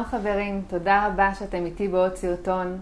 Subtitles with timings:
[0.00, 2.80] שלום חברים, תודה רבה שאתם איתי בעוד סרטון.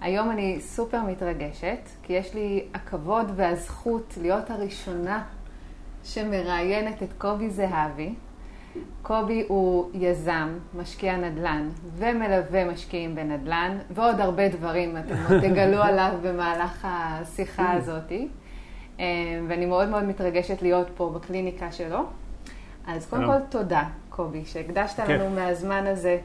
[0.00, 5.22] היום אני סופר מתרגשת, כי יש לי הכבוד והזכות להיות הראשונה
[6.04, 8.14] שמראיינת את קובי זהבי.
[9.02, 16.12] קובי הוא יזם, משקיע נדל"ן ומלווה משקיעים בנדל"ן, ועוד הרבה דברים אתם עוד תגלו עליו
[16.22, 18.12] במהלך השיחה הזאת.
[19.00, 19.06] אה,
[19.48, 22.00] ואני מאוד מאוד מתרגשת להיות פה בקליניקה שלו.
[22.86, 23.84] אז קודם כל תודה,
[24.20, 25.20] קובי, שהקדשת כן.
[25.20, 26.18] לנו מהזמן הזה,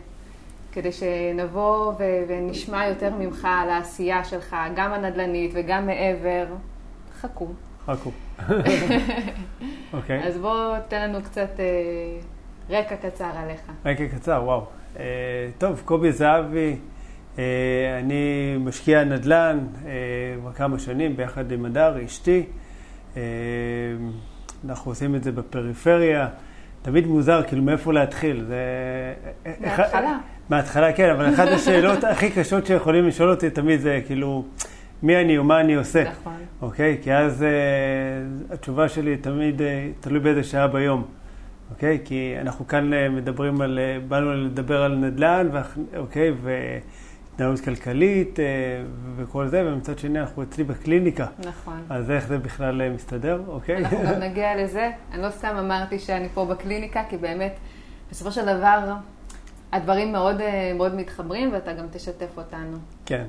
[0.71, 6.45] כדי שנבוא ו- ונשמע יותר ממך על העשייה שלך, גם הנדל"נית וגם מעבר.
[7.21, 7.47] חכו.
[7.85, 8.11] חכו.
[9.93, 10.27] אוקיי.
[10.27, 11.65] אז בוא תן לנו קצת אה,
[12.69, 13.61] רקע קצר עליך.
[13.85, 14.65] רקע קצר, וואו.
[14.99, 15.03] אה,
[15.57, 16.75] טוב, קובי זהבי,
[17.39, 17.43] אה,
[17.99, 19.91] אני משקיע נדל"ן אה,
[20.39, 22.43] כבר כמה שנים ביחד עם הדר, אשתי.
[23.17, 23.21] אה,
[24.65, 26.27] אנחנו עושים את זה בפריפריה.
[26.85, 28.45] תמיד מוזר, כאילו, מאיפה להתחיל.
[28.47, 28.63] זה...
[29.59, 30.17] מההתחלה.
[30.49, 34.45] מההתחלה, כן, אבל אחת השאלות הכי קשות שיכולים לשאול אותי תמיד זה, כאילו,
[35.03, 36.03] מי אני ומה אני עושה.
[36.03, 36.33] נכון.
[36.61, 36.97] אוקיי?
[37.01, 39.63] כי אז uh, התשובה שלי תמיד uh,
[39.99, 41.05] תלוי באיזה שעה ביום.
[41.71, 41.99] אוקיי?
[42.05, 45.47] כי אנחנו כאן uh, מדברים על, uh, באנו לדבר על נדל"ן,
[45.97, 46.31] אוקיי?
[47.35, 48.41] והתנהלות כלכלית uh,
[49.15, 51.25] וכל זה, ומצד שני אנחנו אצלי בקליניקה.
[51.39, 51.81] נכון.
[51.89, 53.77] אז איך זה בכלל uh, מסתדר, אוקיי?
[53.77, 54.91] אנחנו גם נגיע לזה.
[55.11, 57.55] אני לא סתם אמרתי שאני פה בקליניקה, כי באמת,
[58.11, 58.93] בסופו של דבר,
[59.71, 60.35] הדברים מאוד,
[60.77, 62.77] מאוד מתחברים, ואתה גם תשתף אותנו.
[63.05, 63.23] כן.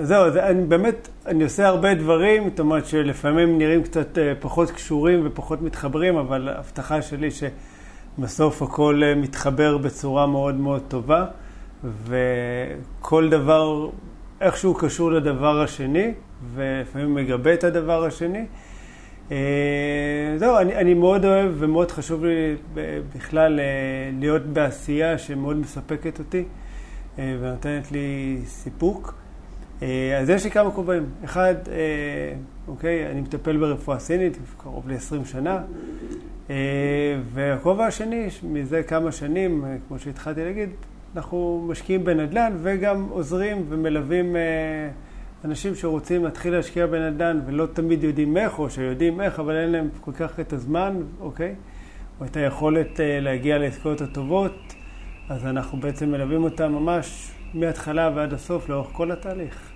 [0.00, 5.26] זהו, אז אני באמת, אני עושה הרבה דברים, זאת אומרת שלפעמים נראים קצת פחות קשורים
[5.26, 11.26] ופחות מתחברים, אבל ההבטחה שלי שבסוף הכל מתחבר בצורה מאוד מאוד טובה,
[11.84, 13.90] וכל דבר
[14.40, 16.12] איכשהו קשור לדבר השני,
[16.54, 18.46] ולפעמים מגבה את הדבר השני.
[20.36, 22.56] זהו, אני, אני מאוד אוהב ומאוד חשוב לי
[23.16, 23.60] בכלל
[24.18, 26.44] להיות בעשייה שמאוד מספקת אותי.
[27.18, 29.14] ונותנת לי סיפוק.
[30.20, 31.06] אז יש לי כמה כובעים.
[31.24, 31.54] אחד,
[32.68, 35.62] אוקיי, אני מטפל ברפואה סינית קרוב ל-20 שנה,
[37.32, 40.70] והכובע השני, מזה כמה שנים, כמו שהתחלתי להגיד,
[41.16, 44.36] אנחנו משקיעים בנדל"ן וגם עוזרים ומלווים
[45.44, 49.88] אנשים שרוצים להתחיל להשקיע בנדל"ן ולא תמיד יודעים איך, או שיודעים איך, אבל אין להם
[50.00, 51.54] כל כך את הזמן, אוקיי?
[52.20, 54.74] או את היכולת להגיע לעסקאות הטובות.
[55.28, 59.72] אז אנחנו בעצם מלווים אותם ממש מההתחלה ועד הסוף, לאורך כל התהליך.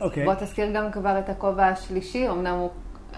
[0.00, 0.24] אוקיי.
[0.24, 2.70] בוא תזכיר גם כבר את הכובע השלישי, אמנם הוא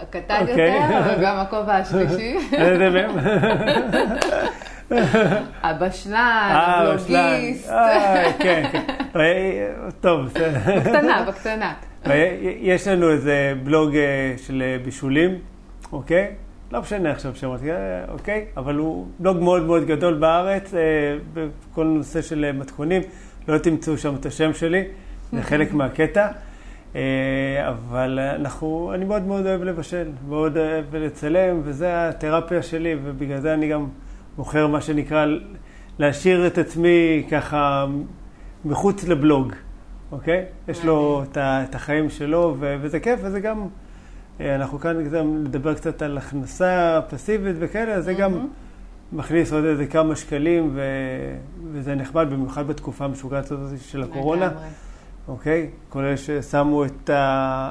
[0.09, 0.75] קטן אוקיי.
[0.75, 2.37] יותר, אבל גם הכובע השלישי.
[5.63, 7.69] הבשלן, הבלוגיסט.
[8.39, 8.91] כן, כן.
[10.01, 10.59] טוב, בסדר.
[10.79, 11.73] בקטנה, בקטנה.
[12.59, 13.91] יש לנו איזה בלוג
[14.37, 15.39] של בישולים,
[15.91, 16.27] אוקיי?
[16.71, 17.59] לא משנה עכשיו שמות,
[18.09, 18.45] אוקיי?
[18.57, 20.79] אבל הוא בלוג מאוד מאוד גדול בארץ, אה,
[21.33, 23.01] בכל נושא של מתכונים.
[23.47, 24.83] לא תמצאו שם את השם שלי,
[25.31, 26.27] זה חלק מהקטע.
[26.95, 27.01] אה,
[27.67, 33.53] אבל אנחנו, אני מאוד מאוד אוהב לבשל, מאוד אוהב לצלם, וזה התרפיה שלי, ובגלל זה
[33.53, 33.87] אני גם
[34.39, 35.25] בוחר מה שנקרא
[35.99, 37.85] להשאיר את עצמי ככה
[38.65, 39.53] מחוץ לבלוג,
[40.11, 40.45] אוקיי?
[40.67, 43.67] יש לו את החיים שלו, וזה כיף, וזה גם...
[44.39, 48.47] אנחנו כאן גם לדבר קצת על הכנסה פסיבית וכאלה, אז זה גם
[49.11, 50.81] מכניס עוד איזה כמה שקלים, ו...
[51.71, 54.49] וזה נחמד, במיוחד בתקופה המשוגעת הזאת של הקורונה.
[55.27, 55.69] אוקיי?
[55.89, 57.69] כל אלה ששמו את, ה...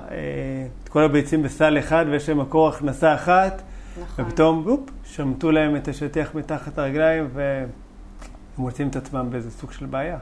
[0.85, 3.63] את כל הביצים בסל אחד ויש להם מקור הכנסה אחת,
[4.03, 4.25] נכון.
[4.25, 7.69] ופתאום, אופ, שמטו להם את השטיח מתחת הרגליים, והם
[8.59, 10.19] מוצאים את עצמם באיזה סוג של בעיה.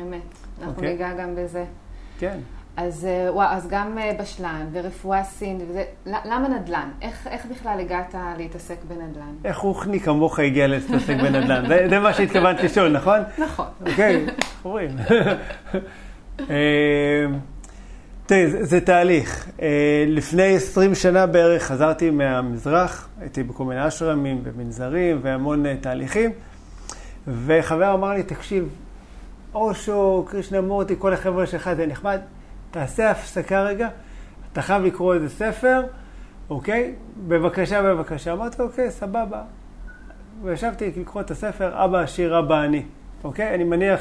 [0.00, 0.20] אמת.
[0.58, 0.92] אנחנו אוקיי?
[0.92, 1.64] ניגע גם בזה.
[2.18, 2.38] כן.
[2.76, 6.90] אז, וואו, אז גם בשלן ורפואה סינית, וזה, למה נדל"ן?
[7.02, 9.34] איך, איך בכלל הגעת להתעסק בנדל"ן?
[9.44, 11.68] איך רוחני כמוך הגיע להתעסק בנדל"ן?
[11.68, 13.18] זה, זה מה שהתכוונת לשאול, נכון?
[13.38, 13.66] נכון.
[13.86, 14.26] אוקיי,
[14.64, 14.90] אומרים.
[18.28, 19.48] תראי, זה, זה תהליך.
[20.06, 26.30] לפני 20 שנה בערך חזרתי מהמזרח, הייתי בכל מיני אשרמים ומנזרים והמון תהליכים,
[27.26, 28.68] וחבר אמר לי, תקשיב,
[29.54, 32.20] אושו, קרישנמורטי, כל החבר'ה שלך זה נחמד.
[32.70, 33.88] תעשה הפסקה רגע,
[34.52, 35.82] אתה חייב לקרוא איזה ספר,
[36.50, 36.94] אוקיי?
[37.28, 38.32] בבקשה, בבקשה.
[38.32, 39.42] אמרתי, אוקיי, סבבה.
[40.42, 42.82] וישבתי לקרוא את הספר, אבא עשיר, אבא אני.
[43.24, 43.54] אוקיי?
[43.54, 44.00] אני מניח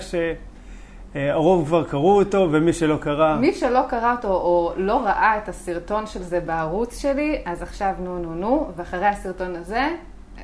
[1.17, 3.37] שהרוב כבר קראו אותו, ומי שלא קרא...
[3.37, 7.93] מי שלא קרא אותו או לא ראה את הסרטון של זה בערוץ שלי, אז עכשיו
[7.99, 9.87] נו נו נו, ואחרי הסרטון הזה,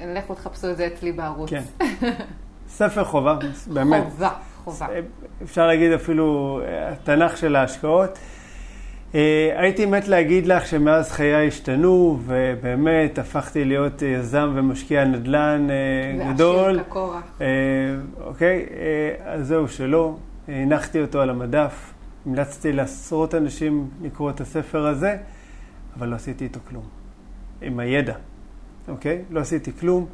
[0.05, 1.49] לכו תחפשו את זה אצלי בערוץ.
[1.49, 1.61] כן.
[2.67, 3.37] ספר חובה,
[3.67, 4.03] באמת.
[4.03, 4.29] חובה.
[4.63, 4.87] חובה.
[5.43, 6.59] אפשר להגיד אפילו
[6.91, 8.19] התנ"ך של ההשקעות.
[9.15, 16.33] אה, הייתי מת להגיד לך שמאז חיי השתנו, ובאמת הפכתי להיות יזם ומשקיע נדל"ן אה,
[16.33, 16.65] גדול.
[16.65, 17.23] ועשיר כקורח.
[17.41, 17.47] אה,
[18.25, 20.15] אוקיי, אה, אז זהו, שלא.
[20.47, 21.93] הנחתי אותו על המדף,
[22.25, 25.17] המלצתי לעשרות אנשים לקרוא את הספר הזה,
[25.97, 26.83] אבל לא עשיתי איתו כלום.
[27.61, 28.15] עם הידע,
[28.87, 29.21] אוקיי?
[29.29, 30.05] לא עשיתי כלום.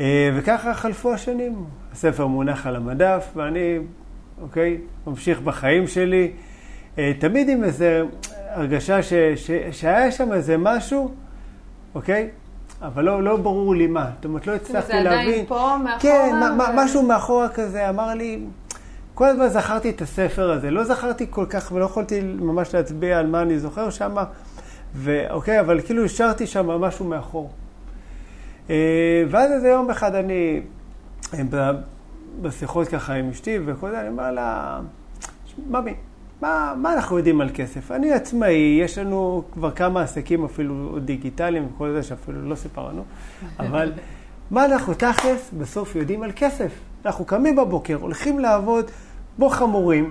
[0.00, 1.64] אה, וככה חלפו השנים.
[1.92, 3.78] הספר מונח על המדף, ואני,
[4.42, 6.32] אוקיי, ממשיך בחיים שלי.
[6.98, 7.84] אה, תמיד עם איזו
[8.48, 11.14] הרגשה ש, ש, שהיה שם איזה משהו,
[11.94, 12.28] אוקיי?
[12.82, 14.10] אבל לא, לא ברור לי מה.
[14.16, 15.20] זאת אומרת, לא הצלחתי זה להבין.
[15.20, 15.98] עדיין פה, מאחורה?
[15.98, 18.44] כן, ו- משהו מאחורה כזה אמר לי,
[19.22, 20.70] כל הזמן זכרתי את הספר הזה.
[20.70, 24.14] לא זכרתי כל כך, ולא יכולתי ממש להצביע על מה אני זוכר שם,
[24.94, 27.50] ואוקיי, אבל כאילו השארתי שם משהו מאחור.
[28.70, 30.60] אה, ואז איזה יום אחד אני,
[31.34, 31.72] אה,
[32.42, 34.80] בשיחות ככה עם אשתי וכל זה, אני אומר לה,
[35.70, 35.94] ממי,
[36.40, 37.90] מה, מה אנחנו יודעים על כסף?
[37.90, 43.04] אני עצמאי, יש לנו כבר כמה עסקים אפילו דיגיטליים וכל זה שאפילו לא סיפרנו,
[43.58, 43.92] אבל
[44.50, 46.72] מה אנחנו תכלס בסוף יודעים על כסף?
[47.06, 48.90] אנחנו קמים בבוקר, הולכים לעבוד
[49.36, 50.10] כמו חמורים,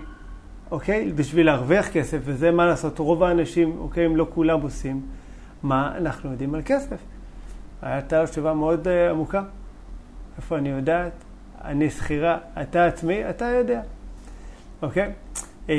[0.72, 1.12] אוקיי?
[1.16, 5.02] בשביל להרוויח כסף, וזה מה לעשות, רוב האנשים, אוקיי, אם לא כולם עושים,
[5.64, 6.98] מה אנחנו יודעים על כסף?
[7.82, 9.44] הייתה לו תשובה מאוד uh, עמוקה.
[10.38, 11.12] איפה אני יודעת?
[11.64, 13.82] אני שכירה, אתה עצמי, אתה יודע.
[14.82, 15.12] אוקיי?
[15.68, 15.72] Uh,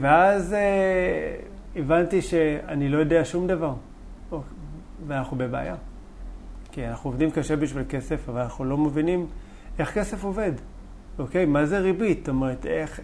[0.00, 3.74] ואז uh, הבנתי שאני לא יודע שום דבר.
[4.32, 4.48] אוקיי,
[5.06, 5.74] ואנחנו בבעיה.
[6.72, 9.26] כי אנחנו עובדים קשה בשביל כסף, אבל אנחנו לא מבינים
[9.78, 10.52] איך כסף עובד.
[11.18, 11.44] אוקיי?
[11.44, 12.18] מה זה ריבית?
[12.18, 13.00] זאת אומרת, איך,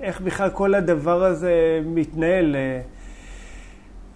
[0.00, 2.56] איך בכלל כל הדבר הזה מתנהל?
[2.56, 2.80] אה,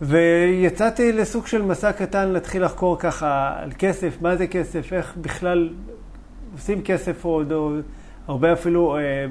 [0.01, 5.69] ויצאתי לסוג של מסע קטן להתחיל לחקור ככה על כסף, מה זה כסף, איך בכלל
[6.53, 7.71] עושים כסף עוד, או
[8.27, 9.27] הרבה אפילו אה,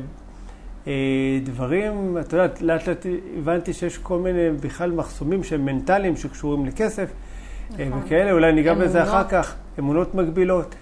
[0.88, 2.18] אה, דברים.
[2.22, 3.06] את יודעת, לאט לאט
[3.38, 7.10] הבנתי שיש כל מיני בכלל מחסומים שהם מנטליים שקשורים לכסף
[7.80, 8.02] אה, נכון.
[8.06, 9.04] וכאלה, אולי ניגע בזה.
[9.04, 10.76] אחר כך, אמונות מגבילות.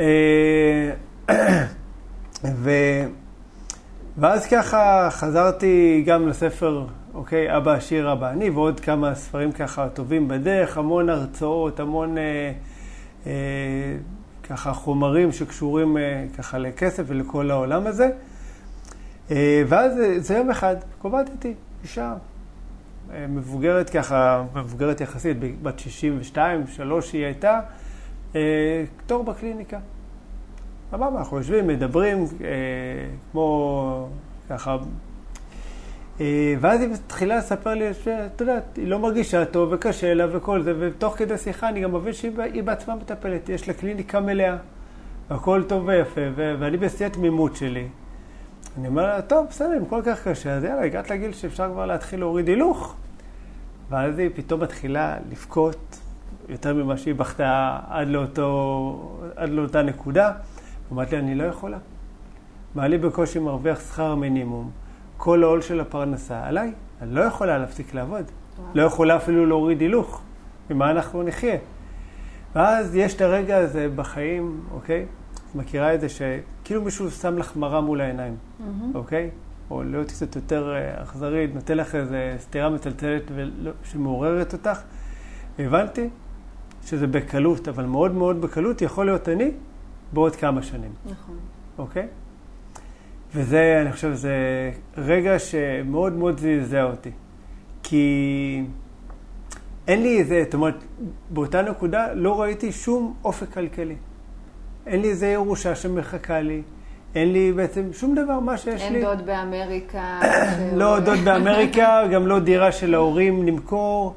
[0.00, 0.90] אה,
[2.44, 2.70] ו...
[4.18, 10.28] ואז ככה חזרתי גם לספר, אוקיי, אבא עשיר, אבא אני, ועוד כמה ספרים ככה טובים
[10.28, 12.52] בדרך, המון הרצאות, המון אה,
[13.26, 13.32] אה,
[14.42, 18.10] ככה חומרים שקשורים אה, ככה לכסף ולכל העולם הזה.
[19.30, 22.14] אה, ואז אה, זה יום אחד, קובעת איתי אישה
[23.12, 27.60] אה, מבוגרת ככה, מבוגרת יחסית, בת 62, 3 היא הייתה,
[28.36, 29.78] אה, תור בקליניקה.
[30.90, 32.48] סבבה, אנחנו יושבים, מדברים, אה,
[33.32, 34.08] כמו
[34.48, 34.76] ככה.
[36.20, 40.62] אה, ואז היא מתחילה לספר לי שאת יודעת, היא לא מרגישה טוב וקשה לה וכל
[40.62, 44.56] זה, ותוך כדי שיחה אני גם מבין שהיא היא בעצמה מטפלת, יש לה קליניקה מלאה,
[45.30, 47.88] והכל טוב ויפה, ו- ואני בשיא התמימות שלי.
[48.78, 51.86] אני אומר לה, טוב, בסדר, אם כל כך קשה, אז יאללה, הגעת לגיל שאפשר כבר
[51.86, 52.96] להתחיל להוריד הילוך.
[53.90, 55.98] ואז היא פתאום מתחילה לבכות
[56.48, 58.08] יותר ממה שהיא בכתה עד,
[59.36, 60.32] עד לאותה נקודה.
[60.92, 61.78] אמרתי אני לא יכולה.
[62.74, 64.70] בעלי בקושי מרוויח שכר מינימום,
[65.16, 66.72] כל העול של הפרנסה עליי,
[67.02, 68.24] אני לא יכולה להפסיק לעבוד.
[68.74, 70.22] לא יכולה אפילו להוריד הילוך,
[70.70, 71.56] ממה אנחנו נחיה.
[72.54, 75.06] ואז יש את הרגע הזה בחיים, אוקיי?
[75.50, 78.36] את מכירה את זה שכאילו מישהו שם לך מראה מול העיניים,
[78.94, 79.30] אוקיי?
[79.70, 84.80] או להיות קצת יותר אה, אכזרית, נותן לך איזה סטירה מצלצלת ולא- שמעוררת אותך.
[85.58, 86.08] והבנתי
[86.84, 89.50] שזה בקלות, אבל מאוד מאוד בקלות יכול להיות אני
[90.12, 90.92] בעוד כמה שנים.
[91.04, 91.36] נכון.
[91.78, 92.06] אוקיי?
[93.34, 94.34] וזה, אני חושב, זה
[94.96, 97.10] רגע שמאוד מאוד זעזע אותי.
[97.82, 98.64] כי
[99.88, 100.84] אין לי איזה, זאת אומרת,
[101.30, 103.96] באותה נקודה לא ראיתי שום אופק כלכלי.
[104.86, 106.62] אין לי איזה ירושה שמחכה לי,
[107.14, 109.02] אין לי בעצם שום דבר, מה שיש אין לי.
[109.02, 110.20] דוד באמריקה.
[110.80, 114.14] לא דוד באמריקה, גם לא דירה של ההורים למכור,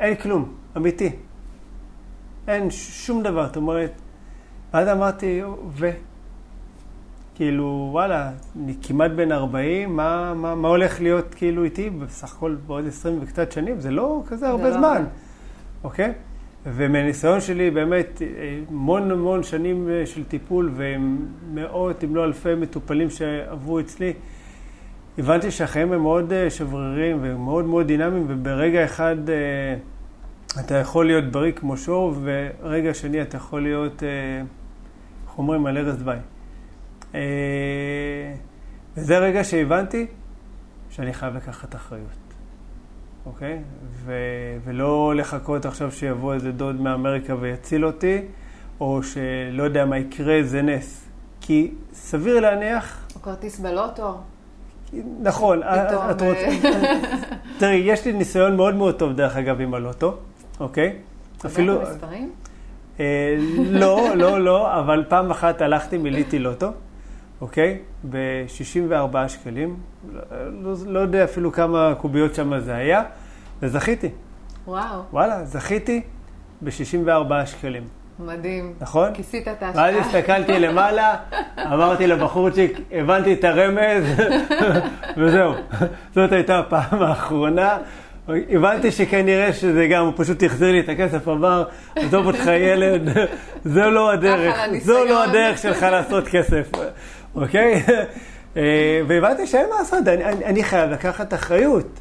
[0.00, 1.10] אין כלום, אמיתי.
[2.48, 3.92] אין שום דבר, זאת אומרת,
[4.74, 5.90] ואז אמרתי, ו?
[7.34, 8.30] כאילו, וואלה,
[8.64, 13.18] אני כמעט בן 40, מה, מה, מה הולך להיות כאילו איתי בסך הכל בעוד 20
[13.22, 13.80] וקצת שנים?
[13.80, 15.04] זה לא כזה הרבה לא זמן.
[15.84, 16.12] אוקיי?
[16.66, 18.22] ומניסיון שלי, באמת,
[18.68, 24.12] המון המון שנים אה, של טיפול ומאות, אם לא אלפי מטופלים שעברו אצלי,
[25.18, 29.76] הבנתי שהחיים הם מאוד אה, שבריריים ומאוד מאוד דינמיים, וברגע אחד אה,
[30.60, 34.02] אתה יכול להיות בריא כמו שור, ורגע שני אתה יכול להיות,
[35.40, 36.16] אומרים, על ערש דווי.
[37.14, 37.20] אה,
[38.96, 40.06] וזה רגע שהבנתי
[40.90, 42.34] שאני חייב לקחת אחריות,
[43.26, 43.62] אוקיי?
[43.90, 48.18] ו- ולא לחכות עכשיו שיבוא איזה דוד מאמריקה ויציל אותי,
[48.80, 51.06] או שלא יודע מה יקרה, זה נס.
[51.40, 54.18] כי סביר להניח או כרטיס בלוטו.
[55.20, 56.48] נכון, פתאום, את רוצה...
[57.58, 60.16] תראי, יש לי ניסיון מאוד מאוד טוב, דרך אגב, עם הלוטו,
[60.60, 60.96] אוקיי?
[61.46, 61.74] אפילו...
[61.74, 62.22] אתה יודע את המספרים?
[62.22, 62.49] אה,
[63.58, 66.72] לא, לא, לא, אבל פעם אחת הלכתי, מילאתי לוטו,
[67.40, 67.78] אוקיי?
[68.10, 69.76] ב-64 שקלים.
[70.62, 73.02] לא, לא יודע אפילו כמה קוביות שם זה היה,
[73.62, 74.08] וזכיתי.
[74.66, 75.02] וואו.
[75.12, 76.02] וואלה, זכיתי
[76.62, 77.82] ב-64 שקלים.
[78.18, 78.72] מדהים.
[78.80, 79.14] נכון?
[79.14, 79.84] כיסית את ההשקעה.
[79.84, 81.16] ואז הסתכלתי למעלה,
[81.58, 84.04] אמרתי לבחורצ'יק, הבנתי את הרמז,
[85.18, 85.52] וזהו.
[86.14, 87.78] זאת הייתה הפעם האחרונה.
[88.50, 91.64] הבנתי שכנראה שזה גם, הוא פשוט החזיר לי את הכסף, אמר,
[91.96, 93.02] עזוב אותך ילד,
[93.64, 96.70] זו לא הדרך, זו לא הדרך שלך לעשות כסף,
[97.34, 97.82] אוקיי?
[98.56, 102.00] אה, והבנתי שאין מה לעשות, אני, אני חייב לקחת אחריות,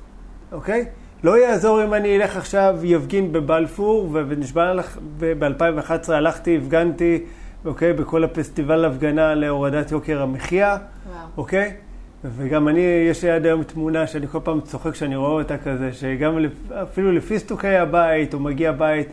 [0.52, 0.86] אוקיי?
[1.24, 7.24] לא יעזור אם אני אלך עכשיו, יפגין בבלפור, ונשבע לך, ב-2011 הלכתי, הפגנתי,
[7.66, 11.28] אוקיי, בכל הפסטיבל הפגנה להורדת יוקר המחיה, וואו.
[11.38, 11.74] אוקיי?
[12.24, 15.94] וגם אני, יש לי עד היום תמונה שאני כל פעם צוחק כשאני רואה אותה כזה,
[15.94, 16.38] שגם
[16.84, 19.08] אפילו לפיסטוקי הבית, הוא מגיע בית,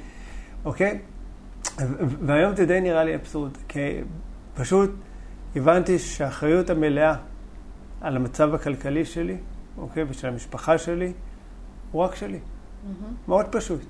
[0.65, 0.99] אוקיי?
[2.21, 4.01] והיום זה די נראה לי אבסורד, כי
[4.55, 4.91] פשוט
[5.57, 7.15] הבנתי שהאחריות המלאה
[8.01, 9.37] על המצב הכלכלי שלי,
[9.79, 11.13] אוקיי, ושל המשפחה שלי,
[11.93, 12.39] הוא רק שלי.
[12.39, 13.29] Mm-hmm.
[13.29, 13.81] מאוד פשוט.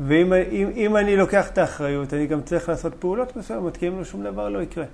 [0.00, 3.98] ואם אם, אם אני לוקח את האחריות, אני גם צריך לעשות פעולות מסוימות, כי אם
[3.98, 4.84] לא שום דבר לא יקרה.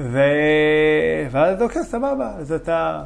[0.00, 0.20] ו...
[1.30, 3.02] ואז אוקיי, סבבה, אז אתה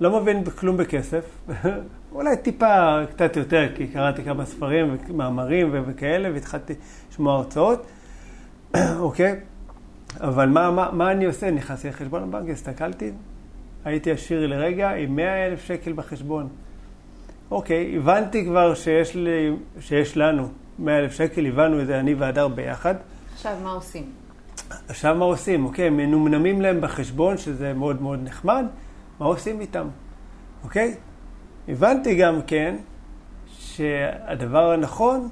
[0.00, 1.24] לא מבין כלום בכסף,
[2.12, 6.74] אולי טיפה קצת יותר, כי קראתי כמה ספרים ומאמרים וכאלה, והתחלתי
[7.10, 7.86] לשמוע הרצאות,
[8.98, 9.40] אוקיי?
[10.20, 11.50] אבל מה, מה, מה אני עושה?
[11.50, 13.10] נכנסתי לחשבון הבנק, הסתכלתי,
[13.84, 16.48] הייתי עשיר לרגע עם 100 אלף שקל בחשבון.
[17.50, 22.48] אוקיי, הבנתי כבר שיש, לי, שיש לנו 100 אלף שקל, הבנו את זה אני והדר
[22.48, 22.94] ביחד.
[23.34, 24.17] עכשיו, מה עושים?
[24.88, 25.64] עכשיו מה עושים?
[25.64, 28.64] אוקיי, מנומנמים להם בחשבון, שזה מאוד מאוד נחמד,
[29.20, 29.88] מה עושים איתם?
[30.64, 30.94] אוקיי?
[31.68, 32.76] הבנתי גם כן
[33.48, 35.28] שהדבר הנכון,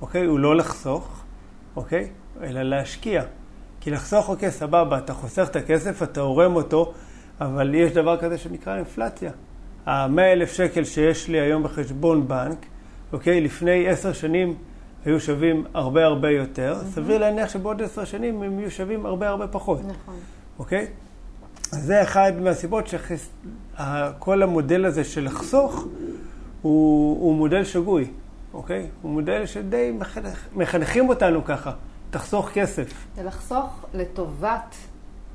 [0.00, 1.22] אוקיי, הוא לא לחסוך,
[1.76, 2.08] אוקיי?
[2.42, 3.22] אלא להשקיע.
[3.80, 6.92] כי לחסוך, אוקיי, סבבה, אתה חוסך את הכסף, אתה עורם אותו,
[7.40, 9.30] אבל יש דבר כזה שנקרא אינפלציה.
[9.86, 12.66] ה-100 אלף שקל שיש לי היום בחשבון בנק,
[13.12, 14.54] אוקיי, לפני עשר שנים
[15.04, 16.94] היו שווים הרבה הרבה יותר, mm-hmm.
[16.94, 19.80] סביר להניח שבעוד עשר שנים הם יהיו שווים הרבה הרבה פחות.
[19.80, 20.14] נכון.
[20.58, 20.86] אוקיי?
[21.72, 25.86] אז זה אחד מהסיבות שכל המודל הזה של לחסוך
[26.62, 28.10] הוא, הוא מודל שגוי,
[28.54, 28.86] אוקיי?
[29.02, 31.72] הוא מודל שדי מחנך, מחנכים אותנו ככה,
[32.10, 33.06] תחסוך כסף.
[33.16, 34.76] זה לחסוך לטובת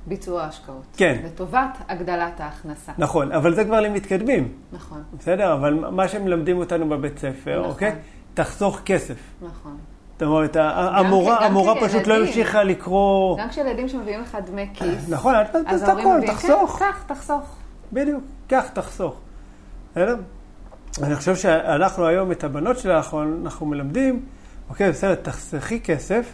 [0.08, 0.84] ביצוע ההשקעות.
[0.98, 1.22] כן.
[1.26, 2.92] לטובת הגדלת ההכנסה.
[2.98, 4.54] נכון, אבל זה כבר למתקדמים.
[4.72, 5.04] נכון.
[5.20, 5.54] בסדר?
[5.54, 7.72] אבל מה שמלמדים אותנו בבית ספר, נכון.
[7.72, 7.96] אוקיי?
[8.36, 9.16] תחסוך כסף.
[9.42, 9.78] נכון.
[10.14, 13.38] זאת אומרת, המורה, המורה פשוט לא המשיכה לקרוא...
[13.40, 16.80] גם כשילדים שמביאים לך דמי כיס, נכון, אל תעשה את הכל, תחסוך.
[16.80, 17.56] כן, קח, תחסוך.
[17.94, 19.20] בדיוק, קח, תחסוך.
[19.98, 24.26] אני חושב שאנחנו היום את הבנות שלנו, אנחנו מלמדים,
[24.70, 26.34] אוקיי, בסדר, תחסכי כסף,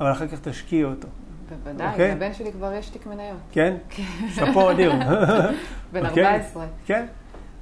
[0.00, 1.08] אבל אחר כך תשקיעי אותו.
[1.48, 2.14] בוודאי, אוקיי?
[2.14, 3.36] לבן שלי כבר יש תיק מניות.
[3.52, 3.76] כן?
[4.34, 4.92] שאפו אדיר.
[5.92, 6.62] בן 14.
[6.62, 6.68] אוקיי?
[6.86, 7.06] כן.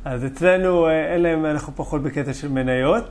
[0.04, 3.04] אז אצלנו אה, אין להם, אנחנו פחות בקטע של מניות,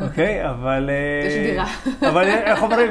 [0.00, 0.44] אוקיי?
[0.50, 0.90] אבל...
[0.90, 1.66] אה, יש דירה.
[2.10, 2.90] אבל איך אומרים?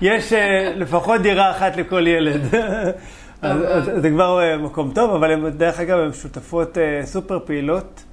[0.00, 2.40] יש אה, לפחות דירה אחת לכל ילד.
[3.42, 8.04] אז, זה כבר מקום טוב, אבל הם, דרך אגב, הן שותפות סופר פעילות,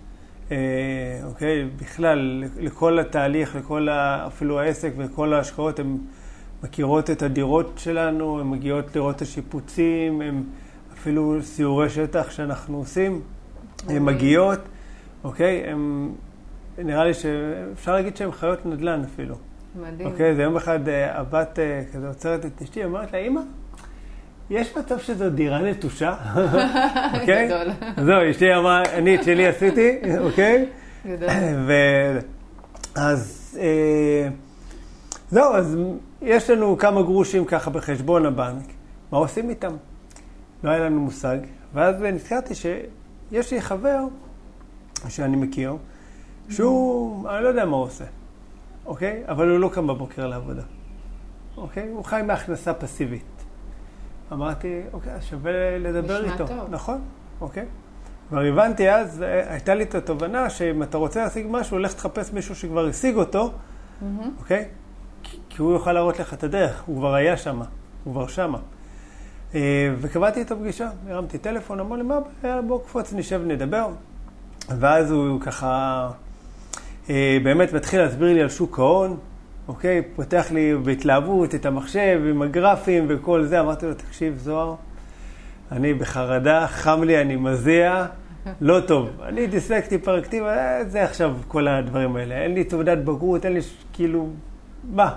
[1.23, 1.65] אוקיי?
[1.81, 3.87] בכלל, לכל התהליך, לכל
[4.27, 5.97] אפילו העסק וכל ההשקעות, הן
[6.63, 10.43] מכירות את הדירות שלנו, הן מגיעות לראות את השיפוצים, הן
[10.93, 13.21] אפילו סיורי שטח שאנחנו עושים,
[13.87, 14.59] הן מגיעות.
[15.23, 15.63] אוקיי?
[15.67, 16.11] הם,
[16.77, 19.35] נראה לי שאפשר להגיד שהם חיות נדל"ן אפילו.
[19.75, 20.07] מדהים.
[20.07, 23.41] אוקיי, זה יום אחד אה, הבת אה, כזה עוצרת את אשתי, אומרת לה, אמא,
[24.49, 26.15] יש מצב שזו דירה נטושה,
[27.19, 27.47] אוקיי?
[27.47, 27.73] גדול.
[28.05, 30.65] זהו, אשתי אמרה, אני את שלי עשיתי, אוקיי?
[31.07, 31.29] גדול.
[32.95, 34.29] אז אה,
[35.29, 35.77] זהו, אז
[36.21, 38.65] יש לנו כמה גרושים ככה בחשבון הבנק,
[39.11, 39.75] מה עושים איתם?
[40.63, 41.37] לא היה לנו מושג,
[41.73, 43.99] ואז נזכרתי שיש לי חבר
[45.09, 45.75] שאני מכיר,
[46.49, 48.05] שהוא, אני לא יודע מה הוא עושה,
[48.85, 49.23] אוקיי?
[49.27, 50.63] אבל הוא לא קם בבוקר לעבודה,
[51.57, 51.89] אוקיי?
[51.89, 53.23] הוא חי מהכנסה פסיבית.
[54.31, 56.43] אמרתי, אוקיי, אז שווה לדבר איתו.
[56.43, 56.69] נשמע טוב.
[56.69, 57.01] נכון,
[57.41, 57.65] אוקיי.
[58.29, 62.33] כבר הבנתי אז, אה, הייתה לי את התובנה שאם אתה רוצה להשיג משהו, לך תחפש
[62.33, 63.51] מישהו שכבר השיג אותו,
[64.01, 64.39] Mm-hmm.
[64.39, 64.65] אוקיי?
[65.49, 67.61] כי, הוא יוכל להראות לך את הדרך, הוא כבר היה שם,
[68.03, 68.57] הוא כבר שמה.
[69.55, 73.89] אה, וקבעתי איתו פגישה, הרמתי טלפון, אמר לי, מה הבעיה, בוא קפוץ, נשב, נדבר.
[74.79, 76.09] ואז הוא ככה
[77.09, 79.17] אה, באמת מתחיל להסביר לי על שוק ההון,
[79.67, 80.01] אוקיי?
[80.15, 83.59] פותח לי בהתלהבות את המחשב עם הגרפים וכל זה.
[83.59, 84.75] אמרתי לו, תקשיב, זוהר,
[85.71, 88.05] אני בחרדה, חם לי, אני מזיע,
[88.61, 89.09] לא טוב.
[89.23, 92.35] אני דיסלקטי, פרקטיב, אה, זה עכשיו כל הדברים האלה.
[92.35, 94.27] אין לי תעודת בגרות, אין לי ש- כאילו,
[94.93, 95.11] מה?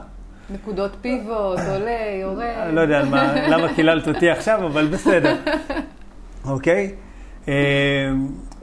[0.50, 1.90] נקודות פיבוט, עולה,
[2.22, 2.38] יורד.
[2.42, 5.36] אני לא יודע מה, למה קיללת אותי עכשיו, אבל בסדר.
[6.50, 6.94] אוקיי?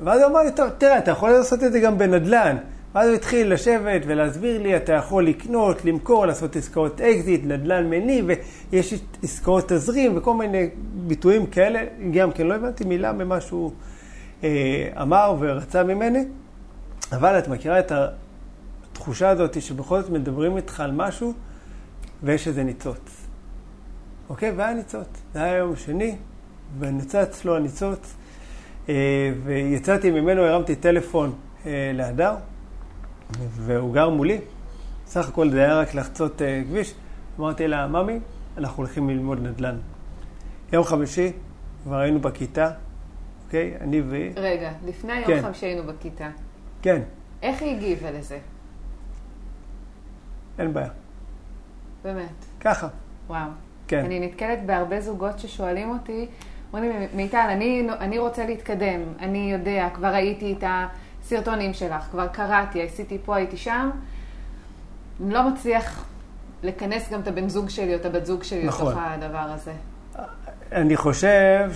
[0.04, 2.58] ואז הוא אמר לי, טוב, תראה, אתה יכול לעשות את זה גם בנדל"ן.
[2.96, 8.26] ואז הוא התחיל לשבת ולהסביר לי, אתה יכול לקנות, למכור, לעשות עסקאות אקזיט, נדל"ן מניב,
[8.72, 10.70] ויש עסקאות תזרים וכל מיני
[11.08, 11.84] ביטויים כאלה.
[12.12, 13.72] גם כן, לא הבנתי מילה ממה שהוא
[14.44, 16.26] אה, אמר ורצה ממני,
[17.12, 21.34] אבל את מכירה את התחושה הזאת שבכל זאת מדברים איתך על משהו
[22.24, 23.28] ויש איזה ניצוץ.
[24.30, 24.52] אוקיי?
[24.52, 25.08] והיה ניצוץ.
[25.34, 26.16] זה היה יום שני,
[26.80, 28.16] ונצץ לו הניצוץ,
[29.44, 31.34] ויצאתי ממנו, הרמתי טלפון
[31.66, 32.36] אה, להדר,
[33.40, 34.40] והוא גר מולי.
[35.06, 36.94] סך הכל זה היה רק לחצות אה, כביש.
[37.40, 38.20] אמרתי לה, ממי,
[38.58, 39.78] אנחנו הולכים ללמוד נדל"ן.
[40.74, 41.32] יום חמישי,
[41.84, 42.72] כבר היינו בכיתה,
[43.46, 43.74] אוקיי?
[43.82, 44.32] אני והיא.
[44.36, 45.32] רגע, לפני כן.
[45.32, 46.30] היום חמישי היינו בכיתה.
[46.82, 47.02] כן,
[47.42, 48.40] איך היא הגיבה לזה?
[50.60, 50.90] אין בעיה.
[52.04, 52.46] באמת.
[52.60, 52.88] ככה,
[53.28, 53.50] וואו.
[53.88, 54.06] כן.
[54.06, 56.28] אני נתקלת בהרבה זוגות ששואלים אותי,
[56.74, 62.28] אומרים לי, מיטל, אני, אני רוצה להתקדם, אני יודע, כבר ראיתי את הסרטונים שלך, כבר
[62.28, 63.90] קראתי, עשיתי פה, הייתי שם.
[65.24, 66.06] אני לא מצליח
[66.64, 68.88] לכנס גם את הבן זוג שלי או את הבת זוג שלי נכון.
[68.88, 69.74] לתוך הדבר הזה.
[70.72, 71.72] אני חושב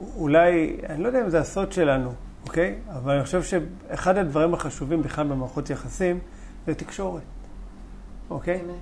[0.00, 2.12] שאולי, אני לא יודע אם זה הסוד שלנו,
[2.46, 2.74] אוקיי?
[2.92, 6.18] אבל אני חושב שאחד הדברים החשובים בכלל במערכות יחסים
[6.66, 7.22] זה תקשורת,
[8.30, 8.58] אוקיי?
[8.58, 8.74] באמת.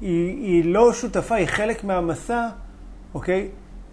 [0.00, 2.48] והיא היא לא שותפה, היא חלק מהמסע,
[3.14, 3.48] אוקיי?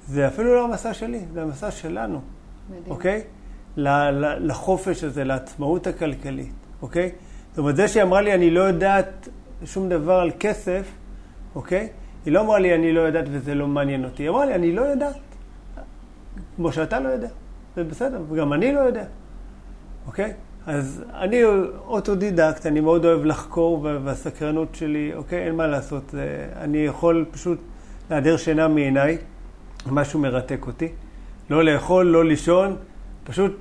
[0.08, 2.22] זה אפילו לא המסע שלי, זה המסע שלנו,
[2.70, 2.84] מדהים.
[2.90, 3.22] אוקיי?
[3.78, 7.12] ל- ל- לחופש הזה, לעצמאות הכלכלית, אוקיי?
[7.50, 9.30] זאת אומרת, זה שהיא אמרה לי, אני לא יודעת
[9.66, 10.92] שום דבר על כסף,
[11.56, 11.90] אוקיי?
[12.26, 14.24] היא לא אמרה לי, אני לא יודעת וזה לא מעניין אותי.
[14.24, 15.16] היא אמרה לי, אני לא יודעת.
[16.56, 17.28] כמו שאתה לא יודע.
[17.76, 19.04] זה בסדר, וגם אני לא יודע,
[20.08, 20.34] אוקיי?
[20.68, 21.44] אז אני
[21.88, 26.16] אוטודידקט, אני מאוד אוהב לחקור, וה- והסקרנות שלי, אוקיי, אין מה לעשות.
[26.62, 27.60] אני יכול פשוט
[28.12, 29.18] להדיר שינה מעיניי,
[29.88, 30.88] משהו מרתק אותי.
[31.50, 32.76] לא לאכול, לא לישון,
[33.24, 33.56] פשוט,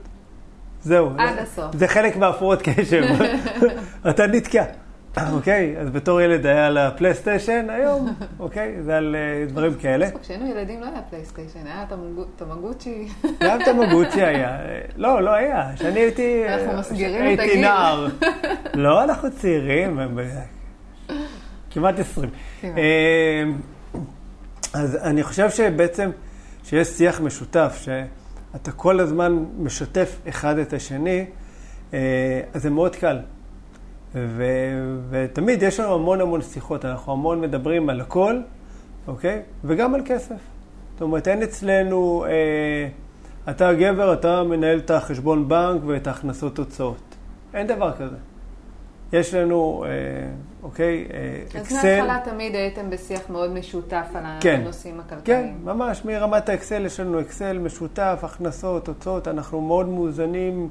[0.82, 1.10] זהו.
[1.18, 1.76] עד הסוף.
[1.76, 3.02] זה חלק מהפרעות קשב.
[4.10, 4.64] אתה נתקע.
[5.32, 10.06] אוקיי, אז בתור ילד היה על הפלייסטיישן, היום, אוקיי, זה על אה, דברים כאלה.
[10.22, 13.08] כשהיינו ילדים לא היה פלייסטיישן, היה תמגו- תמגוצ'י.
[13.40, 14.58] גם תמגוצ'י היה.
[14.96, 15.70] לא, לא היה.
[15.74, 16.42] כשאני הייתי...
[16.48, 17.60] אנחנו אה, מסגירים את הייתי הגיל.
[17.60, 18.08] נער.
[18.84, 19.98] לא, אנחנו צעירים,
[21.70, 22.30] כמעט עשרים.
[22.60, 22.78] כמעט.
[22.78, 23.44] אה,
[24.74, 26.10] אז אני חושב שבעצם,
[26.64, 31.24] שיש שיח משותף, שאתה כל הזמן משתף אחד את השני,
[31.92, 31.98] אז
[32.62, 33.18] זה מאוד קל.
[34.14, 38.40] ו- ותמיד יש לנו המון המון שיחות, אנחנו המון מדברים על הכל,
[39.06, 39.42] אוקיי?
[39.64, 40.36] וגם על כסף.
[40.92, 42.88] זאת אומרת, אין אצלנו, אה,
[43.50, 47.14] אתה גבר, אתה מנהל את החשבון בנק ואת ההכנסות הוצאות.
[47.54, 48.16] אין דבר כזה.
[49.12, 49.90] יש לנו, אה,
[50.62, 51.74] אוקיי, אה, אז אקסל.
[51.74, 54.60] מההתחלה תמיד הייתם בשיח מאוד משותף על כן.
[54.60, 55.58] הנושאים כן, הכלכליים.
[55.64, 60.68] ממש, מרמת האקסל יש לנו אקסל משותף, הכנסות, הוצאות, אנחנו מאוד מאוזנים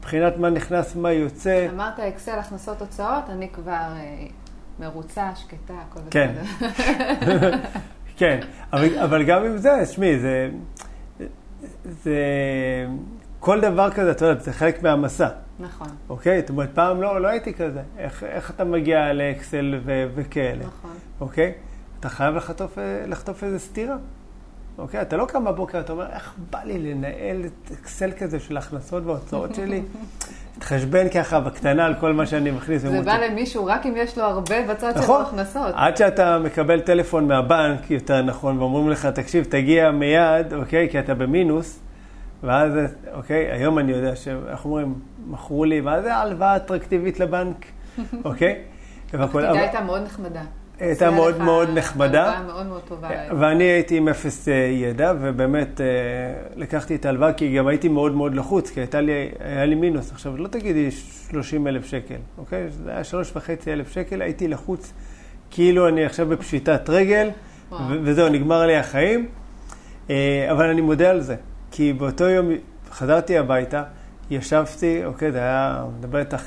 [0.00, 1.68] מבחינת מה נכנס, מה יוצא.
[1.72, 4.26] אמרת אקסל, הכנסות, הוצאות, אני כבר אה,
[4.78, 6.34] מרוצה, שקטה, הכל כן.
[6.34, 7.50] בסדר.
[8.18, 8.40] כן,
[8.72, 10.50] אבל, אבל גם עם זה, תשמעי, זה,
[11.84, 12.16] זה,
[13.40, 16.40] כל דבר כזה, את יודעת, זה חלק מהמסע, נכון, אוקיי?
[16.40, 17.82] זאת אומרת, פעם לא, לא הייתי כזה.
[17.98, 20.90] איך, איך אתה מגיע לאקסל ו, וכאלה, נכון.
[21.20, 21.52] אוקיי?
[22.00, 23.96] אתה חייב לחטוף, לחטוף איזה סטירה.
[24.80, 25.02] אוקיי?
[25.02, 29.02] אתה לא קם בבוקר, אתה אומר, איך בא לי לנהל את אקסל כזה של הכנסות
[29.06, 29.82] והוצאות שלי?
[30.54, 32.82] להתחשבן ככה בקטנה על כל מה שאני מכניס.
[32.82, 33.02] זה.
[33.02, 35.22] בא למישהו רק אם יש לו הרבה בצד שלו נכון.
[35.22, 35.74] הכנסות.
[35.74, 41.14] עד שאתה מקבל טלפון מהבנק, יותר נכון, ואומרים לך, תקשיב, תגיע מיד, אוקיי, כי אתה
[41.14, 41.80] במינוס,
[42.42, 42.72] ואז,
[43.12, 44.94] אוקיי, היום אני יודע שאיך אומרים,
[45.26, 47.64] מכרו לי, מה זה הלוואה אטרקטיבית לבנק,
[48.24, 48.62] אוקיי?
[49.12, 50.42] הפקידה הייתה מאוד נחמדה.
[50.80, 52.42] הייתה מאוד מאוד נחמדה.
[52.46, 53.08] מאוד מאוד טובה.
[53.38, 55.86] ואני הייתי עם אפס אה, ידע, ובאמת אה,
[56.56, 60.12] לקחתי את ההלוואה, כי גם הייתי מאוד מאוד לחוץ, כי הייתה לי, היה לי מינוס.
[60.12, 62.70] עכשיו, לא תגידי 30 אלף שקל, אוקיי?
[62.70, 64.92] זה היה שלוש וחצי אלף שקל, הייתי לחוץ,
[65.50, 67.30] כאילו אני עכשיו בפשיטת רגל,
[68.02, 69.28] וזהו, נגמר לי החיים.
[70.10, 71.36] אה, אבל אני מודה על זה,
[71.70, 72.48] כי באותו יום
[72.90, 73.82] חזרתי הביתה,
[74.30, 76.42] ישבתי, אוקיי, זה היה, מדבר איתך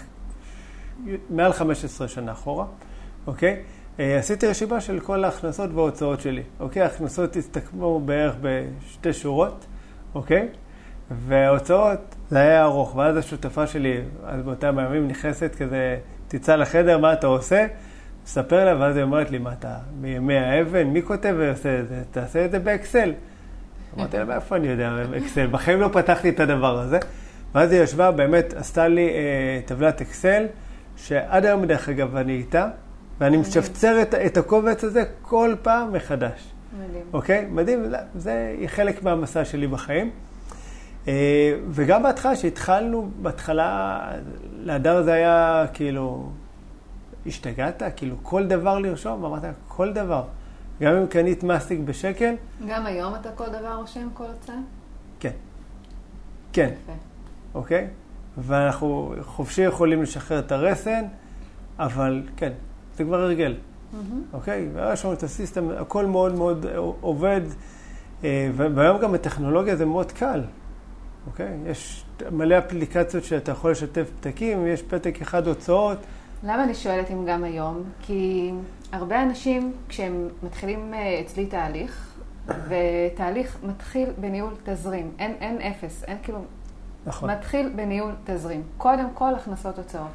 [1.30, 2.65] מעל 15 שנה אחורה,
[3.28, 3.62] אוקיי?
[3.99, 6.82] אה, עשיתי רשימה של כל ההכנסות וההוצאות שלי, אוקיי?
[6.82, 9.65] ההכנסות הסתכמו בערך בשתי שורות,
[10.15, 10.47] אוקיי?
[11.12, 17.13] וההוצאות, זה היה ארוך, ואז השותפה שלי, אז באותם הימים נכנסת כזה, תצא לחדר, מה
[17.13, 17.65] אתה עושה?
[18.23, 20.84] מספר לה, ואז היא אומרת לי, מה אתה, מימי האבן?
[20.84, 22.03] מי כותב ועושה את זה?
[22.12, 23.13] תעשה את זה באקסל.
[23.97, 25.47] אמרתי לה, מאיפה אני יודע אקסל?
[25.47, 26.99] בחיים לא פתחתי את הדבר הזה.
[27.56, 30.45] ואז היא ישבה, באמת עשתה לי אה, טבלת אקסל,
[30.95, 32.69] שעד היום, דרך אגב, אני איתה,
[33.19, 36.54] ואני משפצר את, את הקובץ הזה כל פעם מחדש.
[36.73, 37.04] מדהים.
[37.13, 37.47] אוקיי?
[37.52, 40.12] מדהים, זה חלק מהמסע שלי בחיים.
[41.08, 43.99] אה, וגם בהתחלה, כשהתחלנו, בהתחלה,
[44.60, 46.30] להדר זה היה כאילו,
[47.26, 47.84] השתגעת?
[47.95, 49.26] כאילו, כל דבר לרשום?
[49.26, 50.23] אמרת, כל דבר.
[50.82, 52.34] גם אם קנית מסטיק בשקל,
[52.67, 54.56] גם היום אתה כל דבר רושם, כל הוצאה?
[55.19, 55.32] כן.
[56.54, 56.91] כן, יפה.
[57.54, 57.88] אוקיי?
[58.38, 61.06] ואנחנו חופשי יכולים לשחרר את הרסן,
[61.80, 62.52] אבל כן,
[62.95, 63.56] זה כבר הרגל,
[63.93, 64.21] מהמם.
[64.34, 64.69] אוקיי?
[64.73, 66.65] ויש לנו את הסיסטם, הכל מאוד מאוד
[67.01, 67.41] עובד,
[68.23, 70.41] אה, והיום גם בטכנולוגיה זה מאוד קל,
[71.27, 71.58] אוקיי?
[71.65, 75.97] יש מלא אפליקציות שאתה יכול לשתף פתקים, יש פתק אחד הוצאות,
[76.43, 77.84] למה אני שואלת אם גם היום?
[78.01, 78.51] כי
[78.91, 82.15] הרבה אנשים, כשהם מתחילים אה, אצלי תהליך,
[82.47, 86.39] ותהליך מתחיל בניהול תזרים, אין, אין אפס, אין כאילו,
[87.06, 87.29] נכון.
[87.29, 88.63] מתחיל בניהול תזרים.
[88.77, 90.12] קודם כל הכנסות הוצאות.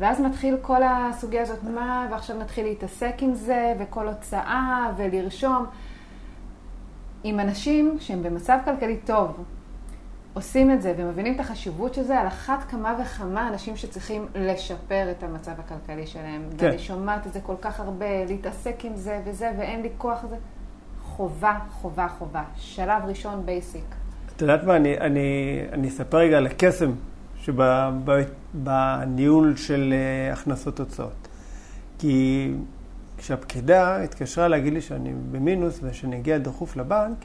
[0.00, 5.66] ואז מתחיל כל הסוגיה הזאת, מה, ועכשיו נתחיל להתעסק עם זה, וכל הוצאה, ולרשום.
[7.24, 9.44] עם אנשים שהם במצב כלכלי טוב,
[10.34, 15.10] עושים את זה ומבינים את החשיבות של זה, על אחת כמה וכמה אנשים שצריכים לשפר
[15.10, 16.42] את המצב הכלכלי שלהם.
[16.58, 16.66] כן.
[16.66, 20.36] ואני שומעת את זה כל כך הרבה, להתעסק עם זה וזה, ואין לי כוח לזה.
[21.02, 22.42] חובה, חובה, חובה.
[22.56, 23.84] שלב ראשון, בייסיק.
[24.36, 26.92] את יודעת מה, אני, אני, אני אספר רגע על הקסם
[27.44, 31.28] שבניהול של אה, הכנסות הוצאות.
[31.98, 32.50] כי
[33.18, 37.16] כשהפקידה התקשרה להגיד לי שאני במינוס ושאני אגיע דחוף לבנק,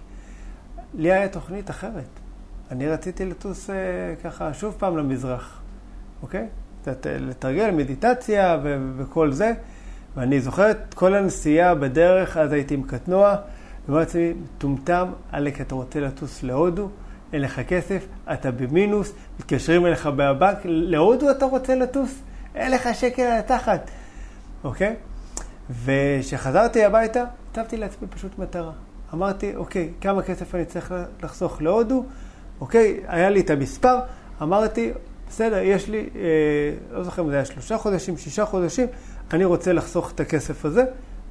[0.94, 2.10] לי היה תוכנית אחרת.
[2.72, 3.76] אני רציתי לטוס אה,
[4.24, 5.62] ככה שוב פעם למזרח,
[6.22, 6.48] אוקיי?
[6.82, 9.54] קצת לתרגל מדיטציה ו- וכל זה.
[10.16, 13.36] ואני זוכר את כל הנסיעה בדרך, אז הייתי עם קטנוע,
[13.88, 16.90] ואמרתי לעצמי, מטומטם, עלק, אתה רוצה לטוס להודו?
[17.34, 22.22] אין לך כסף, אתה במינוס, מתקשרים אליך מהבנק, להודו אתה רוצה לטוס?
[22.56, 23.92] אין לך שקל על התחת,
[24.64, 24.96] אוקיי?
[25.84, 28.72] וכשחזרתי הביתה, הצבתי לעצמי פשוט מטרה.
[29.14, 32.06] אמרתי, אוקיי, כמה כסף אני צריך לחסוך להודו?
[32.62, 34.00] אוקיי, היה לי את המספר,
[34.42, 34.92] אמרתי,
[35.30, 38.88] בסדר, יש לי, אה, לא זוכר אם זה היה שלושה חודשים, שישה חודשים,
[39.34, 40.84] אני רוצה לחסוך את הכסף הזה,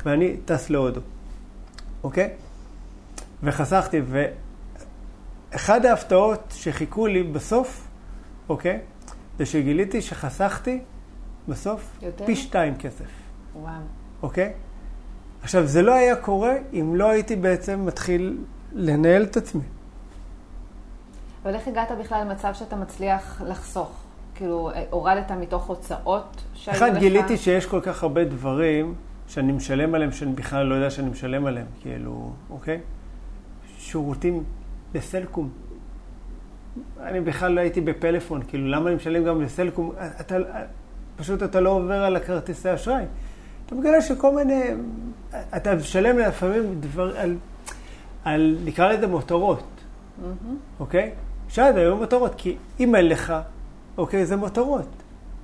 [0.05, 1.01] ואני טס להודו,
[2.03, 2.31] אוקיי?
[3.43, 4.01] וחסכתי,
[5.53, 7.89] ואחד ההפתעות שחיכו לי בסוף,
[8.49, 8.81] אוקיי?
[9.39, 10.81] זה שגיליתי שחסכתי
[11.49, 12.27] בסוף יותר?
[12.27, 13.05] פי שתיים כסף,
[13.55, 13.73] וואו.
[14.23, 14.53] אוקיי?
[15.43, 18.39] עכשיו, זה לא היה קורה אם לא הייתי בעצם מתחיל
[18.73, 19.63] לנהל את עצמי.
[21.43, 23.91] אבל איך הגעת בכלל למצב שאתה מצליח לחסוך?
[24.35, 26.83] כאילו, הורדת מתוך הוצאות שהיו לך?
[26.83, 28.95] אחד, גיליתי שיש כל כך הרבה דברים
[29.27, 32.81] שאני משלם עליהם, שאני בכלל לא יודע שאני משלם עליהם, כאילו, אוקיי?
[33.79, 34.45] שירותים
[34.95, 35.49] לסלקום.
[37.03, 39.93] אני בכלל לא הייתי בפלאפון, כאילו, למה אני משלם גם לסלקום?
[40.21, 40.37] אתה,
[41.17, 43.05] פשוט אתה לא עובר על הכרטיסי אשראי.
[43.67, 44.63] אתה מגלה שכל מיני...
[45.57, 47.37] אתה משלם לפעמים דבר, על,
[48.25, 49.65] על, נקרא לזה מותרות,
[50.23, 50.57] מהמם.
[50.81, 51.11] אוקיי?
[51.49, 53.35] שעד היום מותרות, כי אם אין לך,
[53.99, 54.89] אוקיי, זה מותרות.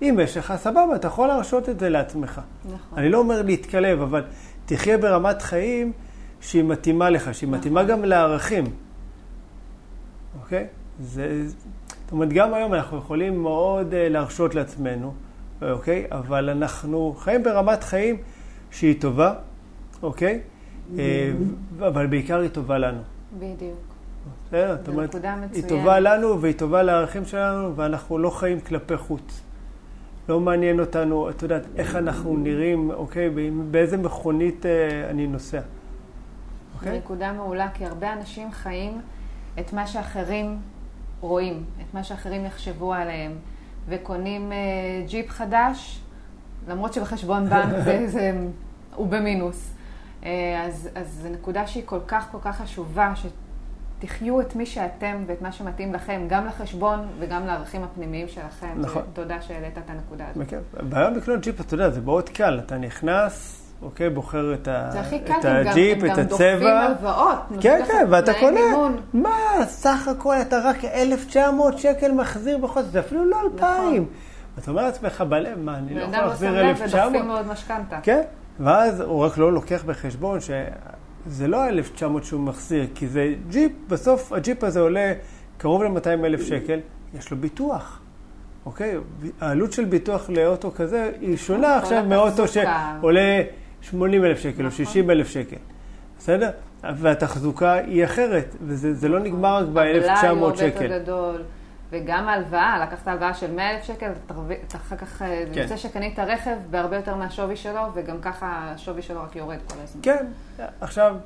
[0.03, 2.41] אם יש לך, סבבה, אתה יכול להרשות את זה לעצמך.
[2.65, 2.99] נכון.
[2.99, 4.25] אני לא אומר להתקלב, אבל
[4.67, 5.93] תחיה ברמת חיים
[6.41, 7.59] שהיא מתאימה לך, שהיא נכון.
[7.59, 8.65] מתאימה גם לערכים.
[10.45, 10.67] אוקיי?
[11.01, 15.15] זה, זאת אומרת, גם היום אנחנו יכולים מאוד uh, להרשות לעצמנו,
[15.63, 16.07] אוקיי?
[16.11, 18.17] אבל אנחנו חיים ברמת חיים
[18.71, 19.35] שהיא טובה,
[20.03, 20.41] אוקיי?
[20.99, 21.33] אה,
[21.79, 23.01] אבל בעיקר היא טובה לנו.
[23.39, 23.79] בדיוק.
[24.47, 24.77] בסדר?
[24.77, 25.15] זאת אומרת,
[25.53, 25.65] היא.
[25.69, 29.43] טובה לנו והיא טובה לערכים שלנו, ואנחנו לא חיים כלפי חוץ.
[30.29, 33.31] לא מעניין אותנו, את יודעת, איך אנחנו נראים, אוקיי,
[33.71, 35.61] באיזה מכונית אה, אני נוסע.
[36.75, 36.99] אוקיי?
[36.99, 39.01] נקודה מעולה, כי הרבה אנשים חיים
[39.61, 40.59] את מה שאחרים
[41.21, 43.33] רואים, את מה שאחרים יחשבו עליהם,
[43.89, 44.57] וקונים אה,
[45.07, 46.01] ג'יפ חדש,
[46.69, 48.33] למרות שבחשבון בנק זה, זה,
[48.95, 49.71] הוא במינוס.
[50.25, 53.13] אה, אז, אז זו נקודה שהיא כל כך כל כך חשובה,
[54.01, 58.75] שתחיו את מי שאתם ואת מה שמתאים לכם, גם לחשבון וגם לערכים הפנימיים שלכם.
[58.77, 59.03] נכון.
[59.13, 60.37] תודה שהעלית את הנקודה הזאת.
[60.37, 60.63] בכיף.
[60.77, 62.61] הבעיה לקנות ג'יפ, אתה יודע, זה מאוד קל.
[62.67, 64.89] אתה נכנס, אוקיי, בוחר את, ה...
[64.93, 66.81] זה הכי קל, את הם גם, הג'יפ, הם את גם דוחפים הצבע.
[66.81, 67.39] הלוואות.
[67.61, 68.61] כן, כן, ואתה קונה.
[69.13, 74.07] מה, סך הכל אתה רק 1,900 שקל מחזיר בחודש, זה אפילו לא 2,000.
[74.59, 77.07] אתה אומר לעצמך בלב, מה, אני לא בן יכול אדם לא שם להחזיר לב 1,900?
[77.07, 77.99] ודוחפים מאוד משכנתה.
[78.03, 78.23] כן,
[78.61, 84.33] ואז הוא רק לא לוקח בחשבון שזה לא 1,900 שהוא מחזיר, כי זה ג'יפ, בסוף
[84.33, 85.13] הג'יפ הזה עולה
[85.59, 86.81] קרוב ל-200 אלף שקל,
[87.19, 88.01] יש לו ביטוח.
[88.67, 88.97] אוקיי?
[89.41, 92.45] העלות של ביטוח לאוטו כזה היא שונה כל עכשיו מאוטו.
[92.49, 93.43] שעולה
[93.91, 94.85] 80 אלף שקל או נכון.
[94.85, 95.57] 60 אלף שקל.
[96.19, 96.51] בסדר?
[96.83, 100.05] והתחזוקה היא אחרת, וזה לא נגמר רק ב-1,900 שקל.
[100.05, 101.43] הבלאי הוא הרבה יותר גדול.
[101.91, 105.47] וגם ההלוואה, לקחת הלוואה של 100,000 שקל, אתה אחר כך, כן.
[105.55, 109.77] זה יוצא שקנית רכב בהרבה יותר מהשווי שלו, וגם ככה השווי שלו רק יורד כל
[109.83, 110.03] הזמן.
[110.03, 110.27] כן,
[110.81, 111.17] עכשיו,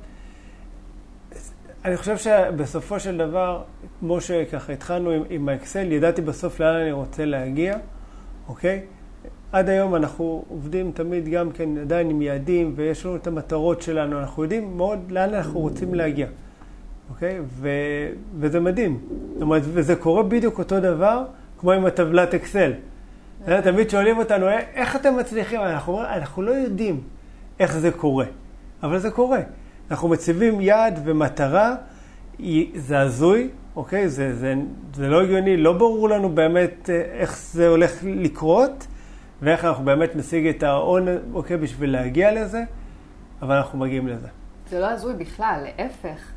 [1.84, 3.62] אני חושב שבסופו של דבר,
[4.00, 7.76] כמו שככה התחלנו עם, עם האקסל, ידעתי בסוף לאן אני רוצה להגיע,
[8.48, 8.82] אוקיי?
[9.52, 14.18] עד היום אנחנו עובדים תמיד גם כן עדיין עם יעדים, ויש לנו את המטרות שלנו,
[14.18, 16.26] אנחנו יודעים מאוד לאן אנחנו רוצים להגיע.
[17.10, 17.40] אוקיי?
[17.46, 17.68] ו,
[18.38, 19.00] וזה מדהים.
[19.32, 21.24] זאת אומרת, וזה קורה בדיוק אותו דבר
[21.58, 22.72] כמו עם הטבלת אקסל.
[23.44, 25.60] תמיד שואלים אותנו, אה, איך אתם מצליחים?
[25.60, 27.00] אנחנו אומרים, אנחנו לא יודעים
[27.60, 28.24] איך זה קורה,
[28.82, 29.40] אבל זה קורה.
[29.90, 31.74] אנחנו מציבים יעד ומטרה,
[32.76, 34.08] זה הזוי, אוקיי?
[34.08, 34.54] זה, זה,
[34.94, 38.86] זה לא הגיוני, לא ברור לנו באמת אה, איך זה הולך לקרות,
[39.42, 42.64] ואיך אנחנו באמת נשיג את ההון, אוקיי, בשביל להגיע לזה,
[43.42, 44.28] אבל אנחנו מגיעים לזה.
[44.68, 46.32] זה לא הזוי בכלל, להפך.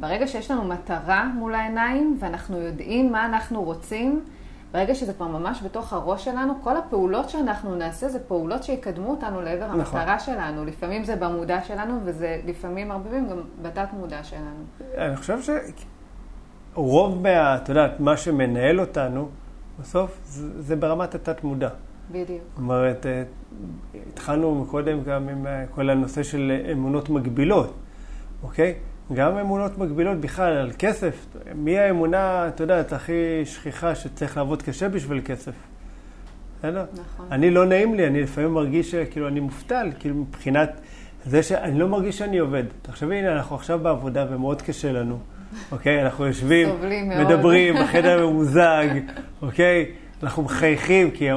[0.00, 4.24] ברגע שיש לנו מטרה מול העיניים ואנחנו יודעים מה אנחנו רוצים,
[4.72, 9.42] ברגע שזה כבר ממש בתוך הראש שלנו, כל הפעולות שאנחנו נעשה זה פעולות שיקדמו אותנו
[9.42, 10.00] לעבר נכון.
[10.00, 10.64] המטרה שלנו.
[10.64, 14.64] לפעמים זה במודע שלנו, וזה לפעמים הרבה פעמים גם בתת מודע שלנו.
[14.98, 15.38] אני חושב
[16.74, 19.28] שרוב מה, את יודעת, מה שמנהל אותנו,
[19.80, 21.68] בסוף זה, זה ברמת התת מודע.
[22.10, 22.28] בדיוק.
[22.28, 23.22] זאת אומרת, אה,
[24.12, 27.74] התחלנו קודם גם עם אה, כל הנושא של אמונות מגבילות,
[28.42, 28.74] אוקיי?
[29.14, 31.26] גם אמונות מגבילות בכלל על כסף.
[31.54, 35.52] מי האמונה, את יודעת, הכי שכיחה שצריך לעבוד קשה בשביל כסף?
[36.58, 36.84] בסדר?
[36.92, 37.26] נכון.
[37.30, 40.80] אני לא נעים לי, אני לפעמים מרגיש שכאילו אני מובטל, כאילו מבחינת
[41.24, 42.64] זה שאני לא מרגיש שאני עובד.
[42.82, 45.18] תחשבי, הנה, אנחנו עכשיו בעבודה ומאוד קשה לנו,
[45.72, 46.02] אוקיי?
[46.02, 46.68] אנחנו יושבים,
[47.18, 48.86] מדברים, החדר ממוזג,
[49.42, 49.86] אוקיי?
[50.22, 51.28] אנחנו מחייכים, כי...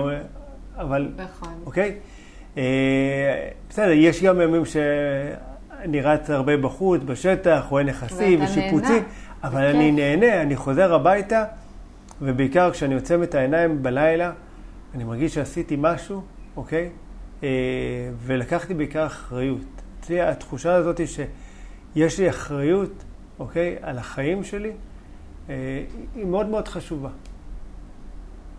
[0.79, 1.11] אבל...
[1.17, 1.53] נכון.
[1.65, 1.95] אוקיי?
[2.57, 4.77] אה, בסדר, יש גם ימים ש...
[5.79, 9.03] אני רץ הרבה בחוץ, בשטח, רואה נכסים ושיפוצים,
[9.43, 9.65] אבל.
[9.65, 11.45] אני נהנה, אני חוזר הביתה,
[12.21, 14.31] ובעיקר כשאני עוצם את העיניים בלילה,
[14.95, 16.21] אני מרגיש שעשיתי משהו,
[16.57, 16.89] אוקיי?
[17.43, 17.49] אה,
[18.17, 19.61] ולקחתי בעיקר אחריות.
[19.99, 23.03] אצלי התחושה הזאת היא שיש לי אחריות,
[23.39, 24.71] אוקיי, על החיים שלי,
[25.49, 25.83] אה,
[26.15, 27.09] היא מאוד מאוד חשובה.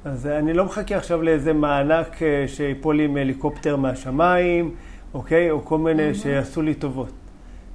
[0.05, 4.75] אז אני לא מחכה עכשיו לאיזה מענק אה, שיפול עם הליקופטר מהשמיים,
[5.15, 5.51] אוקיי?
[5.51, 6.15] או כל מיני.
[6.15, 7.13] שיעשו לי טובות.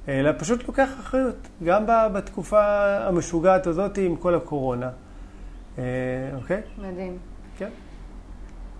[0.08, 2.62] אלא פשוט לוקח אחריות, גם בתקופה
[3.06, 4.90] המשוגעת הזאת עם כל הקורונה.
[5.78, 5.84] אה,
[6.34, 6.60] אוקיי?
[6.78, 7.18] מדהים.
[7.58, 7.68] כן.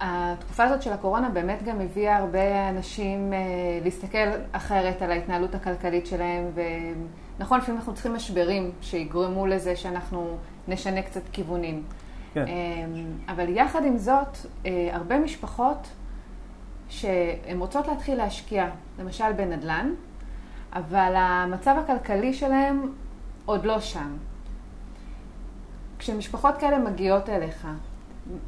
[0.00, 3.38] התקופה הזאת של הקורונה באמת גם הביאה הרבה אנשים אה,
[3.84, 6.44] להסתכל אחרת על ההתנהלות הכלכלית שלהם,
[7.38, 10.36] ונכון, לפעמים אנחנו צריכים משברים שיגרמו לזה שאנחנו
[10.68, 11.82] נשנה קצת כיוונים.
[12.44, 12.90] כן.
[13.28, 14.36] אבל יחד עם זאת,
[14.92, 15.88] הרבה משפחות
[16.88, 18.68] שהן רוצות להתחיל להשקיע,
[18.98, 19.90] למשל בנדל"ן,
[20.72, 22.92] אבל המצב הכלכלי שלהם
[23.44, 24.16] עוד לא שם.
[25.98, 27.66] כשמשפחות כאלה מגיעות אליך,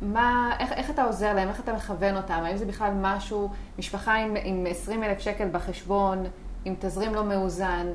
[0.02, 4.14] מה, איך, איך אתה עוזר להם, איך אתה מכוון אותם, האם זה בכלל משהו, משפחה
[4.14, 6.24] עם, עם 20 אלף שקל בחשבון,
[6.64, 7.86] עם תזרים לא מאוזן?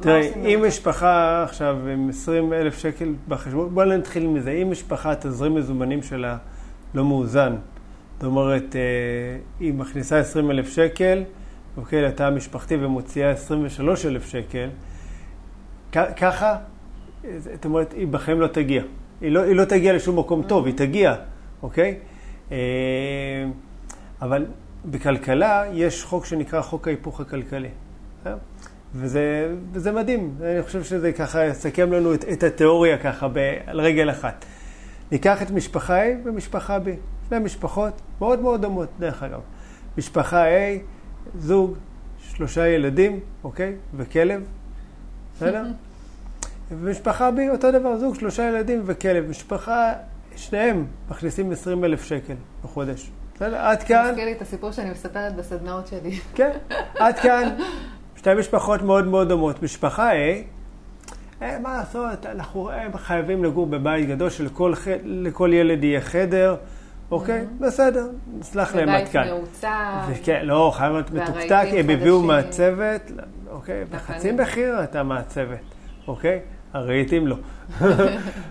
[0.00, 4.50] תראי, אם משפחה עכשיו עם 20 אלף שקל בחשבון, בואו נתחיל מזה.
[4.50, 6.36] אם משפחה, תזרים מזומנים שלה
[6.94, 7.56] לא מאוזן,
[8.14, 8.80] זאת אומרת, אה,
[9.60, 11.22] היא מכניסה 20 אלף שקל,
[11.76, 14.68] אוקיי, לתא המשפחתי ומוציאה 23 אלף שקל,
[15.92, 16.56] ככה,
[17.38, 18.82] זאת אומרת, היא בחיים לא תגיע.
[19.20, 21.14] היא לא, היא לא תגיע לשום מקום טוב, היא תגיע,
[21.62, 21.98] אוקיי?
[22.52, 22.56] אה,
[24.22, 24.46] אבל
[24.84, 27.68] בכלכלה יש חוק שנקרא חוק ההיפוך הכלכלי.
[28.94, 33.80] וזה, וזה מדהים, אני חושב שזה ככה יסכם לנו את, את התיאוריה ככה ב, על
[33.80, 34.44] רגל אחת.
[35.12, 36.88] ניקח את משפחה A ומשפחה B.
[37.28, 39.40] שני משפחות מאוד מאוד דומות, דרך אגב.
[39.98, 40.48] משפחה A,
[41.38, 41.74] זוג,
[42.18, 43.76] שלושה ילדים, אוקיי?
[43.96, 44.42] וכלב,
[45.36, 45.64] בסדר?
[46.70, 49.28] ומשפחה B, אותו דבר, זוג, שלושה ילדים וכלב.
[49.28, 49.92] משפחה,
[50.36, 53.10] שניהם מכניסים 20 אלף שקל בחודש.
[53.34, 53.56] בסדר?
[53.56, 54.08] עד כאן...
[54.10, 56.18] מזכיר לי את הסיפור שאני מספרת בסדנאות שלי.
[56.34, 56.50] כן,
[56.98, 57.48] עד כאן
[58.24, 59.62] שתי משפחות מאוד מאוד דומות.
[59.62, 60.14] משפחה A,
[61.42, 66.56] אה, מה לעשות, אנחנו חייבים לגור בבית גדול שלכל ילד יהיה חדר.
[67.10, 67.40] אוקיי?
[67.40, 67.64] Mm-hmm.
[67.64, 68.06] בסדר,
[68.38, 69.22] נסלח להם עד כאן.
[69.22, 70.24] בבית מעוצב.
[70.24, 73.02] כן, לא, חייב להיות מתוקתק, הם הביאו מהצוות,
[73.50, 73.84] אוקיי?
[73.90, 75.58] בחצי מחיר אתה מהצוות,
[76.06, 76.40] אוקיי?
[76.72, 77.36] הרהיטים לא.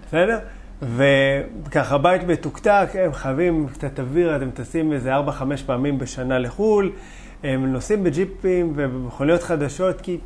[0.07, 0.39] בסדר?
[0.81, 5.19] וככה, בית מתוקתק, הם חייבים קצת אוויר, אתם טסים איזה 4-5
[5.65, 6.91] פעמים בשנה לחו"ל,
[7.43, 10.17] הם נוסעים בג'יפים ובמכוניות חדשות, כי...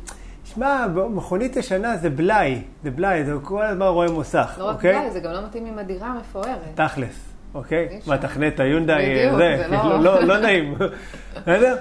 [0.54, 4.92] שמע, מכונית ישנה זה בלאי, זה בלאי, זה כל הזמן רואה מוסך, לא אוקיי?
[4.92, 6.58] לא רק בלאי, זה גם לא מתאים עם הדירה המפוארת.
[6.74, 7.28] תכלס.
[7.54, 8.00] אוקיי?
[8.06, 10.74] מה, תכנה את היונדאי, זה, לא-, לא-, לא נעים.
[11.36, 11.76] בסדר?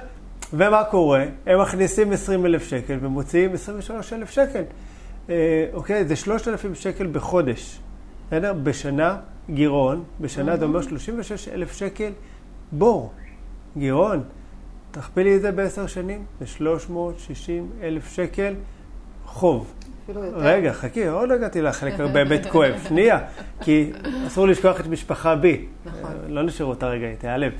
[0.54, 1.26] ומה קורה?
[1.45, 4.63] הם מכניסים 20 אלף שקל ומוציאים 23 אלף שקל.
[5.30, 6.06] אה, אוקיי?
[6.06, 7.80] זה 3,000 שקל בחודש.
[8.28, 8.54] בסדר?
[8.54, 9.17] בשנה
[9.50, 12.12] גירעון, בשנה זה אומר 36 אלף שקל
[12.71, 13.13] בור.
[13.78, 14.23] גירעון.
[14.91, 18.54] תכפילי את זה בעשר שנים, זה 360 אלף שקל
[19.26, 19.73] חוב.
[20.34, 22.73] רגע, חכי, עוד לא הגעתי לחלק באמת כואב.
[22.88, 23.19] שנייה,
[23.62, 23.91] כי
[24.28, 25.65] אסור לשכוח את משפחה בי.
[25.86, 26.12] נכון.
[26.28, 27.54] לא נשאיר אותה רגע, היא תיעלב.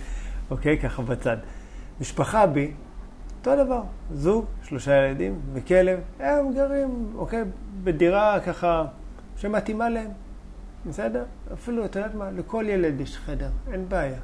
[0.52, 0.78] אוקיי?
[0.78, 1.38] ככה בצד.
[2.02, 2.72] משפחה בי,
[3.40, 3.82] אותו דבר.
[4.14, 7.44] זוג, שלושה ילדים וכלב, הם גרים, אוקיי?
[7.84, 8.86] בדירה ככה
[9.38, 10.10] שמתאימה להם.
[10.86, 11.24] בסדר?
[11.54, 12.32] אפילו, את יודעת מה?
[12.32, 14.20] לכל ילד יש חדר, אין בעיה.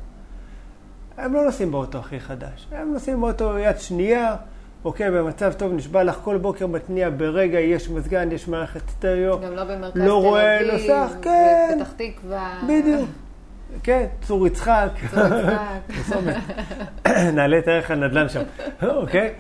[1.18, 4.36] הם לא נוסעים באוטו הכי חדש, הם נוסעים באוטו יד שנייה,
[4.86, 9.40] אוקיי, במצב טוב, נשבע לך כל בוקר מתניע ברגע, יש מזגן, יש מערכת סטריאו.
[9.40, 11.78] גם לא במרכז לא רואה תל נוסח, אביב, כן.
[11.80, 12.62] בפתח תקווה.
[12.68, 13.10] בדיוק.
[13.84, 14.90] כן, צור יצחק.
[15.14, 15.24] צור
[15.90, 17.08] יצחק.
[17.36, 18.42] נעלה את ערך הנדל"ן שם,
[18.82, 19.34] אוקיי?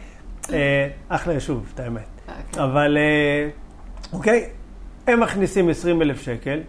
[0.53, 2.07] אה, אחלה יישוב, את האמת.
[2.27, 2.63] אוקיי.
[2.63, 3.49] אבל, אה,
[4.13, 4.49] אוקיי,
[5.07, 6.59] הם מכניסים 20 אלף שקל,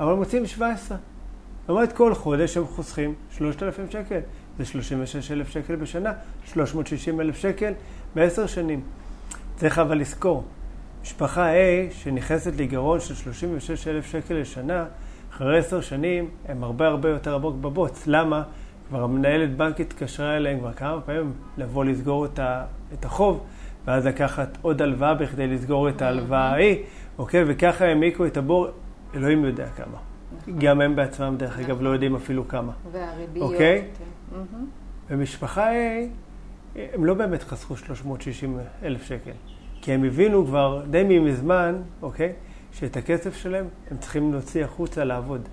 [0.00, 0.96] אבל מוצאים 17.
[1.60, 4.20] זאת אומרת, כל חודש הם חוסכים 3,000 שקל.
[4.58, 6.12] זה 36 אלף שקל בשנה,
[6.44, 7.72] 360 אלף שקל
[8.14, 8.80] בעשר שנים.
[9.56, 10.44] צריך אבל לזכור,
[11.02, 14.84] משפחה A שנכנסת לגירעון של 36 אלף שקל לשנה,
[15.32, 18.06] אחרי עשר שנים הם הרבה הרבה יותר עמוק בבוץ.
[18.06, 18.42] למה?
[18.88, 22.26] כבר המנהלת בנק התקשרה אליהם כבר כמה פעמים לבוא לסגור
[22.92, 23.44] את, החוב,
[23.84, 26.76] ואז לקחת עוד הלוואה בכדי לסגור את ההלוואה ההיא,
[27.18, 27.44] אוקיי?
[27.46, 28.66] וככה הם העמיקו את הבור,
[29.14, 29.98] אלוהים יודע כמה.
[30.58, 32.72] גם הם בעצמם, דרך אגב, לא יודעים אפילו כמה.
[32.92, 33.52] והריביות.
[33.52, 33.84] אוקיי.
[34.32, 34.66] מהמם.
[35.10, 35.74] במשפחה A,
[36.94, 39.32] הם לא באמת חסכו 360 אלף שקל.
[39.82, 42.32] כי הם הבינו כבר די מזמן, אוקיי,
[42.72, 45.48] שאת הכסף שלהם הם צריכים להוציא החוצה לעבוד.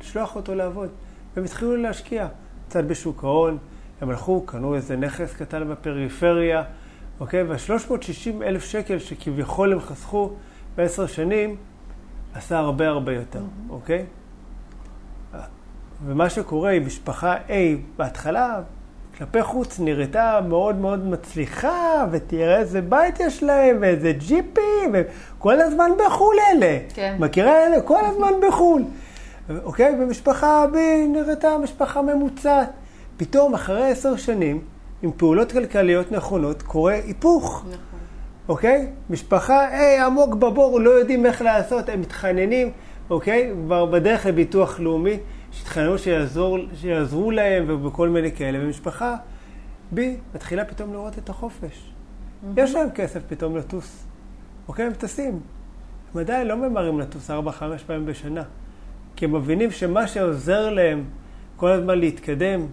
[0.00, 0.88] לשלוח אותו לעבוד.
[1.36, 2.28] והם התחילו להשקיע.
[2.68, 3.58] קצת בשוק ההון,
[4.00, 6.62] הם הלכו, קנו איזה נכס קטן בפריפריה,
[7.20, 7.42] אוקיי?
[7.42, 10.30] וה-360 אלף שקל שכביכול הם חסכו
[10.76, 11.56] בעשר שנים,
[12.34, 14.06] עשה הרבה הרבה יותר, אוקיי?
[16.06, 17.52] ומה שקורה עם משפחה A
[17.96, 18.60] בהתחלה,
[19.18, 25.90] כלפי חוץ נראתה מאוד מאוד מצליחה, ותראה איזה בית יש להם, ואיזה ג'יפים, וכל הזמן
[26.06, 26.78] בחו"ל אלה.
[26.94, 27.16] כן.
[27.18, 27.80] מכירה אלה?
[27.80, 28.82] כל הזמן בחו"ל.
[29.64, 29.94] אוקיי?
[30.00, 30.76] ומשפחה B
[31.08, 32.70] נראתה משפחה ממוצעת.
[33.16, 34.60] פתאום, אחרי עשר שנים,
[35.02, 37.64] עם פעולות כלכליות נכונות, קורה היפוך.
[37.68, 37.98] נכון.
[38.48, 38.86] אוקיי?
[39.10, 42.70] משפחה A עמוק בבור, לא יודעים איך לעשות, הם מתחננים,
[43.10, 43.52] אוקיי?
[43.64, 45.18] כבר בדרך לביטוח לאומי,
[45.54, 49.16] שהתחננו שיעזור, שיעזרו להם ובכל מיני כאלה, ומשפחה
[49.94, 49.98] B
[50.34, 51.90] מתחילה פתאום לראות את החופש.
[52.56, 54.06] יש להם כסף פתאום לטוס,
[54.68, 54.86] אוקיי?
[54.86, 55.40] הם טסים.
[56.14, 57.32] הם עדיין לא ממהרים לטוס 4-5
[57.86, 58.42] פעמים בשנה,
[59.16, 61.04] כי הם מבינים שמה שעוזר להם
[61.56, 62.66] כל הזמן להתקדם,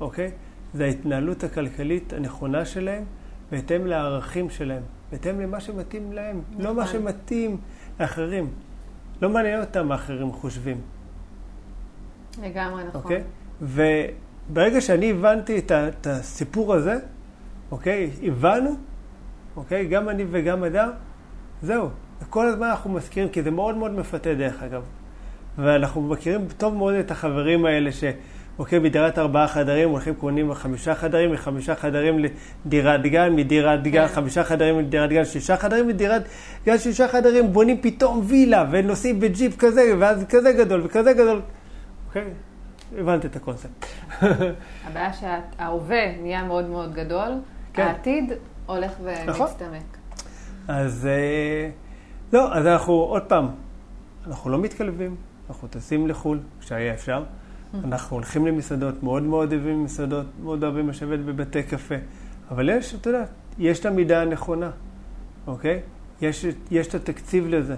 [0.00, 0.30] אוקיי?
[0.74, 3.04] זה ההתנהלות הכלכלית הנכונה שלהם,
[3.50, 6.92] בהתאם לערכים שלהם, בהתאם למה שמתאים להם, לא מה נכון.
[6.92, 7.56] שמתאים
[8.00, 8.50] לאחרים.
[9.22, 10.80] לא מעניין אותם מה אחרים חושבים,
[12.42, 13.00] לגמרי נכון.
[13.02, 13.22] אוקיי?
[13.62, 16.98] וברגע שאני הבנתי את, את הסיפור הזה,
[17.70, 18.10] אוקיי?
[18.22, 18.76] הבנו,
[19.56, 19.86] אוקיי?
[19.86, 20.90] גם אני וגם אדם,
[21.62, 21.88] זהו.
[22.30, 24.82] כל הזמן אנחנו מזכירים, כי זה מאוד מאוד מפתה דרך אגב.
[25.58, 28.04] ואנחנו מכירים טוב מאוד את החברים האלה ש...
[28.58, 34.14] אוקיי, מדירת ארבעה חדרים הולכים קונים חמישה חדרים, מחמישה חדרים לדירת גן, מדירת גן, כן.
[34.14, 36.22] חמישה חדרים לדירת גן, שישה חדרים, מדירת
[36.66, 41.40] גן, שישה חדרים, בונים פתאום וילה ונוסעים בג'יפ כזה, ואז כזה גדול וכזה גדול.
[42.16, 42.32] אוקיי,
[42.98, 43.86] הבנת את הקונספט.
[44.84, 47.28] הבעיה שההווה נהיה מאוד מאוד גדול,
[47.72, 47.82] כן.
[47.82, 48.32] העתיד
[48.66, 48.92] הולך
[49.26, 49.46] נכון.
[49.46, 49.96] ומצטמק.
[50.68, 51.70] אז אה,
[52.32, 53.48] לא, אז אנחנו עוד פעם,
[54.26, 55.16] אנחנו לא מתקלבים,
[55.48, 57.24] אנחנו טסים לחו"ל, כשהיה אפשר.
[57.84, 61.94] אנחנו הולכים למסעדות, מאוד מאוד אוהבים מסעדות, מאוד אוהבים לשבת בבתי קפה.
[62.50, 63.24] אבל יש, אתה יודע,
[63.58, 64.70] יש את המידה הנכונה,
[65.46, 65.80] אוקיי?
[66.20, 67.76] יש, יש את התקציב לזה,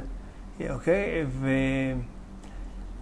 [0.71, 1.27] אוקיי?
[1.29, 1.49] ו...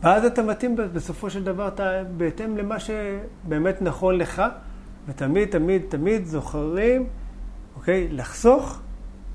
[0.03, 4.43] ואז אתה מתאים בסופו של דבר, אתה בהתאם למה שבאמת נכון לך,
[5.07, 7.07] ותמיד, תמיד, תמיד זוכרים,
[7.77, 8.09] אוקיי?
[8.11, 8.79] לחסוך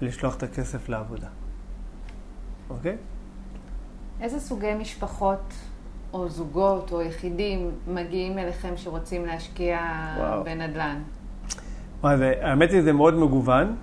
[0.01, 1.27] ולשלוח את הכסף לעבודה.
[2.69, 2.95] אוקיי?
[4.21, 5.53] איזה סוגי משפחות
[6.13, 9.79] או זוגות או יחידים מגיעים אליכם שרוצים להשקיע
[10.17, 10.43] וואו.
[10.43, 10.97] בנדל"ן?
[12.03, 13.75] וואי, זה- האמת היא, זה מאוד מגוון,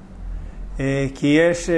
[0.81, 1.75] אה, כי יש, אה,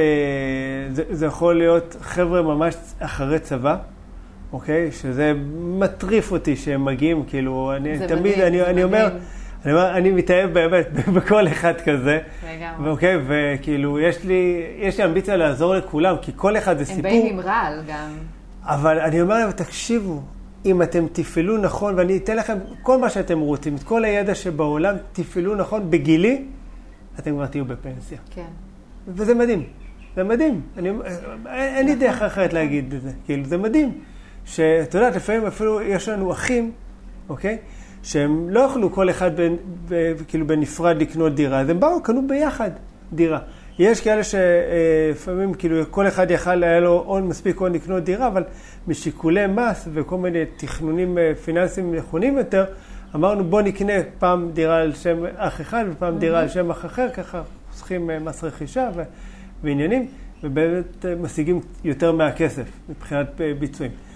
[0.92, 3.76] זה, זה יכול להיות חבר'ה ממש אחרי צבא,
[4.52, 4.92] אוקיי?
[4.92, 5.32] שזה
[5.78, 9.08] מטריף אותי שהם מגיעים, כאילו, אני תמיד, מדהים, אני, אני אומר.
[9.64, 10.86] אני אומר, אני מתאהב באמת
[11.16, 12.88] בכל אחד כזה, לגמרי.
[12.88, 17.02] ואוקיי, וכאילו, יש לי, יש לי אמביציה לעזור לכולם, כי כל אחד זה הם סיפור.
[17.02, 18.10] באים עם רעל גם.
[18.62, 20.22] אבל אני אומר להם, תקשיבו,
[20.64, 24.94] אם אתם תפעלו נכון, ואני אתן לכם כל מה שאתם רוצים, את כל הידע שבעולם,
[25.12, 26.44] תפעלו נכון בגילי,
[27.18, 28.18] אתם כבר תהיו בפנסיה.
[28.34, 28.50] כן.
[29.08, 29.62] וזה מדהים.
[30.16, 30.60] זה מדהים.
[30.76, 31.00] אני, אין,
[31.46, 33.10] אין לי דרך אחרת להגיד את זה.
[33.24, 33.92] כאילו, זה מדהים.
[34.50, 36.72] שאת יודעת, לפעמים אפילו יש לנו אחים,
[37.28, 37.58] אוקיי?
[38.02, 39.56] שהם לא יכלו כל אחד בין,
[39.88, 42.70] ב, כאילו בנפרד לקנות דירה, אז הם באו, קנו ביחד
[43.12, 43.38] דירה.
[43.78, 48.44] יש כאלה שלפעמים, כאילו, כל אחד יכל, היה לו הון, מספיק הון לקנות דירה, אבל
[48.88, 52.64] משיקולי מס וכל מיני תכנונים אה, פיננסיים נכונים יותר,
[53.14, 56.20] אמרנו בוא נקנה פעם דירה על שם אח אחד ופעם mm-hmm.
[56.20, 59.02] דירה על שם אח אחר, ככה חוסכים אה, מס רכישה ו,
[59.62, 60.06] ועניינים,
[60.44, 64.09] ובאמת אה, משיגים יותר מהכסף מבחינת ביצועים.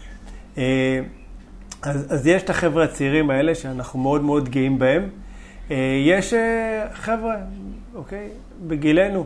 [0.57, 5.09] אז, אז יש את החבר'ה הצעירים האלה שאנחנו מאוד מאוד גאים בהם.
[6.05, 6.35] יש
[6.93, 7.37] חבר'ה,
[7.95, 8.29] אוקיי,
[8.67, 9.25] בגילנו,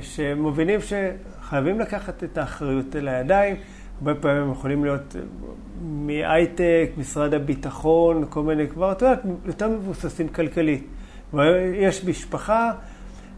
[0.00, 3.56] שמבינים שחייבים לקחת את האחריות לידיים.
[3.98, 5.20] הרבה פעמים הם יכולים להיות אה,
[5.82, 10.86] מהייטק, משרד הביטחון, כל מיני, כבר, את יודעת, יותר מבוססים כלכלית.
[11.74, 12.72] יש משפחה,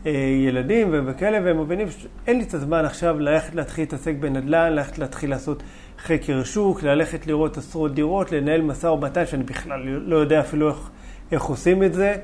[0.07, 0.11] אה,
[0.47, 5.31] ילדים וכאלה, והם מבינים שאין לי את הזמן עכשיו ללכת להתחיל להתעסק בנדל"ן, ללכת להתחיל
[5.31, 5.63] לעשות
[6.05, 10.91] חקר שוק, ללכת לראות עשרות דירות, לנהל משא ומתן, שאני בכלל לא יודע אפילו איך,
[11.33, 12.17] איך עושים את זה,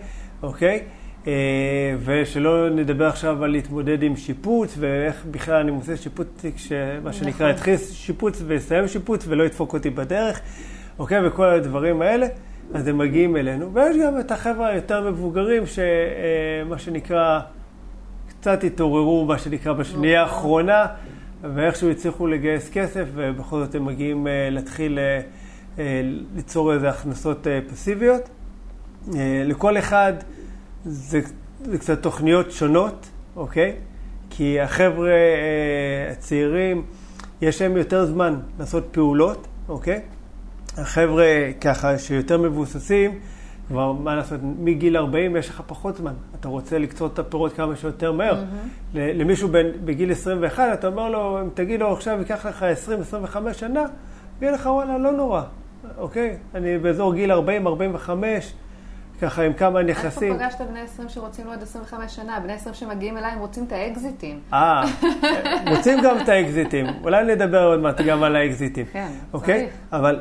[0.42, 0.82] אוקיי?
[1.26, 1.32] אה,
[2.04, 6.28] ושלא נדבר עכשיו על להתמודד עם שיפוץ, ואיך בכלל אני מוצא שיפוץ,
[7.04, 7.50] מה שנקרא, נכון.
[7.50, 10.40] יתחיל שיפוץ ויסיים שיפוץ ולא ידפוק אותי בדרך,
[10.98, 11.26] אוקיי?
[11.26, 12.26] וכל הדברים האלה,
[12.74, 13.74] אז הם מגיעים אלינו.
[13.74, 15.82] ויש גם את החבר'ה היותר מבוגרים, שמה
[16.72, 17.40] אה, שנקרא,
[18.28, 20.34] קצת התעוררו, מה שנקרא, בשנייה נכון.
[20.34, 20.86] האחרונה,
[21.42, 24.98] ואיכשהו הצליחו לגייס כסף, ובכל זאת הם מגיעים אה, להתחיל
[26.34, 28.28] ליצור איזה הכנסות פסיביות.
[29.44, 30.12] לכל אחד,
[30.84, 31.20] זה,
[31.64, 33.06] זה קצת תוכניות שונות,
[33.36, 33.72] אוקיי?
[34.30, 36.82] כי החבר'ה אה, הצעירים,
[37.42, 40.00] יש להם יותר זמן לעשות פעולות, אוקיי?
[40.76, 41.26] החבר'ה
[41.60, 43.18] ככה שיותר מבוססים,
[43.68, 46.12] כבר מה לעשות, מגיל 40 יש לך פחות זמן.
[46.40, 48.34] אתה רוצה לקצור את הפירות כמה שיותר מהר.
[48.34, 48.98] Mm-hmm.
[48.98, 52.66] למישהו בין, בגיל 21, אתה אומר לו, אם תגיד לו עכשיו ייקח לך
[53.34, 53.84] 20-25 שנה,
[54.36, 55.42] יגיד לך וואלה, לא נורא,
[55.98, 56.36] אוקיי?
[56.54, 57.36] אני באזור גיל 40-45,
[59.22, 60.32] ככה עם כמה נכסים.
[60.32, 62.40] איפה פגשת בני 20 שרוצים עוד 25 שנה?
[62.40, 64.40] בני 20 שמגיעים אליי, הם רוצים את האקזיטים.
[64.52, 64.84] אה,
[65.76, 66.86] רוצים גם את האקזיטים.
[67.04, 68.86] אולי נדבר עוד מעט גם על האקזיטים.
[68.92, 69.60] כן, אוקיי?
[69.60, 69.74] צריך.
[69.92, 70.20] אבל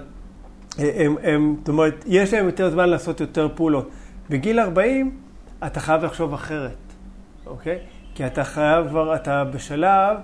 [0.77, 3.89] הם, הם, זאת אומרת, יש להם יותר זמן לעשות יותר פעולות.
[4.29, 5.17] בגיל 40,
[5.65, 6.77] אתה חייב לחשוב אחרת,
[7.45, 7.79] אוקיי?
[8.15, 10.17] כי אתה חייב כבר, אתה בשלב,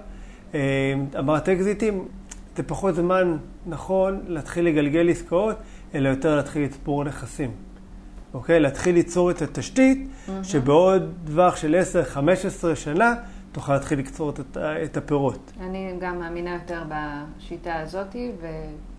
[0.53, 2.07] אה, אמרת אקזיטים,
[2.55, 5.55] זה פחות זמן נכון להתחיל לגלגל עסקאות,
[5.95, 7.51] אלא יותר להתחיל לצפור נכסים.
[8.33, 8.59] אוקיי?
[8.59, 10.31] להתחיל ליצור את התשתית, mm-hmm.
[10.43, 11.81] שבעוד טווח של
[12.15, 13.15] 10-15 שנה
[13.51, 15.51] תוכל להתחיל לקצור את, את הפירות.
[15.59, 18.15] אני גם מאמינה יותר בשיטה הזאת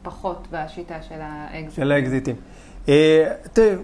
[0.02, 1.70] ופחות בשיטה של האקזיטים.
[1.70, 2.36] של האקזיטים.
[2.88, 3.74] אה, תראה,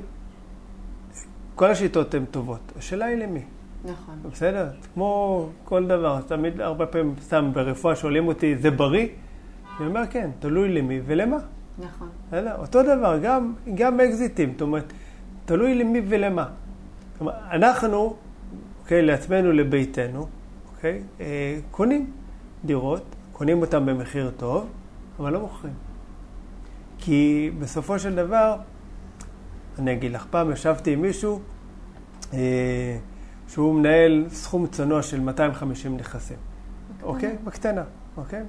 [1.54, 2.72] כל השיטות הן טובות.
[2.78, 3.42] השאלה היא למי.
[3.84, 4.14] נכון.
[4.30, 4.68] בסדר?
[4.94, 9.06] כמו כל דבר, תמיד הרבה פעמים, סתם ברפואה שואלים אותי, זה בריא?
[9.80, 11.38] אני אומר, כן, תלוי למי ולמה.
[11.78, 12.08] נכון.
[12.28, 12.54] בסדר?
[12.58, 14.52] אותו דבר, גם, גם אקזיטים.
[14.52, 14.92] זאת אומרת,
[15.44, 16.48] תלוי למי ולמה.
[17.50, 18.16] אנחנו,
[18.82, 20.26] אוקיי, לעצמנו, לביתנו,
[20.76, 22.10] אוקיי, אה, קונים
[22.64, 23.02] דירות,
[23.32, 24.66] קונים אותן במחיר טוב,
[25.18, 25.87] אבל לא מוכרים.
[26.98, 28.56] כי בסופו של דבר,
[29.78, 31.40] אני אגיד לך, פעם ישבתי עם מישהו
[32.32, 32.38] אה,
[33.48, 36.36] שהוא מנהל סכום צנוע של 250 נכסים,
[37.02, 37.36] אוקיי?
[37.44, 37.82] בקטנה,
[38.16, 38.42] אוקיי?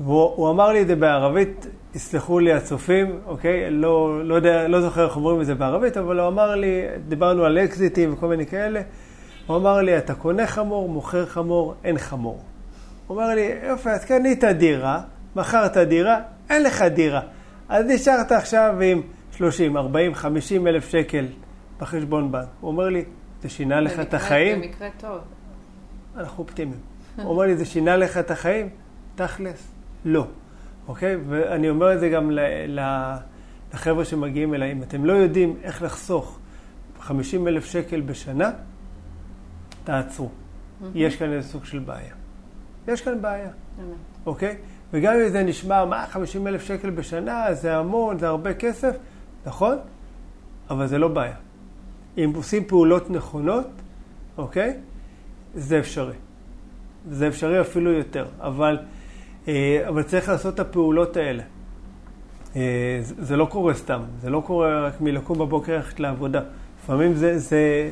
[0.00, 3.70] והוא אמר לי את זה בערבית, יסלחו לי הצופים, אוקיי?
[3.70, 7.44] לא, לא, יודע, לא זוכר איך אומרים את זה בערבית, אבל הוא אמר לי, דיברנו
[7.44, 8.80] על אקזיטים וכל מיני כאלה,
[9.46, 12.40] הוא אמר לי, אתה קונה חמור, מוכר חמור, אין חמור.
[13.06, 15.00] הוא אמר לי, יופי, אז קנית דירה,
[15.36, 16.20] מכרת דירה,
[16.52, 17.20] אין לך דירה.
[17.68, 21.26] אז נשארת עכשיו עם 30, 40, 50 אלף שקל
[21.78, 22.46] בחשבון בנק.
[22.60, 23.04] הוא אומר לי,
[23.42, 24.60] זה שינה לך את החיים?
[24.60, 25.18] במקרה טוב.
[26.16, 26.80] אנחנו אופטימיים.
[27.16, 28.68] הוא אומר לי, זה שינה לך את החיים?
[29.14, 29.72] תכלס,
[30.04, 30.26] לא.
[30.88, 31.16] אוקיי?
[31.28, 32.30] ואני אומר את זה גם
[33.72, 34.72] לחבר'ה שמגיעים אליי.
[34.72, 36.38] אם אתם לא יודעים איך לחסוך
[37.00, 38.50] 50 אלף שקל בשנה,
[39.84, 40.28] תעצרו.
[40.28, 40.84] Mm-hmm.
[40.94, 42.14] יש כאן איזה סוג של בעיה.
[42.88, 43.80] יש כאן בעיה, mm-hmm.
[44.26, 44.56] אוקיי?
[44.92, 48.96] וגם אם זה נשמע, מה, 50 אלף שקל בשנה, זה המון, זה הרבה כסף,
[49.46, 49.76] נכון?
[50.70, 51.36] אבל זה לא בעיה.
[52.18, 53.66] אם עושים פעולות נכונות,
[54.38, 54.76] אוקיי?
[55.54, 56.14] זה אפשרי.
[57.10, 58.26] זה אפשרי אפילו יותר.
[58.40, 58.78] אבל
[59.48, 61.42] אה, אבל צריך לעשות את הפעולות האלה.
[62.56, 66.40] אה, זה לא קורה סתם, זה לא קורה רק מלקום בבוקר ללכת לעבודה.
[66.82, 67.90] לפעמים זה, זה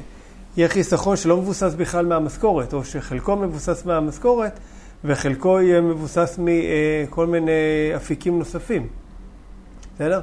[0.57, 4.61] יהיה חיסכון שלא מבוסס בכלל מהמשכורת, או שחלקו מבוסס מהמשכורת,
[5.05, 7.53] וחלקו יהיה מבוסס מכל מיני
[7.97, 8.89] אפיקים נוספים.
[9.95, 10.21] בסדר?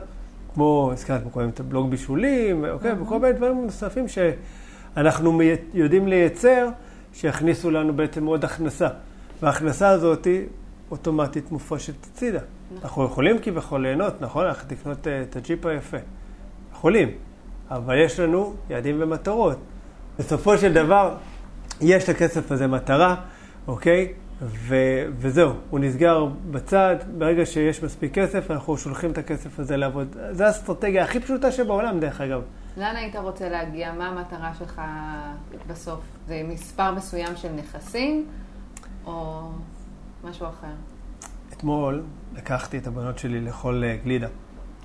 [0.54, 2.92] כמו, הזכרת, כמו קוראים את הבלוג בישולים, אוקיי?
[3.02, 4.18] וכל מיני דברים נוספים ש...
[4.98, 6.70] אנחנו מי- יודעים לייצר
[7.14, 8.88] שיכניסו לנו בעצם עוד הכנסה.
[9.42, 10.28] וההכנסה הזאת
[10.92, 12.40] אוטומטית מופרשת הצידה.
[12.84, 14.46] אנחנו יכולים כביכול ליהנות, נכון?
[14.46, 15.98] ללכת לקנות אה, את הג'יפ היפה.
[16.74, 17.10] יכולים,
[17.70, 19.58] אבל יש לנו יעדים ומטרות.
[20.20, 21.16] בסופו של דבר,
[21.82, 23.16] יש לכסף הזה מטרה,
[23.68, 24.14] אוקיי?
[24.42, 30.16] ו- וזהו, הוא נסגר בצד, ברגע שיש מספיק כסף, אנחנו שולחים את הכסף הזה לעבוד.
[30.32, 32.42] זו האסטרטגיה הכי פשוטה שבעולם, דרך אגב.
[32.78, 33.94] לאן היית רוצה להגיע?
[33.94, 34.82] מה המטרה שלך
[35.68, 36.00] בסוף?
[36.28, 38.26] זה מספר מסוים של נכסים,
[39.06, 39.50] או
[40.24, 40.68] משהו אחר?
[41.54, 42.04] אתמול
[42.36, 44.28] לקחתי את הבנות שלי לאכול אה, גלידה,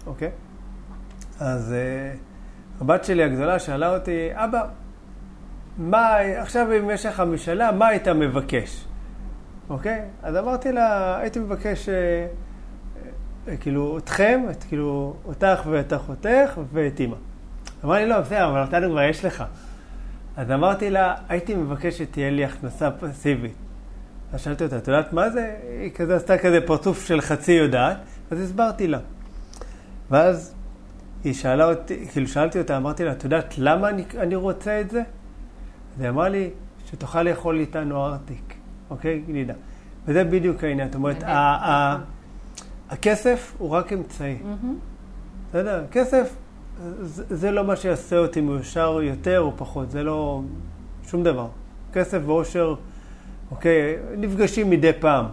[0.06, 0.30] אוקיי?
[1.40, 2.14] אז אה,
[2.80, 4.62] הבת שלי הגדולה שאלה אותי, אבא,
[5.78, 8.84] מה, עכשיו אם יש לך משאלה, מה היית מבקש?
[9.68, 10.02] אוקיי?
[10.22, 12.26] אז אמרתי לה, הייתי מבקש, אה,
[13.48, 17.16] אה, כאילו, אתכם, את, כאילו, אותך ואת אחותך ואת אימא.
[17.84, 19.44] אמרה לי, לא, בסדר, אבל אותנו כבר יש לך.
[20.36, 23.54] אז אמרתי לה, הייתי מבקש שתהיה לי הכנסה פסיבית.
[24.32, 25.54] אז שאלתי אותה, את יודעת מה זה?
[25.80, 27.98] היא כזה עשתה כזה פרצוף של חצי יודעת,
[28.30, 28.98] אז הסברתי לה.
[30.10, 30.54] ואז
[31.24, 34.90] היא שאלה אותי, כאילו שאלתי אותה, אמרתי לה, את יודעת למה אני, אני רוצה את
[34.90, 35.02] זה?
[35.96, 36.50] אז היא אמרה לי,
[36.86, 38.54] שתוכל לאכול איתנו ארטיק,
[38.92, 39.22] אוקיי?
[39.26, 39.54] גלידה.
[40.06, 40.88] וזה בדיוק העניין.
[40.88, 41.24] זאת אומרת.
[42.90, 44.36] הכסף הוא רק אמצעי.
[45.50, 45.84] בסדר?
[45.90, 46.36] כסף,
[47.00, 50.42] זה, זה לא מה שיעשה אותי מאושר יותר או פחות, זה לא
[51.06, 51.48] שום דבר.
[51.92, 52.74] כסף ואושר,
[53.50, 55.26] אוקיי, נפגשים מדי פעם,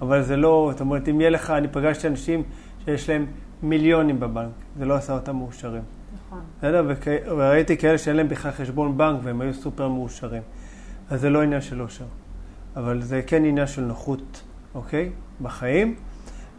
[0.00, 2.42] אבל זה לא, זאת אומרת, אם יהיה לך, אני פגשתי אנשים
[2.84, 3.26] שיש להם
[3.62, 5.82] מיליונים בבנק, זה לא עשה אותם מאושרים.
[6.26, 6.40] נכון.
[6.58, 6.84] בסדר?
[6.88, 7.06] וכ...
[7.26, 10.42] וראיתי כאלה שאין להם בכלל חשבון בנק והם היו סופר מאושרים.
[11.10, 12.04] אז זה לא עניין של אושר,
[12.76, 14.42] אבל זה כן עניין של נוחות,
[14.74, 15.10] אוקיי?
[15.42, 15.94] בחיים,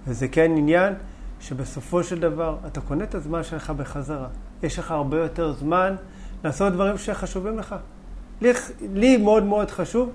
[0.08, 0.94] וזה כן עניין
[1.40, 4.28] שבסופו של דבר אתה קונה את הזמן שלך בחזרה.
[4.64, 5.96] יש לך הרבה יותר זמן
[6.44, 7.76] לעשות דברים שחשובים לך.
[8.42, 8.52] לי,
[8.94, 10.12] לי מאוד מאוד חשוב,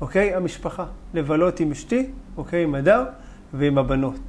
[0.00, 0.34] אוקיי?
[0.34, 0.84] המשפחה.
[1.14, 2.64] לבלות עם אשתי, אוקיי?
[2.64, 3.04] עם הדר
[3.54, 4.20] ועם הבנות,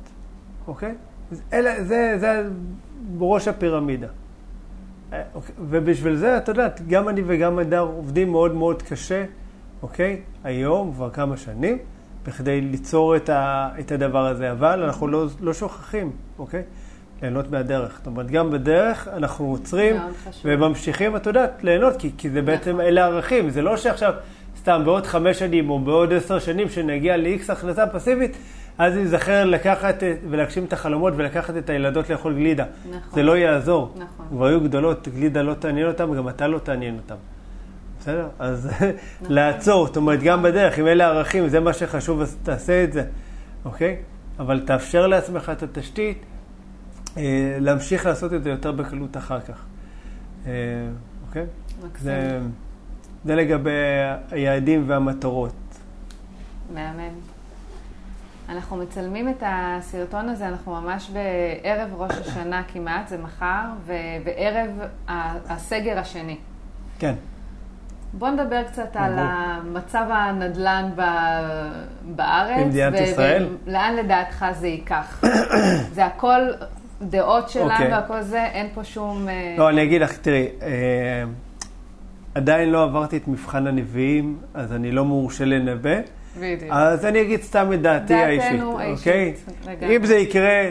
[0.68, 0.96] אוקיי?
[1.54, 2.50] אלה, זה, זה
[3.18, 4.08] בראש הפירמידה.
[5.14, 9.26] אה, אוקיי, ובשביל זה, אתה יודע, גם אני וגם הדר עובדים מאוד מאוד קשה,
[9.84, 10.22] אוקיי?
[10.44, 11.78] היום, כבר כמה שנים,
[12.28, 16.62] בכדי ליצור את, ה, את הדבר הזה, אבל אנחנו לא, לא שוכחים, אוקיי?
[17.22, 17.98] ליהנות מהדרך.
[17.98, 19.96] זאת אומרת, גם בדרך אנחנו עוצרים.
[20.46, 22.82] וממשיכים, את יודעת, ליהנות, כי, כי זה בעצם, נכון.
[22.82, 23.50] אלה ערכים.
[23.50, 24.14] זה לא שעכשיו,
[24.60, 28.38] סתם בעוד חמש שנים או בעוד עשר שנים, שנגיע ל-X הכנסה פסיבית,
[28.78, 32.66] אז ניזכר לקחת ולהגשים את החלומות ולקחת את הילדות לאכול גלידה.
[32.90, 33.00] נכון.
[33.14, 33.94] זה לא יעזור.
[33.96, 34.26] נכון.
[34.30, 37.16] כבר היו גדולות, גלידה לא תעניין אותם, וגם אתה לא תעניין אותם.
[38.04, 38.28] בסדר?
[38.40, 38.70] אז.
[39.30, 43.04] לעצור, זאת אומרת, גם בדרך, אם אלה ערכים, זה מה שחשוב, אז תעשה את זה,
[43.66, 43.98] אוקיי?
[44.40, 46.18] אבל תאפשר לעצמך את התשתית,
[47.18, 49.66] אה, להמשיך לעשות את זה יותר בקלות אחר כך.
[50.46, 50.52] אה,
[51.28, 51.46] אוקיי?
[52.00, 52.40] זה,
[53.26, 53.72] זה לגבי
[54.32, 55.54] היעדים והמטרות.
[56.74, 57.14] מהמם.
[58.50, 64.70] אנחנו מצלמים את הסרטון הזה, אנחנו ממש בערב ראש השנה כמעט, זה מחר, ובערב
[65.50, 66.38] הסגר השני.
[67.00, 67.14] כן.
[68.14, 69.14] בוא נדבר קצת על.
[69.18, 72.60] המצב הנדל"ן ב- בארץ.
[72.64, 73.48] במדינת ו- ישראל?
[73.66, 75.24] ולאן לדעתך זה ייקח?
[75.96, 76.42] זה הכל
[77.02, 77.94] דעות שלנו אוקיי.
[77.94, 79.30] והכל זה, אין פה שום...
[79.30, 81.24] אה, לא, אני אגיד לך, תראי, אה,
[82.36, 85.96] עדיין לא עברתי את מבחן הנביאים, אז אני לא מורשה לנבא.
[86.38, 86.72] בדיוק.
[86.72, 89.34] אז אני אגיד סתם את דעתי דעתנו האישית, האישית, אוקיי?
[89.76, 89.96] לגמרי.
[89.98, 90.70] אם זה יקרה,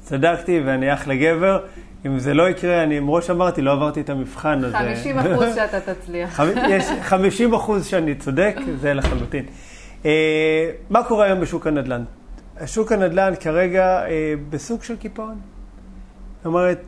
[0.00, 1.58] צדקתי ואני אחלה גבר.
[2.06, 4.78] אם זה לא יקרה, אני מראש אמרתי, לא עברתי את המבחן הזה.
[4.78, 6.40] 50 אחוז שאתה תצליח.
[6.70, 9.44] יש 50 אחוז שאני צודק, זה לחלוטין.
[10.04, 12.04] אה, מה קורה היום בשוק הנדל"ן?
[12.66, 15.34] שוק הנדל"ן כרגע אה, בסוג של קיפאון.
[16.36, 16.80] זאת אומרת,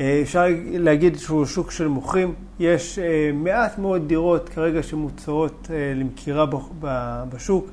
[0.00, 2.34] אה, אפשר להגיד שהוא שוק של מוכרים.
[2.60, 3.04] יש אה,
[3.34, 7.66] מעט מאוד דירות כרגע שמוצעות אה, למכירה ב- ב- בשוק.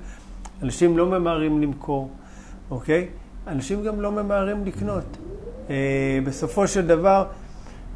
[0.64, 2.10] אנשים לא ממהרים למכור,
[2.72, 3.08] אוקיי?
[3.48, 5.18] אנשים גם לא ממהרים לקנות.
[5.70, 7.26] אה, בסופו של דבר,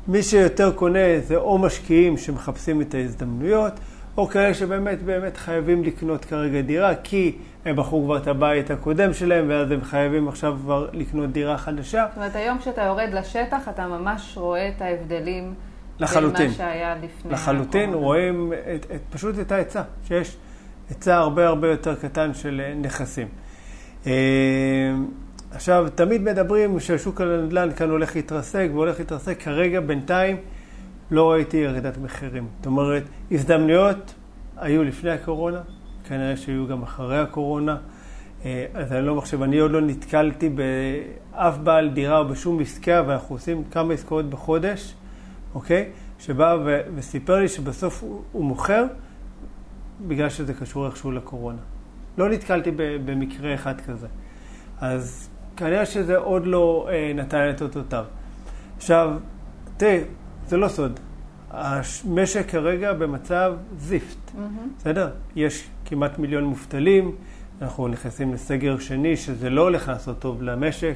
[0.08, 3.74] מי שיותר קונה זה או משקיעים שמחפשים את ההזדמנויות,
[4.18, 9.14] או כאלה שבאמת באמת חייבים לקנות כרגע דירה, כי הם בחרו כבר את הבית הקודם
[9.14, 12.06] שלהם, ואז הם חייבים עכשיו כבר לקנות דירה חדשה.
[12.10, 15.54] זאת אומרת, היום כשאתה יורד לשטח, אתה ממש רואה את ההבדלים
[16.00, 16.38] לחלוטין.
[16.38, 18.06] בין מה שהיה לפני לחלוטין הקורונה.
[18.06, 20.38] רואים את, את, פשוט את ההיצע, שיש
[20.90, 23.28] היצע הרבה הרבה יותר קטן של אה, נכסים.
[25.52, 30.38] עכשיו, תמיד מדברים ששוק הנדל"ן כאן הולך להתרסק והולך להתרסק, כרגע בינתיים
[31.12, 32.48] לא ראיתי ירידת מחירים.
[32.58, 34.14] זאת אומרת, הזדמנויות
[34.58, 35.62] היו לפני הקורונה,
[36.08, 37.78] כנראה שיהיו גם אחרי הקורונה.
[38.46, 43.04] אה, אז אני לא מחשב, אני עוד לא נתקלתי באף בעל דירה או בשום עסקה,
[43.08, 44.96] ואנחנו עושים כמה עסקאות בחודש,
[45.56, 45.90] אוקיי?
[46.20, 48.86] שבא ו- וסיפר לי שבסוף הוא, הוא מוכר
[50.08, 51.62] בגלל שזה קשור איכשהו לקורונה.
[52.18, 52.72] לא נתקלתי
[53.06, 54.08] במקרה אחד כזה.
[54.82, 55.29] אז
[55.60, 58.06] כנראה שזה עוד לא אה, נתן את אותותיו.
[58.78, 59.18] עכשיו,
[59.78, 60.02] תראה,
[60.48, 61.00] זה לא סוד.
[61.52, 64.40] המשק כרגע במצב זיפט, Mm-hmm.
[64.78, 65.10] בסדר?
[65.36, 67.16] יש כמעט מיליון מובטלים,
[67.62, 70.96] אנחנו נכנסים לסגר שני, שזה לא הולך לעשות טוב למשק,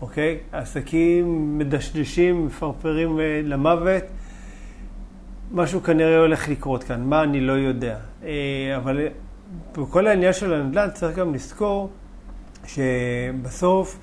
[0.00, 0.38] אוקיי?
[0.52, 4.02] העסקים מדשדשים, מפרפרים אה, למוות.
[5.52, 7.96] משהו כנראה הולך לקרות כאן, מה אני לא יודע.
[8.24, 9.06] אה, אבל
[9.78, 11.90] בכל העניין של הנדל"ן צריך גם לזכור
[12.66, 13.98] שבסוף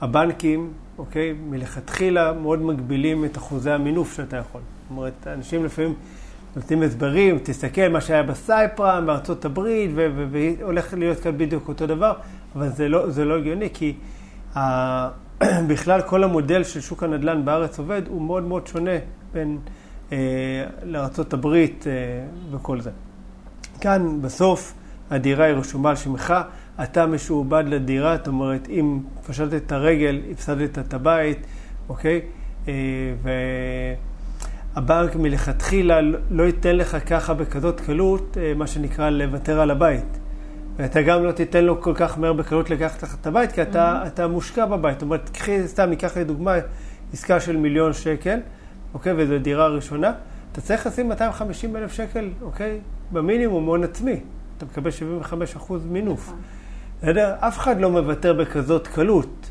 [0.00, 4.60] הבנקים, אוקיי, מלכתחילה מאוד מגבילים את אחוזי המינוף שאתה יכול.
[4.82, 5.94] זאת אומרת, אנשים לפעמים
[6.56, 12.12] נותנים הסברים, תסתכל מה שהיה בסייפרם בארצות הברית, והולך להיות כאן בדיוק אותו דבר,
[12.56, 13.94] אבל זה לא, זה לא הגיוני, כי
[14.56, 15.08] ה-
[15.68, 18.98] בכלל כל המודל של שוק הנדל"ן בארץ עובד, הוא מאוד מאוד שונה
[19.32, 19.58] בין
[20.12, 20.18] אה,
[20.82, 21.92] לארצות הברית אה,
[22.56, 22.90] וכל זה.
[23.80, 24.74] כאן בסוף
[25.10, 26.34] הדירה היא רשומה על שמך,
[26.82, 31.46] אתה משועבד לדירה, זאת אומרת, אם פשטת את הרגל, הפסדת את הבית,
[31.88, 32.20] אוקיי?
[32.68, 32.72] אה,
[34.76, 36.00] והבנק מלכתחילה
[36.30, 40.18] לא ייתן לך ככה בכזאת קלות, אה, מה שנקרא לוותר על הבית.
[40.76, 44.02] ואתה גם לא תיתן לו כל כך מהר בקלות לקחת לך את הבית, כי אתה,
[44.02, 44.06] Mm-hmm.
[44.06, 44.94] אתה מושקע בבית.
[44.94, 46.54] זאת אומרת, קחי, סתם ניקח לדוגמה
[47.12, 48.38] עסקה של מיליון שקל,
[48.94, 50.12] אוקיי, וזו דירה ראשונה,
[50.52, 52.80] אתה צריך לשים 250 אלף שקל, אוקיי,
[53.12, 54.20] במינימום הון עצמי.
[54.56, 56.26] אתה מקבל 75 אחוז מינוף.
[56.26, 56.38] נכון.
[57.04, 57.34] בסדר?
[57.40, 59.50] אף אחד לא מוותר בכזאת קלות.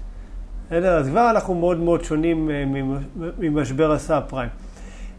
[0.68, 0.98] בסדר?
[0.98, 2.98] אז כבר אנחנו מאוד מאוד שונים אה, ממ-
[3.40, 4.50] ממשבר הסאב פריים.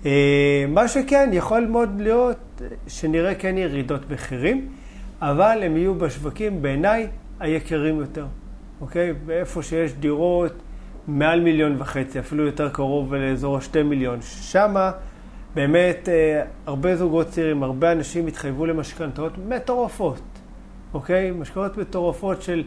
[0.07, 4.69] אה, מה שכן, יכול מאוד להיות אה, שנראה כן ירידות מחירים,
[5.23, 7.07] אבל הם יהיו בשווקים בעיניי
[7.41, 8.27] היקרים יותר,
[8.81, 9.13] אוקיי?
[9.27, 10.53] ואיפה שיש דירות
[11.09, 14.91] מעל מיליון וחצי, אפילו יותר קרוב לאזור השתי מיליון, שמה
[15.55, 16.09] באמת
[16.67, 20.21] הרבה זוגות צעירים, הרבה אנשים התחייבו למשכנתאות מטורפות,
[20.95, 21.31] אוקיי?
[21.31, 22.63] משכנתאות מטורפות של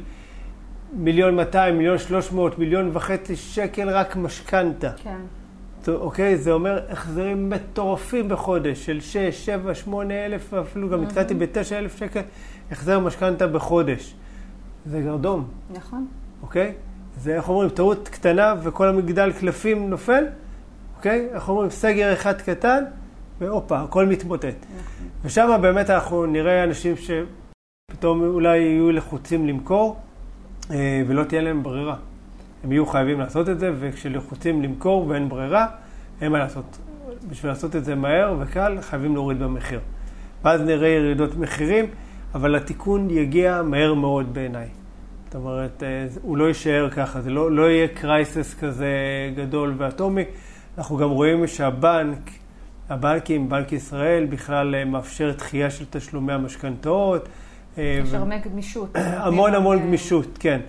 [0.93, 4.91] מיליון 200, מיליון 300, מיליון וחצי שקל רק משכנתה.
[5.03, 5.17] כן.
[5.88, 6.38] אוקיי?
[6.38, 11.97] זה אומר החזרים מטורפים בחודש של 6, 7, 8 אלף, אפילו גם נתקלתי ב-9 אלף
[11.97, 12.21] שקל
[12.71, 14.15] החזר משכנתה בחודש.
[14.86, 16.07] זה גרדום, נכון.
[16.41, 16.73] אוקיי?
[17.17, 20.23] זה, איך אומרים, טעות קטנה וכל המגדל קלפים נופל,
[20.97, 21.28] אוקיי?
[21.34, 22.84] איך אומרים, סגר אחד קטן,
[23.39, 24.45] והופה, הכל מתמוטט.
[24.45, 25.07] נכון.
[25.23, 26.95] ושם באמת אנחנו נראה אנשים
[27.91, 29.99] שפתאום אולי יהיו לחוצים למכור,
[30.71, 31.95] אה, ולא תהיה להם ברירה.
[32.63, 35.67] הם יהיו חייבים לעשות את זה, וכשלחוצים למכור ואין ברירה,
[36.21, 36.77] אין מה לעשות.
[37.29, 39.79] בשביל לעשות את זה מהר וקל, חייבים להוריד במחיר.
[40.43, 41.85] ואז נראה ירידות מחירים,
[42.35, 44.67] אבל התיקון יגיע מהר מאוד בעיניי.
[45.25, 48.88] זאת אומרת, אה, הוא לא יישאר ככה, זה לא, לא יהיה קרייסס כזה
[49.35, 50.23] גדול ואטומי.
[50.77, 52.29] אנחנו גם רואים שהבנק,
[52.89, 57.29] הבנקים, בנק ישראל, בכלל אה, מאפשר דחייה של תשלומי המשכנתאות.
[57.78, 58.95] אה, יש הרבה גמישות.
[59.25, 60.59] המון המון אה, גמישות, כן.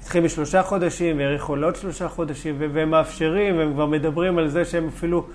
[0.00, 4.88] התחיל בשלושה חודשים, והאריכו לעוד שלושה חודשים, והם מאפשרים, והם כבר מדברים על זה שהם
[4.88, 5.26] אפילו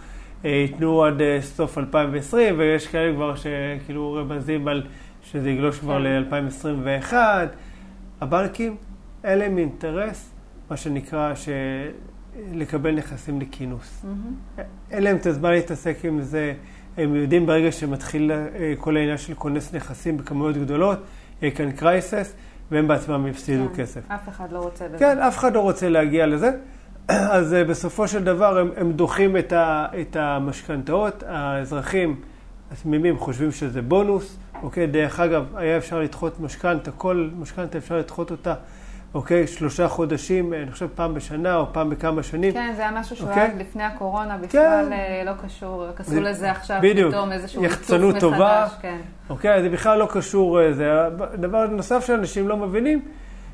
[0.46, 4.84] אה, ייתנו עד סוף 2020, ויש כאלה כבר שכאילו רמזים על
[5.24, 6.04] שזה יגלוש כבר כן.
[6.04, 7.14] ל-2021.
[8.22, 8.76] הבנקים,
[9.24, 10.30] אין להם אינטרס,
[10.70, 11.50] מה שנקרא, ש...
[12.54, 14.06] לקבל נכסים לכינוס.
[14.92, 16.54] אין להם את הזמן להתעסק עם זה.
[16.98, 18.32] הם יודעים ברגע שמתחיל
[18.78, 21.00] כל העניין של כונס נכסים בכמויות גדולות,
[21.52, 22.34] כאן קרייסס,
[22.72, 23.82] והם בעצמם יפסידו כן.
[23.82, 24.02] כסף.
[24.12, 24.98] אף אחד לא רוצה בזה.
[24.98, 26.52] כן, אף אחד לא רוצה להגיע לזה.
[27.08, 31.24] אז אה, בסופו של דבר הם, הם דוחים את, ה, את המשכנתאות.
[31.28, 32.22] האזרחים
[32.72, 34.38] התמימים חושבים שזה בונוס.
[34.64, 38.56] אוקיי, דרך אגב, היה אפשר לדחות משכנתה, כל משכנתה אפשר לדחות אותה,
[39.14, 42.54] אוקיי, שלושה חודשים, אני חושב פעם בשנה או פעם בכמה שנים.
[42.54, 43.44] כן, זה היה משהו שהוא אוקיי.
[43.44, 44.50] היה לפני הקורונה, בכלל
[44.90, 44.94] כן.
[44.94, 47.12] אה, לא קשור, רק עשו זה- לזה עכשיו בדיוק.
[47.14, 48.64] פתאום איזשהו יחצנות עיצוב טובה.
[48.68, 48.78] מחדש.
[48.82, 48.98] כן.
[49.30, 50.92] אוקיי, זה בכלל לא קשור, אה, זה
[51.36, 53.02] דבר נוסף שאנשים לא מבינים,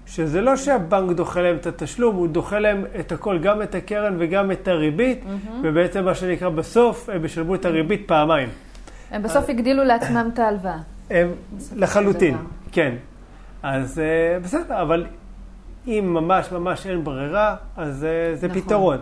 [0.05, 4.15] שזה לא שהבנק דוחה להם את התשלום, הוא דוחה להם את הכל, גם את הקרן
[4.19, 5.23] וגם את הריבית,
[5.63, 8.49] ובעצם מה שנקרא בסוף, הם ישלמו את הריבית פעמיים.
[9.11, 10.77] הם בסוף הגדילו לעצמם את ההלוואה.
[11.09, 11.31] הם
[11.75, 12.37] לחלוטין.
[12.71, 12.95] כן.
[13.63, 15.05] אז אה, בסדר, אבל
[15.87, 18.61] אם ממש ממש אין ברירה, אז אה, זה נכון.
[18.61, 18.97] פתרון.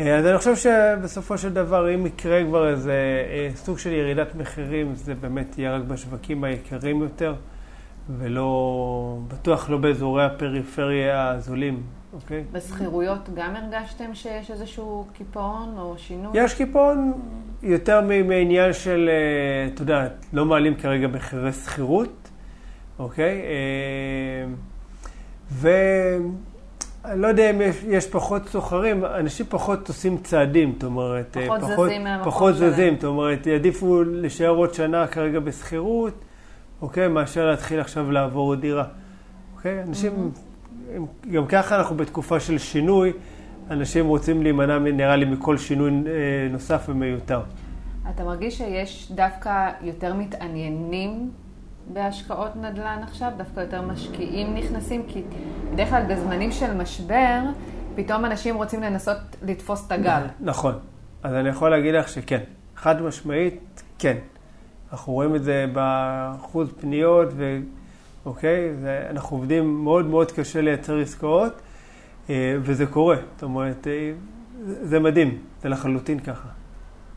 [0.00, 2.92] אה, אז אני חושב שבסופו של דבר, אם יקרה כבר איזה
[3.30, 7.34] אה, סוג של ירידת מחירים, זה באמת יהיה רק בשווקים היקרים יותר,
[8.18, 11.82] ולא, בטוח לא באזורי הפריפריה הזולים,
[12.12, 12.44] אוקיי?
[12.52, 16.30] בשכירויות גם הרגשתם שיש איזשהו קיפאון או שינוי?
[16.34, 17.12] יש קיפאון
[17.62, 22.30] יותר מעניין של, אה, אתה יודע, לא מעלים כרגע מחירי שכירות,
[22.98, 23.42] אוקיי?
[25.64, 26.18] אה,
[27.04, 31.60] אני לא יודע אם יש, יש פחות סוחרים, אנשים פחות עושים צעדים, זאת אומרת, פחות
[31.60, 32.70] זזים מהמקום פחות שלהם.
[32.70, 36.24] זזים, זאת אומרת, יעדיפו להישאר עוד שנה כרגע בשכירות,
[36.82, 38.84] אוקיי, מאשר להתחיל עכשיו לעבור דירה.
[39.56, 40.30] אוקיי, אנשים,
[40.94, 43.12] הם, גם ככה אנחנו בתקופה של שינוי,
[43.70, 46.02] אנשים רוצים להימנע, נראה לי, מכל שינוי אה,
[46.50, 47.40] נוסף ומיותר.
[48.10, 51.30] אתה מרגיש שיש דווקא יותר מתעניינים
[51.92, 53.30] בהשקעות נדל"ן עכשיו?
[53.36, 55.02] דווקא יותר משקיעים נכנסים?
[55.08, 55.22] כי
[55.72, 57.40] בדרך כלל בזמנים של משבר,
[57.94, 60.22] פתאום אנשים רוצים לנסות לתפוס את הגל.
[60.40, 60.74] נכון.
[61.22, 62.40] אז אני יכול להגיד לך שכן.
[62.76, 64.16] חד משמעית, כן.
[64.92, 67.58] אנחנו רואים את זה באחוז פניות, ו...
[68.26, 68.74] אוקיי?
[68.74, 71.52] זה, אנחנו עובדים מאוד מאוד קשה לייצר עסקאות,
[72.30, 73.16] אה, וזה קורה.
[73.34, 74.12] זאת אומרת, אה,
[74.82, 76.48] זה מדהים, זה לחלוטין ככה.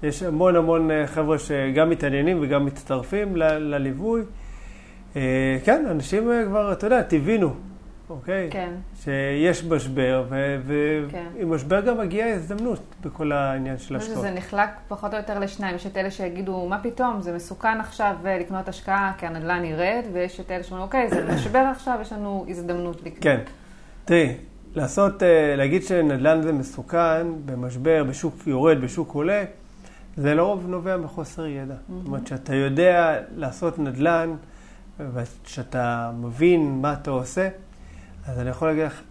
[0.04, 4.22] יש המון המון אה, חבר'ה שגם מתעניינים וגם מצטרפים ל- לליווי.
[4.22, 4.26] אה,
[5.64, 7.54] כן, אנשים אה, כבר, אתה יודע, תבינו,
[8.10, 8.48] אוקיי?
[8.52, 8.74] כן.
[9.04, 11.28] שיש משבר, ועם כן.
[11.46, 14.18] משבר גם מגיעה הזדמנות בכל העניין של השקעות.
[14.18, 15.76] שזה נחלק פחות או יותר לשניים.
[15.76, 20.04] יש את אלה שיגידו, מה פתאום, זה מסוכן עכשיו אה, לקנות השקעה כי הנדל"ן ירד,
[20.14, 23.22] ויש את אלה שאומרים, אוקיי, זה משבר עכשיו, יש לנו הזדמנות לקנות.
[23.22, 23.40] כן.
[24.06, 24.34] תראי,
[24.76, 29.44] לעשות, אה, להגיד שנדל"ן זה מסוכן במשבר, בשוק יורד, בשוק עולה,
[30.18, 31.76] זה לרוב נובע מחוסר ידע.
[31.90, 34.36] זאת אומרת, שאתה יודע לעשות נדל"ן,
[35.14, 37.50] ושאתה מבין מה אתה עושה,
[38.26, 39.02] אז אני יכול להגיד לך,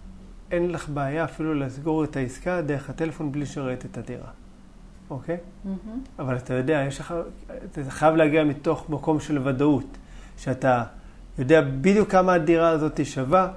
[0.51, 4.28] אין לך בעיה אפילו לסגור את העסקה דרך הטלפון בלי שראית את הדירה,
[5.11, 5.37] אוקיי?
[5.64, 6.01] מהמם.
[6.18, 7.14] אבל אתה יודע, יש לך,
[7.74, 9.99] זה חייב להגיע מתוך מקום של ודאות,
[10.39, 10.84] שאתה
[11.39, 13.49] יודע בדיוק כמה הדירה הזאת שווה,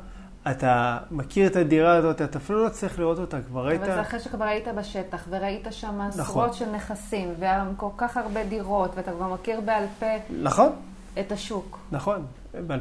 [0.51, 3.81] אתה מכיר את הדירה הזאת, אתה אפילו לא צריך לראות אותה, כבר ראית...
[3.81, 6.53] אבל זה אחרי שכבר היית בשטח, וראית שם עשרות נכון.
[6.53, 10.05] של נכסים, וכל כך הרבה דירות, ואתה כבר מכיר בעל פה
[10.41, 10.71] נכון,
[11.19, 11.79] את השוק.
[11.91, 12.25] נכון.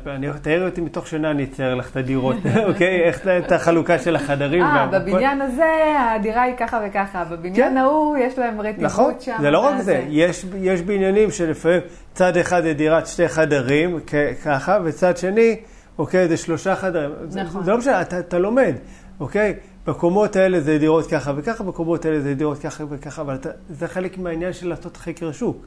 [0.07, 2.37] אני, תארי אותי מתוך שינה, אני אצייר לך את הדירות,
[2.69, 3.01] אוקיי?
[3.05, 4.63] איך את החלוקה של החדרים.
[4.63, 4.87] אה.
[4.87, 7.77] בבניין הזה הדירה היא ככה וככה, בבניין כן.
[7.77, 9.37] ההוא יש להם רטיבות נכון, שם.
[9.41, 9.81] זה לא רק.
[9.81, 11.81] זה, יש, יש בניינים שלפעמים
[12.15, 14.01] צד אחד זה דירת שתי חדרים,
[14.45, 15.57] ככה, וצד שני,
[15.99, 17.11] אוקיי, זה שלושה חדרים.
[17.35, 17.65] נכון.
[17.65, 18.75] זה לא משנה, אתה, לומד,
[19.21, 19.55] אוקיי?
[19.87, 23.39] בקומות האלה זה דירות ככה וככה, בקומות האלה זה דירות ככה וככה, אבל
[23.71, 25.67] זה חלק מהעניין של לעשות חקר שוק,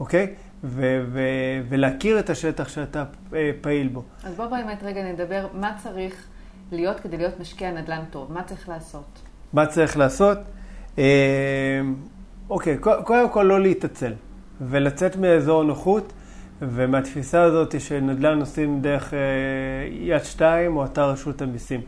[0.00, 0.34] אוקיי?
[0.64, 3.04] ו- ו- ולהכיר את השטח שאתה
[3.34, 4.02] אה, פעיל בו.
[4.24, 6.26] אז בוא באמת רגע נדבר מה צריך
[6.72, 9.18] להיות כדי להיות משקיע נדל"ן טוב, מה צריך לעשות.
[9.52, 10.38] מה צריך לעשות?
[10.98, 11.80] אה,
[12.50, 14.12] אוקיי, קודם כל לא להתעצל
[14.60, 16.12] ולצאת מאזור נוחות
[16.60, 19.18] ומהתפיסה הזאת שנדל"ן עושים דרך אה,
[19.90, 21.80] יד שתיים או אתר רשות המיסים,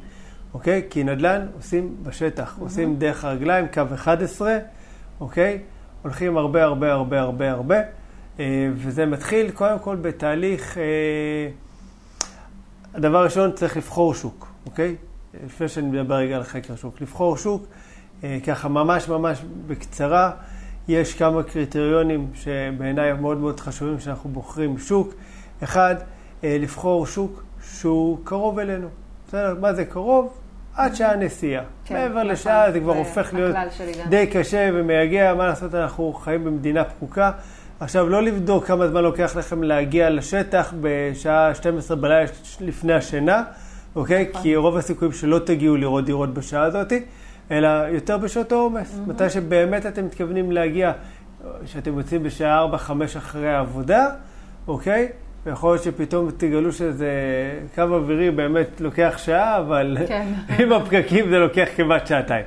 [0.55, 0.83] אוקיי?
[0.91, 4.59] כי נדל"ן עושים בשטח, עושים דרך הרגליים, קו 11,
[5.20, 5.59] אוקיי?
[6.03, 7.77] הולכים הרבה הרבה הרבה הרבה הרבה,
[8.74, 10.83] וזה מתחיל קודם כל בתהליך, אה,
[12.95, 14.97] הדבר הראשון צריך לבחור שוק, אוקיי?
[15.45, 17.01] לפני שאני מדבר רגע על חקר שוק.
[17.01, 17.66] לבחור שוק,
[18.24, 20.30] אה, ככה ממש ממש בקצרה,
[20.89, 25.14] יש כמה קריטריונים שבעיניי מאוד מאוד חשובים כשאנחנו בוחרים שוק.
[25.62, 25.95] אחד,
[26.45, 28.89] אה, לבחור שוק שהוא קרוב אלינו.
[29.28, 29.57] בסדר?
[29.61, 30.39] מה זה קרוב?
[30.74, 31.64] עד שעה נסיעה.
[31.85, 32.26] כן, מעבר נכון.
[32.26, 33.57] לשעה זה כבר הופך להיות.
[34.09, 37.30] די קשה ומייגע, מה לעשות, אנחנו חיים במדינה פקוקה.
[37.83, 42.30] עכשיו, לא לבדוק כמה זמן לוקח לכם להגיע לשטח בשעה 12 בלילה
[42.61, 43.43] לפני השינה,
[43.97, 44.26] אוקיי?
[44.30, 44.43] נכון.
[44.43, 46.93] כי רוב הסיכויים שלא תגיעו לראות דירות בשעה הזאת,
[47.51, 49.01] אלא יותר בשעות העומס.
[49.07, 50.93] מתי שבאמת אתם מתכוונים להגיע,
[51.64, 54.09] שאתם יוצאים בשעה 4-5 אחרי העבודה,
[54.66, 55.09] אוקיי?
[55.47, 57.11] ויכול להיות שפתאום תגלו שזה
[57.74, 60.26] קו אווירי באמת לוקח שעה, אבל כן.
[60.59, 62.45] עם הפקקים זה לוקח כמעט שעתיים.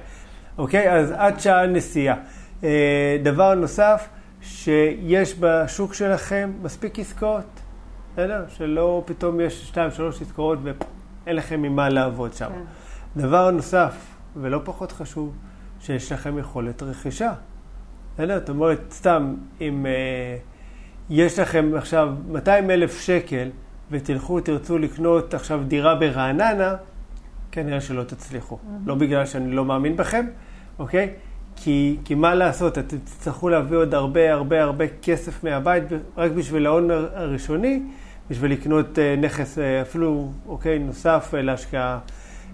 [0.58, 0.92] אוקיי?
[0.92, 2.16] אז עד שעה נסיעה.
[2.64, 4.08] אה, דבר נוסף,
[4.46, 7.62] שיש בשוק שלכם מספיק עסקאות,
[8.14, 8.46] בסדר?
[8.48, 12.50] שלא פתאום יש שתיים, שלוש עסקאות ואין לכם ממה לעבוד שם.
[12.50, 13.22] כן.
[13.22, 13.96] דבר נוסף,
[14.36, 15.36] ולא פחות חשוב,
[15.80, 17.34] שיש לכם יכולת רכישה.
[18.14, 18.40] בסדר?
[18.40, 20.38] זאת אומרת, סתם, אם אה,
[21.10, 23.50] יש לכם עכשיו 200 אלף שקל
[23.92, 26.76] ותלכו, תרצו לקנות עכשיו דירה ברעננה,
[27.52, 28.58] כנראה שלא תצליחו.
[28.86, 30.26] לא בגלל שאני לא מאמין בכם,
[30.80, 31.14] אוקיי?
[31.56, 35.84] כי, כי מה לעשות, אתם תצטרכו להביא עוד הרבה הרבה הרבה כסף מהבית
[36.18, 37.84] רק בשביל ההון הר- הראשוני,
[38.30, 42.00] בשביל לקנות אה, נכס אה, אפילו, אוקיי, נוסף אה, להשקעה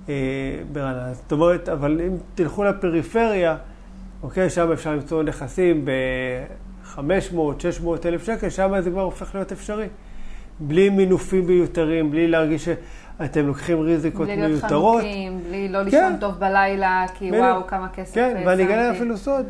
[0.10, 0.14] אה,
[0.72, 1.14] ברעננה.
[1.14, 3.58] זאת אומרת, אבל אם תלכו לפריפריה,
[4.24, 7.02] אוקיי, שם אפשר למצוא נכסים ב-500,
[7.60, 9.88] 600 אלף שקל, שם זה כבר הופך להיות אפשרי.
[10.60, 12.70] בלי מינופים מיותרים, בלי להרגיש
[13.18, 15.02] שאתם לוקחים ריזיקות בלי להיות מיותרות.
[15.02, 15.86] חנוקים, בלי לא כן.
[15.86, 17.44] לישון טוב בלילה, כי בדיוק.
[17.44, 18.98] וואו, כמה כסף כן, אה, ואני אגלה שמתי.
[18.98, 19.46] אפילו סוד,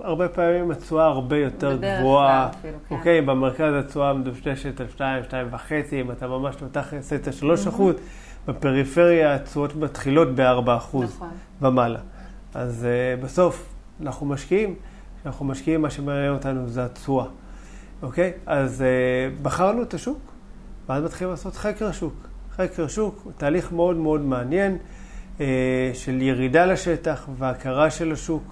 [0.00, 2.48] הרבה פעמים התשואה הרבה יותר בדרך גבוהה.
[2.50, 2.94] כלל אפילו, כן.
[2.94, 6.76] אוקיי, במרכז התשואה מדושדשת על 2, 2.5, אם אתה ממש לא את
[7.28, 7.94] ה-3 אחוז,
[8.46, 11.28] בפריפריה התשואות מתחילות ב-4% נכון.
[11.62, 12.00] ומעלה.
[12.54, 13.68] אז uh, בסוף
[14.02, 14.74] אנחנו משקיעים,
[15.20, 17.26] כשאנחנו משקיעים מה שמעניין אותנו זה התשואה,
[18.02, 18.32] אוקיי?
[18.46, 20.18] אז uh, בחרנו את השוק,
[20.88, 22.25] ואז מתחילים לעשות חקר שוק.
[22.56, 24.78] חקר שוק תהליך מאוד מאוד מעניין
[25.38, 25.40] uh,
[25.94, 28.42] של ירידה לשטח והכרה של השוק.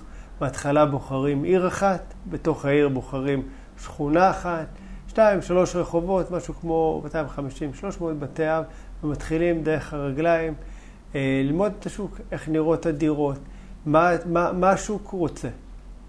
[0.40, 3.42] בהתחלה בוחרים עיר אחת, בתוך העיר בוחרים
[3.82, 4.66] שכונה אחת,
[5.08, 7.02] שתיים, שלוש רחובות, משהו כמו
[8.00, 8.64] 250-300 בתי אב,
[9.04, 10.54] ומתחילים דרך הרגליים
[11.14, 13.38] אה, ללמוד את השוק, איך נראות הדירות,
[13.86, 15.48] מה, מה, מה השוק רוצה,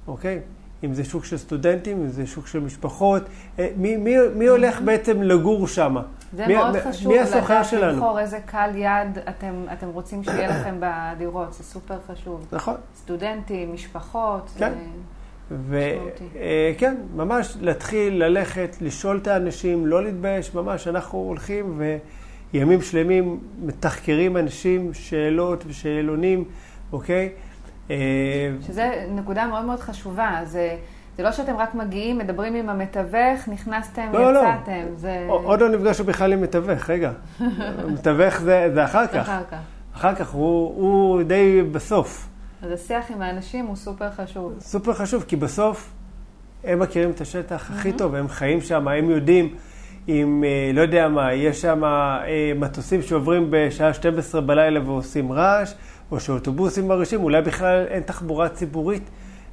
[0.08, 0.42] אוקיי?
[0.86, 3.24] אם זה שוק של סטודנטים, אם זה שוק של משפחות,
[3.60, 5.96] אה, מי, מי, מי הולך בעצם לגור שם?
[6.34, 7.98] זה מי, מאוד חשוב מי הסוחר שלנו?
[7.98, 12.46] לבחור איזה קהל יעד אתם, אתם רוצים שיהיה לכם בדירות, זה סופר חשוב.
[12.52, 12.76] נכון.
[12.96, 14.74] סטודנטים, משפחות, כן.
[15.50, 16.24] זה משמעותי.
[16.76, 21.82] וכן, ממש להתחיל ללכת, לשאול את האנשים, לא להתבייש, ממש, אנחנו הולכים
[22.54, 26.44] וימים שלמים מתחקרים אנשים, שאלות ושאלונים,
[26.92, 27.30] אוקיי?
[27.92, 27.96] אה,
[28.68, 30.40] שזה נקודה מאוד מאוד חשובה.
[30.44, 30.78] זה,
[31.18, 34.40] זה לא שאתם רק מגיעים, מדברים עם המתווך, נכנסתם, לא, לא.
[34.40, 34.86] יצאתם.
[34.96, 35.28] זה...
[35.30, 37.12] עוד לא נפגשנו בכלל עם מתווך, רגע.
[37.94, 39.16] מתווך זה, זה אחר כך.
[39.16, 39.58] אחר כך.
[39.96, 42.28] אחר כך, הוא, הוא די בסוף.
[42.62, 44.54] אז השיח עם האנשים הוא סופר חשוב.
[44.60, 45.92] סופר חשוב, כי בסוף
[46.64, 49.56] הם מכירים את השטח הכי טוב, הם חיים שם, הם יודעים
[50.08, 55.74] אם, אה, לא יודע מה, יש שם אה, מטוסים שעוברים בשעה 12 בלילה ועושים רעש,
[56.12, 59.10] או שאוטובוסים מרעישים, אולי בכלל אין תחבורה ציבורית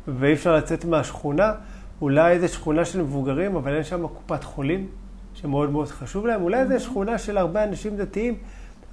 [0.09, 1.53] ואי אפשר לצאת מהשכונה,
[2.01, 4.87] אולי איזו שכונה של מבוגרים, אבל אין שם קופת חולים,
[5.35, 8.35] שמאוד מאוד חשוב להם, אולי איזו שכונה של הרבה אנשים דתיים,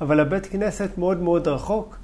[0.01, 1.97] אבל הבית כנסת מאוד מאוד רחוק,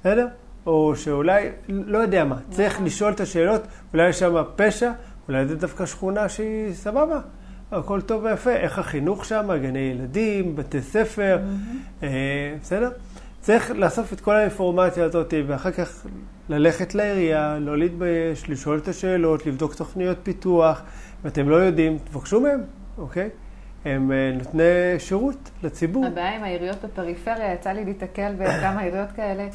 [0.00, 0.26] בסדר?
[0.66, 4.92] או שאולי, לא יודע מה, צריך לשאול את השאלות, אולי יש שם פשע,
[5.28, 7.20] אולי זה דווקא שכונה שהיא סבבה,
[7.72, 11.38] הכל טוב ויפה, איך החינוך שם, גני ילדים, בתי ספר,
[12.02, 12.90] אה, בסדר?
[13.40, 16.06] צריך לאסוף את כל האינפורמציה הזאת, ואחר כך
[16.48, 20.82] ללכת לעירייה, לא להתבייש, לשאול את השאלות, לבדוק תוכניות פיתוח,
[21.24, 22.60] ואתם לא יודעים, תבקשו מהם,
[22.98, 23.28] אוקיי?
[23.84, 24.62] הם אה, נותני
[24.98, 26.06] שירות לציבור.
[26.06, 29.46] הבעיה עם העיריות בפריפריה, יצא לי להתקל בכמה עיריות כאלה,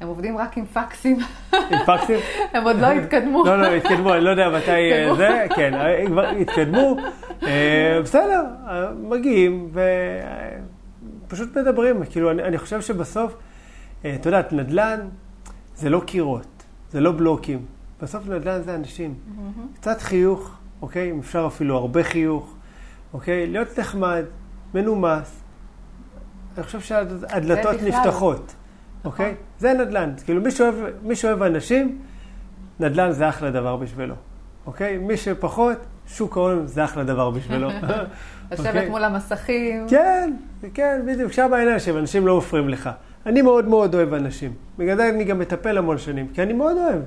[0.00, 1.18] הם עובדים רק עם פקסים.
[1.52, 2.18] עם פקסים?
[2.52, 3.44] הם עוד לא התקדמו.
[3.44, 5.14] לא, לא, התקדמו, אני לא יודע מתי אה.
[5.14, 6.96] זה, כן, אה, כבר התקדמו.
[8.02, 8.44] בסדר,
[8.96, 9.70] מגיעים
[11.30, 12.04] ופשוט מדברים.
[12.04, 13.36] כאילו, אני, אני חושב שבסוף,
[14.04, 15.00] אה, את יודעת, נדל"ן
[15.76, 17.66] זה לא קירות, זה לא בלוקים.
[18.02, 19.14] בסוף נדל"ן זה אנשים.
[19.74, 21.10] קצת חיוך, אוקיי?
[21.10, 22.54] אם אפשר אפילו הרבה חיוך,
[23.12, 23.46] אוקיי?
[23.46, 24.24] להיות נחמד,
[24.74, 25.42] מנומס.
[26.56, 27.82] אני חושב שהדלתות.
[27.82, 28.54] נפתחות,
[29.04, 29.34] אוקיי?
[29.58, 30.12] זה נדל"ן.
[30.24, 31.98] כאילו, מי שאוהב, מי שאוהב אנשים,
[32.80, 34.14] נדל"ן זה אחלה דבר בשבילו,
[34.66, 34.98] אוקיי?
[34.98, 37.68] מי שפחות, שוק ההון זה אחלה דבר בשבילו.
[38.50, 38.88] לשבת אוקיי?
[38.88, 39.86] מול המסכים.
[39.88, 40.32] כן,
[40.74, 42.90] כן, בדיוק, שם העניין שאנשים לא מפריעים לך.
[43.26, 44.52] אני מאוד מאוד אוהב אנשים.
[44.78, 47.02] בגלל זה אני גם מטפל המון שנים, כי אני מאוד אוהב.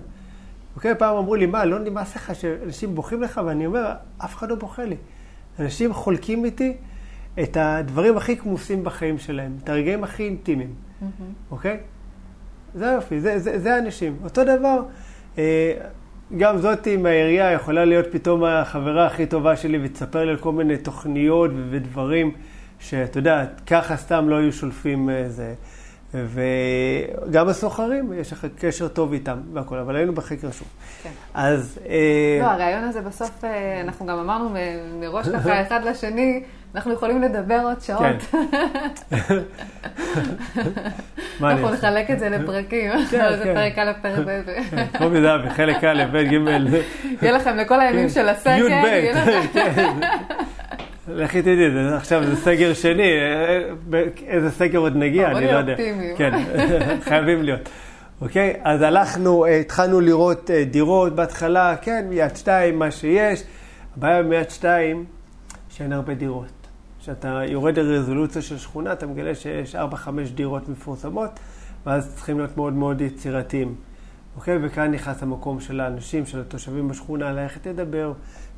[0.76, 3.42] אוקיי, פעם אמרו לי, מה, לא נמאס לך שאנשים בוכים לך?
[3.46, 4.96] ואני אומר, אף אחד לא בוכה לי.
[5.60, 6.78] אנשים חולקים איתי
[7.44, 10.74] את הדברים הכי כמוסים בחיים שלהם, את הרגעים הכי אינטימיים,
[11.52, 11.78] אוקיי?
[12.76, 14.18] זה היופי, זה, זה, זה האנשים.
[14.24, 14.84] אותו דבר,
[15.38, 15.74] אה,
[16.38, 20.78] גם זאתי מהעירייה יכולה להיות פתאום החברה הכי טובה שלי ותספר לי על כל מיני
[20.78, 22.32] תוכניות ודברים
[22.80, 25.54] שאתה יודע, ככה סתם לא היו שולפים אה, זה.
[26.16, 30.68] וגם הסוחרים, יש לך קשר טוב איתם והכל, אבל היינו בחקר שוב.
[31.04, 31.10] כן.
[31.34, 31.80] אז...
[31.90, 31.96] אה,
[32.42, 34.50] לא, הרעיון הזה בסוף, אה, אנחנו גם אמרנו
[35.00, 36.44] מראש ככה אחד לשני,
[36.76, 38.02] אנחנו יכולים לדבר עוד שעות.
[38.32, 38.38] כן.
[41.40, 41.74] מה אני אנחנו?
[41.74, 42.92] נחלק את זה לפרקים.
[43.12, 43.54] כן, זה כן.
[43.56, 44.42] פרק א', פרק ב'.
[44.72, 46.34] כן, קובי זהבי, חלק א', ב', ג',
[47.22, 48.50] יהיה לכם לכל הימים של הסקר.
[48.52, 49.94] י', יהיה לכם- ב', כן.
[51.08, 55.72] לכי תדעי, עכשיו זה סגר שני, אה, ב- איזה סגר עוד נגיע, אני לא יודע.
[55.74, 56.18] אופטימיים.
[56.18, 56.32] כן,
[57.10, 57.70] חייבים להיות.
[58.22, 63.44] אוקיי, אז הלכנו, אה, התחלנו לראות אה, דירות בהתחלה, כן, מיד שתיים, מה שיש.
[63.98, 65.06] הבעיה מיד שתיים,
[65.70, 66.68] שאין הרבה דירות.
[67.00, 69.80] כשאתה יורד לרזולוציה של שכונה, אתה מגלה שיש 4-5
[70.36, 71.32] דירות מפורסמות,
[71.86, 73.76] ואז צריכים להיות מאוד מאוד יצירתיים.
[74.36, 74.58] אוקיי?
[74.62, 78.14] וכאן נכנס המקום של האנשים, של התושבים בשכונה, ללכת לדבר,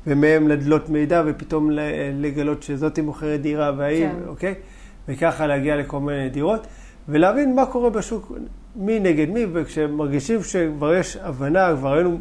[0.06, 1.70] ומהם לדלות מידע, ופתאום
[2.14, 4.28] לגלות שזאתי מוכרת דירה והאם, כן.
[4.28, 4.54] אוקיי?
[5.08, 6.66] וככה להגיע לכל מיני דירות,
[7.08, 8.32] ולהבין מה קורה בשוק,
[8.76, 12.18] מי נגד מי, וכשמרגישים שכבר יש הבנה, כבר היינו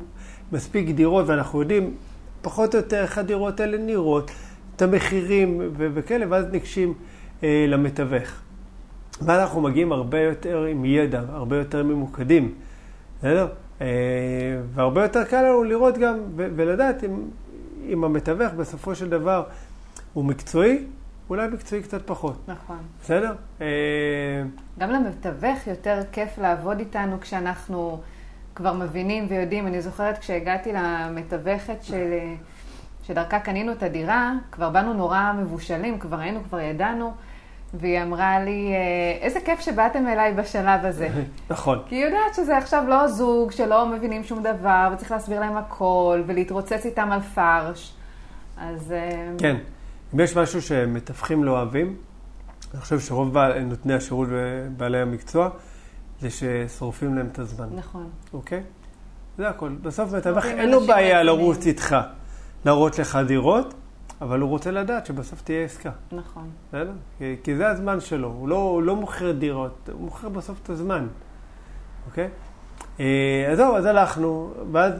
[0.51, 1.93] מספיק דירות, ואנחנו יודעים
[2.41, 4.31] פחות או יותר איך הדירות האלה נראות,
[4.75, 6.93] את המחירים וכאלה, ואז ניגשים
[7.43, 8.41] אה, למתווך.
[9.21, 12.53] ואנחנו מגיעים הרבה יותר עם ידע, הרבה יותר ממוקדים,
[13.19, 13.47] בסדר?
[13.81, 13.87] אה,
[14.73, 17.19] והרבה יותר קל לנו לראות גם ולדעת אם,
[17.89, 19.43] אם המתווך בסופו של דבר
[20.13, 20.85] הוא מקצועי
[21.29, 22.41] אולי מקצועי קצת פחות.
[22.47, 22.77] נכון.
[23.01, 23.33] בסדר?
[23.61, 23.67] אה,
[24.79, 28.01] גם למתווך יותר כיף לעבוד איתנו כשאנחנו
[28.55, 29.67] כבר מבינים ויודעים.
[29.67, 32.13] אני זוכרת כשהגעתי למתווכת של,
[33.03, 37.13] שדרכה קנינו את הדירה, כבר באנו נורא מבושלים, כבר היינו, כבר ידענו,
[37.73, 41.09] והיא אמרה לי, אה, איזה כיף שבאתם אליי בשלב הזה.
[41.49, 41.79] נכון.
[41.89, 46.21] כי היא יודעת שזה עכשיו לא זוג שלא מבינים שום דבר, וצריך להסביר להם הכל,
[46.25, 47.93] ולהתרוצץ איתם על פרש.
[48.57, 48.91] אז...
[48.91, 49.55] אה, כן.
[50.13, 51.95] אם יש משהו שמתווכים לא אוהבים,
[52.73, 55.49] אני חושב שרוב בעל, נותני השירות ובעלי המקצוע,
[56.21, 57.67] זה ששורפים להם את הזמן.
[57.75, 58.09] נכון.
[58.33, 58.63] אוקיי?
[59.37, 59.69] זה הכל.
[59.81, 61.23] בסוף מתווך, אין לו בעיה.
[61.23, 61.95] לרוץ איתך,
[62.65, 63.73] להראות לך דירות,
[64.21, 65.91] אבל הוא רוצה לדעת שבסוף תהיה עסקה.
[66.11, 66.49] נכון.
[66.67, 66.91] בסדר?
[67.17, 70.69] כי, כי זה הזמן שלו, הוא לא, הוא לא מוכר דירות, הוא מוכר בסוף את
[70.69, 71.07] הזמן,
[72.07, 72.29] אוקיי?
[72.99, 74.93] אה, אז זהו, אז הלכנו, ואז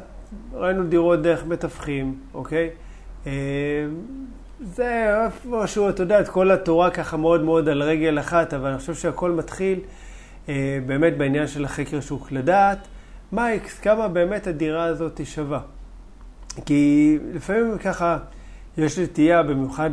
[0.54, 2.70] ראינו דירות דרך מתווכים, אוקיי?
[3.28, 3.32] אה,
[4.62, 8.78] זה איפשהו, אתה יודע, את כל התורה ככה מאוד מאוד על רגל אחת, אבל אני
[8.78, 9.80] חושב שהכל מתחיל
[10.50, 12.88] אה, באמת בעניין של החקר שוק, לדעת
[13.32, 13.48] מה
[13.82, 15.60] כמה באמת הדירה הזאת היא שווה.
[16.66, 18.18] כי לפעמים ככה,
[18.78, 19.90] יש נטייה, במיוחד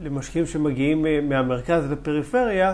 [0.00, 2.72] למשקיעים שמגיעים אה, מהמרכז לפריפריה,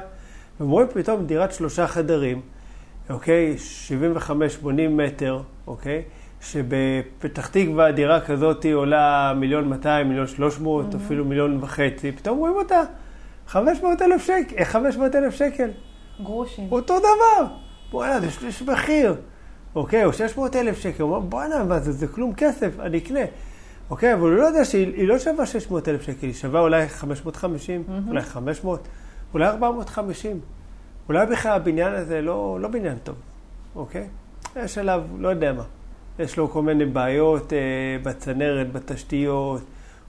[0.61, 2.41] והם רואים פתאום דירת שלושה חדרים,
[3.11, 3.57] אוקיי?
[4.29, 6.03] 75-80 מטר, אוקיי?
[6.41, 12.81] שבפתח תקווה דירה כזאת עולה מיליון 200, מיליון 300, אפילו מיליון וחצי, פתאום רואים אותה
[13.47, 15.71] 500 אלף שקל, 500 אלף שקל.
[16.23, 16.69] גרושים.
[16.73, 17.47] אותו דבר.
[17.91, 19.15] בואנה, זה שליש מחיר.
[19.75, 21.03] אוקיי, או 600 אלף שקל.
[21.03, 23.21] הוא אומר, בואנה, מה זה, זה כלום כסף, אני אקנה.
[23.91, 26.88] אוקיי, אבל הוא לא יודע שהיא היא לא שווה 600 אלף שקל, היא שווה אולי
[26.88, 28.88] 550, אולי 500,
[29.34, 30.41] אולי 450.
[31.09, 33.14] אולי בכלל הבניין הזה לא, לא בניין טוב,
[33.74, 34.09] אוקיי?
[34.57, 35.62] יש עליו, לא יודע מה.
[36.18, 37.59] יש לו כל מיני בעיות אה,
[38.03, 39.62] בצנרת, בתשתיות,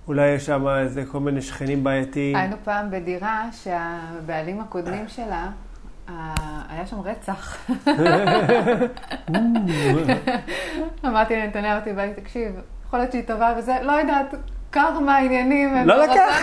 [0.08, 2.36] אולי יש שם איזה כל מיני שכנים בעייתיים.
[2.36, 5.50] היינו פעם בדירה שהבעלים הקודמים שלה,
[6.70, 7.58] היה שם רצח.
[11.06, 12.52] אמרתי לנתניה, אמרתי, תקשיב,
[12.92, 14.34] יכול להיות שהיא טובה וזה, לא יודעת,
[14.70, 15.76] קרמה, עניינים.
[15.86, 16.42] לא רוצה- לקח.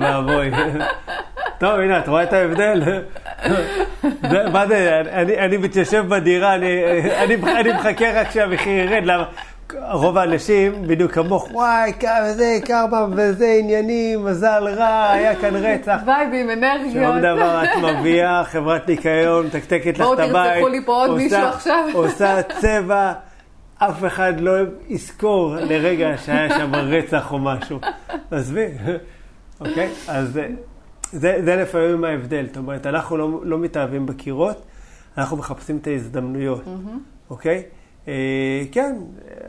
[0.00, 0.50] ואבוי.
[1.58, 2.82] טוב, הנה, את רואה את ההבדל?
[4.52, 5.00] מה זה,
[5.38, 7.36] אני- מתיישב בדירה, אני-
[7.74, 9.24] מחכה רק שהמחיר ירד, למה?
[9.92, 11.92] רוב האנשים, בדיוק כמוך, וואי,
[12.28, 15.98] זה, קרמה וזה עניינים, מזל רע, היה כאן רצח.
[16.06, 17.04] וייבים, אנרגיות.
[17.04, 20.52] שום דבר, את מביאה חברת ניקיון, מתקתקת לך בואו את הבית.
[20.52, 21.84] תרצחו לי פה עוד מישהו עכשיו.
[21.92, 23.12] עושה צבע,
[23.78, 24.52] אף אחד לא
[24.88, 27.80] יזכור לרגע שהיה שם רצח או משהו.
[28.30, 28.66] עזבי,
[29.60, 29.88] אוקיי?
[30.08, 30.40] אז
[31.12, 32.46] זה, זה, לפעמים ההבדל.
[32.46, 34.64] זאת אומרת, אנחנו לא, לא מתאהבים בקירות,
[35.18, 36.64] אנחנו מחפשים את ההזדמנויות,
[37.30, 37.62] אוקיי?
[38.08, 38.96] אה, כן,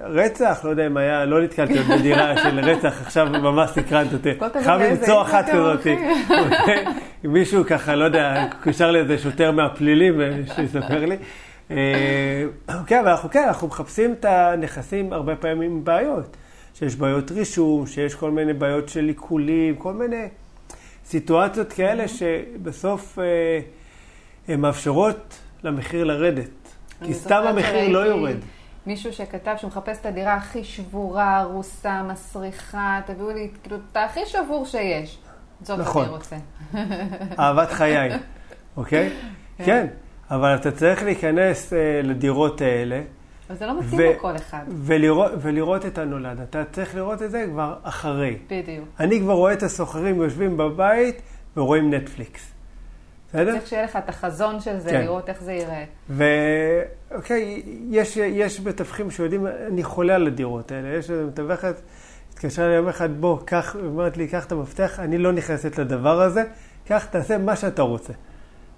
[0.02, 4.30] רצח, לא יודע אם היה, לא נתקלתי עוד בדירה של רצח, עכשיו ממש סקרנת אותי.
[4.64, 5.56] חייב למצוא אחת כזאת.
[5.56, 6.00] הולכים.
[6.30, 6.86] אוקיי?
[7.24, 11.18] מישהו ככה, לא יודע, קושר לאיזה שוטר מהפלילים, אה, שיספר לי.
[11.72, 12.46] אה,
[12.80, 16.38] אוקיי, אבל אנחנו כן, אנחנו מחפשים את הנכסים הרבה פעמים עם בעיות.
[16.74, 20.28] שיש בעיות רישום, שיש כל מיני בעיות של עיקולים, כל מיני
[21.06, 23.20] סיטואציות כאלה שבסוף
[24.50, 26.50] אה, מאפשרות למחיר לרדת.
[27.06, 28.36] כי סתם המחיר לא יורד.
[28.86, 34.20] מישהו שכתב שהוא מחפש את הדירה הכי שבורה, הרוסה, מסריחה, תביאו לי, כאילו, את הכי
[34.26, 35.18] שבור שיש.
[35.62, 36.04] זאת נכון.
[36.04, 36.36] אני רוצה.
[37.40, 38.10] אהבת חיי,
[38.78, 39.10] אוקיי?
[39.58, 39.88] כן,
[40.32, 43.02] אבל אתה צריך להיכנס אה, לדירות האלה.
[43.50, 44.64] אבל זה לא מתאים לכל אחד.
[44.68, 46.40] ולראות, ולראות את הנולד.
[46.40, 48.38] אתה צריך לראות את זה כבר אחרי.
[48.46, 48.86] בדיוק.
[49.00, 51.22] אני כבר רואה את הסוחרים יושבים בבית
[51.58, 52.52] ורואים נטפליקס.
[53.30, 53.52] בסדר?
[53.52, 55.02] צריך שיהיה לך את החזון של זה, כן.
[55.02, 55.84] לראות איך זה ייראה.
[56.10, 60.98] ואוקיי, יש, יש מתווכים שיודעים, אני חולה על הדירות האלה.
[60.98, 61.76] יש מתווכת,
[62.34, 66.22] התקשרה לי יום אחד, בוא, קח, אומרת לי, קח את המפתח, אני לא נכנסת לדבר
[66.22, 66.44] הזה,
[66.88, 68.14] קח, תעשה מה שאתה רוצה,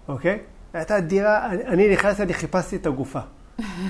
[0.08, 0.40] אוקיי?
[0.74, 3.20] הייתה דירה, אני, נכנסתי, אני חיפשתי את הגופה.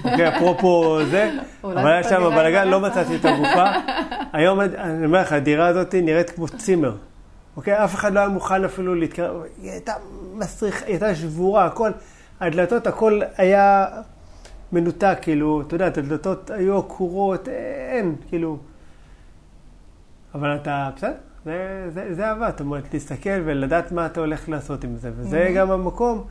[0.03, 1.32] אוקיי, אפרופו זה,
[1.63, 2.79] אבל היה שם בלאגן, לא.
[2.79, 3.65] מצאתי את הגופה.
[4.34, 6.95] היום, אני אומר לך, הדירה הזאת נראית כמו צימר.
[7.57, 7.84] אוקיי?
[7.84, 9.41] אף אחד לא היה מוכן אפילו להתקרב.
[9.61, 9.93] היא הייתה
[10.34, 11.91] מסריחה, היא הייתה שבורה, הכל,
[12.39, 13.86] הדלתות, הכל היה
[14.71, 17.47] מנותק, כאילו, אתה יודע, הדלתות היו עקורות,
[17.89, 18.57] אין, כאילו.
[20.36, 21.13] אבל אתה, בסדר,
[21.45, 25.11] זה, זה, זה אהבה, זאת אומרת, להסתכל ולדעת מה אתה הולך לעשות עם זה.
[25.15, 25.51] וזה.
[25.55, 26.23] גם המקום,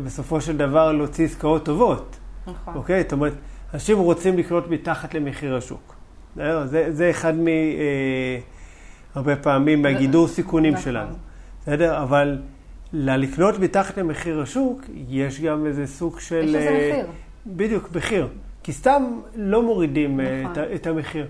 [0.00, 2.16] בסופו של דבר, להוציא עסקאות טובות.
[2.46, 2.74] נכון.
[2.74, 3.02] אוקיי?
[3.02, 3.32] זאת אומרת,
[3.74, 5.94] אנשים רוצים לקנות מתחת למחיר השוק.
[6.64, 7.48] זה, זה אחד מ...
[7.48, 8.38] אה,
[9.14, 10.84] הרבה פעמים מהגידור סיכונים נכון.
[10.84, 11.14] שלנו.
[11.62, 12.02] בסדר?
[12.02, 12.38] אבל
[12.92, 16.44] לקנות מתחת למחיר השוק, יש גם איזה סוג של...
[16.44, 17.06] יש לזה אה, מחיר.
[17.46, 18.28] בדיוק, מחיר.
[18.62, 19.02] כי סתם
[19.34, 20.52] לא מורידים אה, נכון.
[20.52, 21.26] את, את המחיר.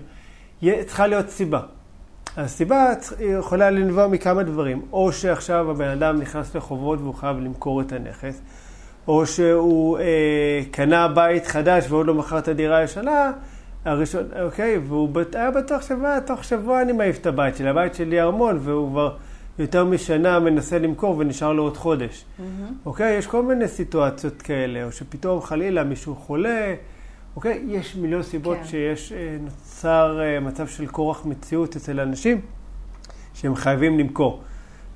[0.85, 1.61] צריכה להיות סיבה.
[2.37, 4.81] הסיבה יכולה לנבוע מכמה דברים.
[4.91, 8.41] או שעכשיו הבן אדם נכנס לחובות והוא חייב למכור את הנכס,
[9.07, 13.31] או שהוא אה, קנה בית חדש ועוד לא מכר את הדירה הישנה,
[13.85, 17.69] הראשון, אוקיי, והוא היה בטוח שבוע, תוך שבוע אני מעיף את הבית שלי.
[17.69, 19.15] הבית שלי ארמון, והוא כבר
[19.59, 22.25] יותר משנה מנסה למכור ונשאר לו עוד חודש.
[22.39, 22.41] Mm-hmm.
[22.85, 23.17] אוקיי?
[23.17, 26.73] יש כל מיני סיטואציות כאלה, או שפתאום חלילה מישהו חולה,
[27.35, 27.63] אוקיי?
[27.67, 28.63] יש מיליון סיבות כן.
[28.63, 32.41] שיש, אה, נוצר אה, מצב של כורח מציאות אצל אנשים
[33.33, 34.43] שהם חייבים למכור.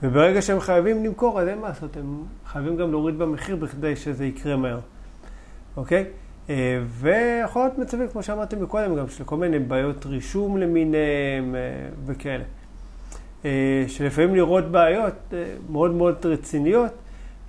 [0.04, 4.26] וברגע שהם חייבים למכור, אז אין מה לעשות, הם חייבים גם להוריד במחיר בכדי שזה
[4.26, 4.80] יקרה מהר,
[5.78, 6.06] אוקיי?
[6.50, 11.56] אה, ויכול להיות מצבים, כמו שאמרתם מקודם, גם של כל מיני בעיות רישום למיניהם
[12.06, 12.44] וכאלה.
[13.88, 15.34] שלפעמים לראות בעיות
[15.70, 16.92] מאוד מאוד רציניות,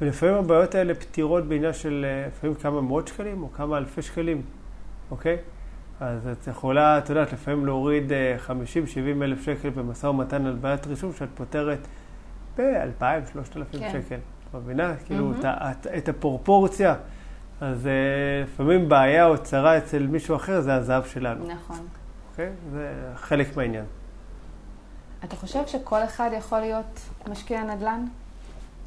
[0.01, 4.43] ולפעמים הבעיות האלה פתירות בעניין של לפעמים כמה מאות שקלים או כמה אלפי שקלים,
[5.11, 5.37] אוקיי?
[6.01, 8.13] אז את יכולה, את יודעת, לפעמים להוריד
[8.47, 8.51] 50-70
[9.23, 11.79] אלף שקל במשא ומתן על בעיית רישום, שאת פותרת
[12.59, 13.91] ב-2,000-3,000 כן.
[13.93, 14.15] שקל.
[14.15, 14.93] את מבינה?
[14.93, 15.07] Mm-hmm.
[15.07, 16.95] כאילו, את, את, את הפרופורציה.
[17.61, 17.89] אז
[18.45, 21.47] לפעמים בעיה או צרה אצל מישהו אחר זה הזהב שלנו.
[21.49, 21.87] נכון.
[22.31, 22.51] אוקיי?
[22.73, 23.85] זה חלק מהעניין.
[25.25, 27.01] אתה חושב שכל אחד יכול להיות
[27.31, 28.05] משקיע נדל"ן?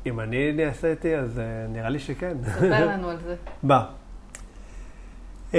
[0.05, 2.37] אם אני נעשיתי, אז uh, נראה לי שכן.
[2.43, 3.35] ספר לנו על זה.
[3.63, 3.85] מה?
[5.53, 5.55] Uh,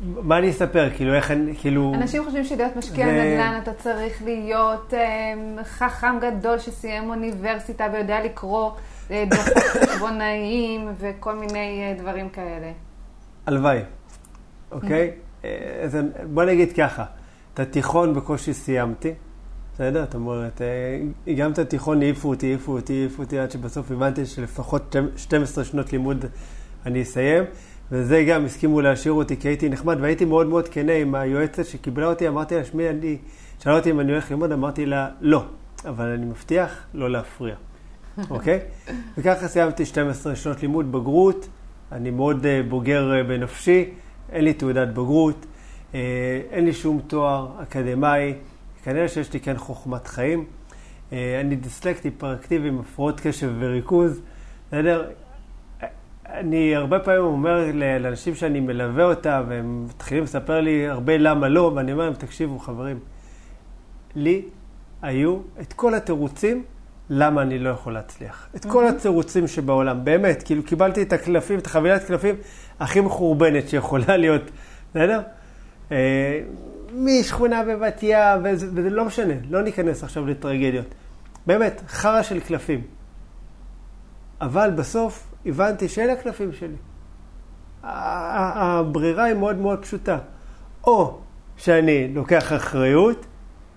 [0.00, 0.90] מה אני אספר?
[0.96, 1.92] כאילו, איך אני, כאילו...
[1.94, 3.10] אנשים חושבים שלהיות משקיע ו...
[3.10, 11.34] נדל"ן אתה צריך להיות uh, חכם גדול שסיים אוניברסיטה ויודע לקרוא uh, דוחות חשבונאיים וכל
[11.34, 12.72] מיני דברים כאלה.
[13.46, 13.80] הלוואי,
[14.72, 15.10] אוקיי?
[15.42, 15.46] Uh,
[16.24, 17.04] בוא נגיד ככה.
[17.54, 19.12] את התיכון בקושי סיימתי,
[19.74, 20.04] בסדר?
[20.04, 24.26] זאת אומרת, אה, גם את התיכון העיפו אותי, העיפו אותי, העיפו אותי, עד שבסוף הבנתי
[24.26, 26.24] שלפחות 12 שנות לימוד
[26.86, 27.44] אני אסיים.
[27.92, 32.06] וזה גם הסכימו להשאיר אותי כי הייתי נחמד, והייתי מאוד מאוד כנה עם היועצת שקיבלה
[32.06, 33.18] אותי, אמרתי לה, שמי, אני,
[33.62, 35.44] שאלה אותי אם אני הולך ללמוד, אמרתי לה, לא,
[35.84, 37.54] אבל אני מבטיח לא להפריע,
[38.30, 38.60] אוקיי?
[39.18, 41.48] וככה סיימתי 12 שנות לימוד, בגרות,
[41.92, 43.90] אני מאוד uh, בוגר uh, בנפשי,
[44.32, 45.46] אין לי תעודת בגרות,
[45.94, 48.34] אה, אין לי שום תואר אקדמאי,
[48.82, 50.44] כנראה שיש לי כן חוכמת חיים.
[51.12, 54.20] אה, אני דיסלקטי, פרקטיבי, עם הפרעות קשב וריכוז.
[54.68, 55.10] בסדר?
[56.40, 61.72] אני הרבה פעמים אומר לאנשים שאני מלווה אותם, והם מתחילים לספר לי הרבה למה לא,
[61.76, 62.98] ואני אומר להם, תקשיבו חברים,
[64.14, 64.42] לי
[65.02, 66.64] היו את כל התירוצים
[67.10, 68.48] למה אני לא יכול להצליח.
[68.56, 72.34] את כל התירוצים שבעולם, באמת, כאילו קיבלתי את הקלפים, את החבילת קלפים
[72.80, 74.50] הכי מחורבנת שיכולה להיות,
[74.90, 75.20] בסדר?
[75.92, 76.40] אה,
[76.94, 80.86] משכונה בבת ים, וזה, וזה לא משנה, לא ניכנס עכשיו לטרגדיות.
[81.46, 82.80] באמת, חרא של קלפים.
[84.40, 86.76] אבל בסוף הבנתי שאלה הקלפים שלי.
[87.82, 90.18] הברירה היא מאוד מאוד פשוטה.
[90.86, 91.18] או
[91.56, 93.26] שאני לוקח אחריות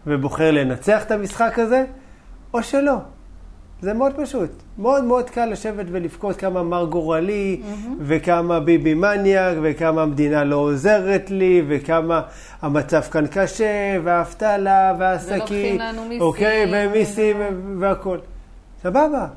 [0.08, 1.86] ובוחר לנצח את המשחק הזה,
[2.54, 2.96] או שלא.
[3.82, 4.50] זה מאוד פשוט.
[4.78, 7.90] מאוד מאוד קל לשבת ולבכות כמה מר גורלי, mm-hmm.
[8.00, 12.22] וכמה ביבי מניאק, וכמה המדינה לא עוזרת לי, וכמה
[12.62, 15.38] המצב כאן קשה, והאבטלה, והעסקים.
[15.40, 16.22] ולוקחים לנו מיסים.
[16.22, 17.38] אוקיי, ומיסים
[17.80, 18.20] והכול.
[18.84, 19.28] סבבה.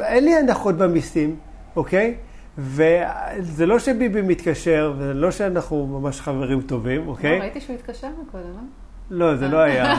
[0.00, 1.36] אין לי הנחות במיסים,
[1.76, 2.14] אוקיי?
[2.58, 7.38] וזה לא שביבי מתקשר, וזה לא שאנחנו ממש חברים טובים, אוקיי?
[7.38, 8.60] לא, ראיתי שהוא התקשר מקודם, לא?
[9.10, 9.94] לא, זה לא היה.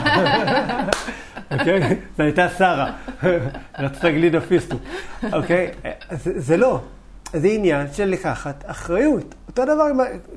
[1.52, 1.80] אוקיי?
[2.16, 2.92] זו הייתה שרה.
[3.78, 4.82] רצתה גלידה פיסטוק.
[5.32, 5.70] אוקיי?
[6.20, 6.80] זה לא.
[7.32, 9.34] זה עניין של לקחת אחריות.
[9.48, 9.84] אותו דבר,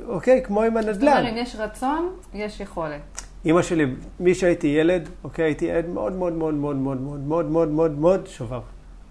[0.07, 0.41] אוקיי?
[0.43, 0.93] כמו עם הנדל"ן.
[0.93, 3.21] זאת אומרת, אם יש רצון, יש יכולת.
[3.45, 3.85] אימא שלי,
[4.19, 5.45] מי שהייתי ילד, אוקיי?
[5.45, 8.61] הייתי ילד מאוד מאוד מאוד מאוד מאוד מאוד מאוד מאוד מאוד שובב,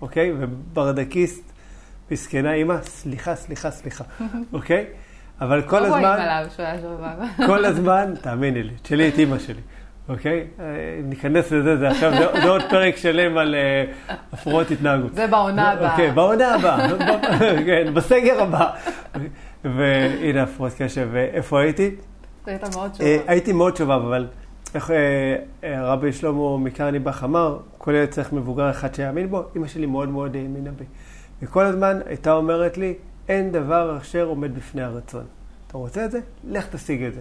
[0.01, 0.33] אוקיי?
[0.39, 1.53] וברדקיסט,
[2.11, 4.05] מסכנה אימא, סליחה, סליחה, סליחה,
[4.53, 4.85] אוקיי?
[5.41, 6.03] אבל כל הזמן...
[6.03, 7.47] לא רואים עליו שהוא היה שובב.
[7.51, 9.61] כל הזמן, תאמיני לי, תשאלי את אימא שלי,
[10.09, 10.47] אוקיי?
[10.61, 10.65] אה,
[11.05, 12.13] ניכנס לזה, זה עכשיו,
[12.43, 13.85] זה עוד פרק שלם על אה,
[14.33, 15.15] הפרעות התנהגות.
[15.15, 15.91] זה בעונה הבאה.
[15.91, 16.89] אוקיי, בעונה הבאה,
[17.67, 18.71] כן, בסגר הבא.
[19.65, 21.91] והנה הפרעות קשב, ואיפה הייתי?
[22.47, 23.07] היית מאוד שובב.
[23.07, 24.27] אה, הייתי מאוד שובב, אבל
[24.75, 24.91] איך
[25.63, 30.37] רבי שלמה מקרניבך אמר, כל ילד צריך מבוגר אחד שיאמין בו, אימא שלי מאוד מאוד
[30.37, 30.85] האמינה בי.
[31.43, 32.95] וכל הזמן הייתה אומרת לי,
[33.29, 35.25] אין דבר אשר עומד בפני הרצון.
[35.67, 36.21] אתה רוצה את זה?
[36.45, 37.21] לך תשיג את זה,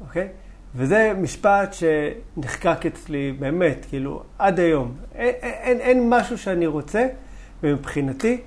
[0.00, 0.28] אוקיי?
[0.74, 4.94] וזה משפט שנחקק אצלי באמת, כאילו, עד היום.
[5.14, 7.06] אין, אין, אין משהו שאני רוצה,
[7.62, 8.40] ומבחינתי,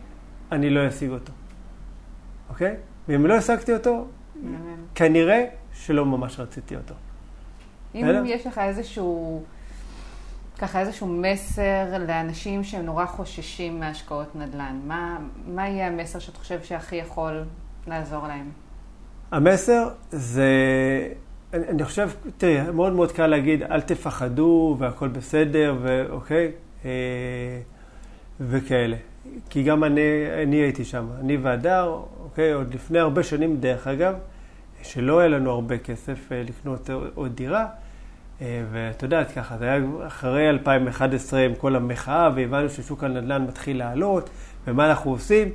[0.51, 1.31] אני לא אשיג אותו,
[2.49, 2.75] אוקיי?
[3.07, 4.07] ואם לא השגתי אותו,
[4.95, 6.95] כנראה שלא ממש רציתי אותו.
[7.95, 9.43] אם יש לך איזשהו...
[10.57, 14.79] ככה איזשהו מסר לאנשים שהם נורא חוששים מהשקעות נדל"ן.
[14.87, 15.17] מה,
[15.47, 17.43] מה יהיה המסר שאת חושב שהכי יכול
[17.87, 18.49] לעזור להם?
[19.31, 20.47] המסר זה
[21.53, 26.51] אני, אני חושב, תראי, מאוד מאוד קל להגיד, אל תפחדו והכל בסדר, ואוקיי,
[26.85, 26.91] אה,
[28.39, 28.95] וכאלה.
[29.49, 30.01] כי גם אני,
[30.43, 34.13] אני הייתי שם, אני והדר, אוקיי, עוד לפני הרבה שנים, דרך אגב,
[34.83, 37.65] שלא היה לנו הרבה כסף אה, לקנות עוד דירה.
[38.43, 43.77] אה, ואת יודעת ככה, זה היה אחרי 2011 עם כל המחאה, והבנו ששוק הנדל"ן מתחיל
[43.77, 44.29] לעלות,
[44.67, 45.49] ומה אנחנו עושים.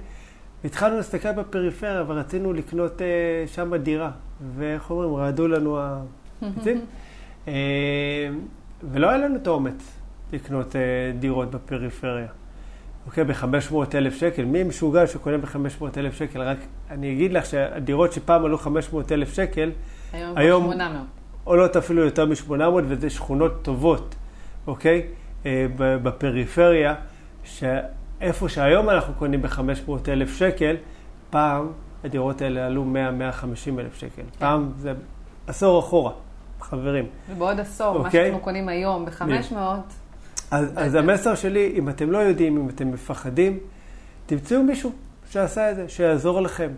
[0.64, 4.10] והתחלנו להסתכל בפריפריה ורצינו לקנות uh, שם דירה.
[4.56, 6.80] ואיך אומרים, רעדו לנו העצים.
[7.46, 7.48] uh,
[8.92, 9.98] ולא היה לנו את האומץ
[10.32, 12.26] לקנות uh, דירות בפריפריה.
[13.06, 14.44] אוקיי, ב-500 אלף שקל.
[14.44, 16.42] מי משוגע שקונה ב-500 אלף שקל?
[16.42, 16.58] רק
[16.90, 19.70] אני אגיד לך שהדירות שפעם עלו 500 אלף שקל,
[20.12, 21.17] היום, היום 800.
[21.48, 22.52] עולות אפילו יותר מ-800,
[22.88, 24.14] וזה שכונות טובות,
[24.66, 25.02] אוקיי?
[25.46, 26.94] אה, בפריפריה,
[27.44, 30.76] שאיפה שהיום אנחנו קונים ב-500 אלף שקל,
[31.30, 31.72] פעם
[32.04, 34.08] הדירות האלה עלו 100-150 אלף שקל.
[34.16, 34.22] כן.
[34.38, 34.92] פעם זה
[35.46, 36.12] עשור אחורה,
[36.60, 37.06] חברים.
[37.30, 38.20] ובעוד עשור, אוקיי?
[38.20, 39.54] מה שאנחנו קונים היום ב-500...
[40.50, 43.58] אז, אז המסר שלי, אם אתם לא יודעים, אם אתם מפחדים,
[44.26, 44.92] תמצאו מישהו
[45.30, 46.70] שעשה את זה, שיעזור לכם,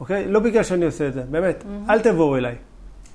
[0.00, 0.28] אוקיי?
[0.28, 1.90] לא בגלל שאני עושה את זה, באמת, mm-hmm.
[1.90, 2.56] אל תבואו אליי.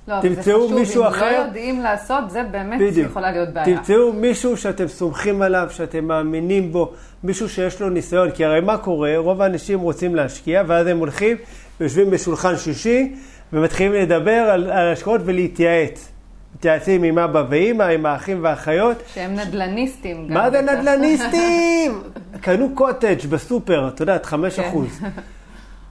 [0.08, 1.28] לא, תמצאו מישהו אחר.
[1.28, 3.10] אם לא יודעים לעשות, זה באמת בדיוק.
[3.10, 3.76] יכולה להיות בעיה.
[3.76, 6.92] תמצאו מישהו שאתם סומכים עליו, שאתם מאמינים בו,
[7.24, 8.30] מישהו שיש לו ניסיון.
[8.30, 9.14] כי הרי מה קורה?
[9.16, 11.36] רוב האנשים רוצים להשקיע, ואז הם הולכים
[11.80, 13.14] ויושבים בשולחן שישי,
[13.52, 16.08] ומתחילים לדבר על, על השקעות ולהתייעץ.
[16.54, 19.02] מתייעצים עם אבא ואימא, עם האחים והאחיות.
[19.14, 20.34] שהם נדלניסטים גם.
[20.34, 22.02] מה זה נדלניסטים?
[22.44, 24.68] קנו קוטג' בסופר, את יודעת, 5 כן.
[24.68, 25.00] אחוז.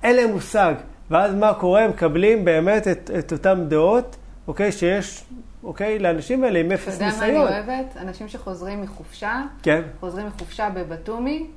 [0.03, 0.73] אין להם מושג.
[1.13, 1.81] ואז מה קורה?
[1.81, 4.15] הם מקבלים באמת את, את אותן דעות,
[4.47, 5.23] אוקיי, שיש,
[5.63, 7.09] אוקיי, לאנשים האלה עם אפס ניסיון.
[7.09, 7.97] אתה יודע מה אני אוהבת?
[7.97, 9.81] אנשים שחוזרים מחופשה, כן.
[9.99, 11.47] חוזרים מחופשה בבתומי,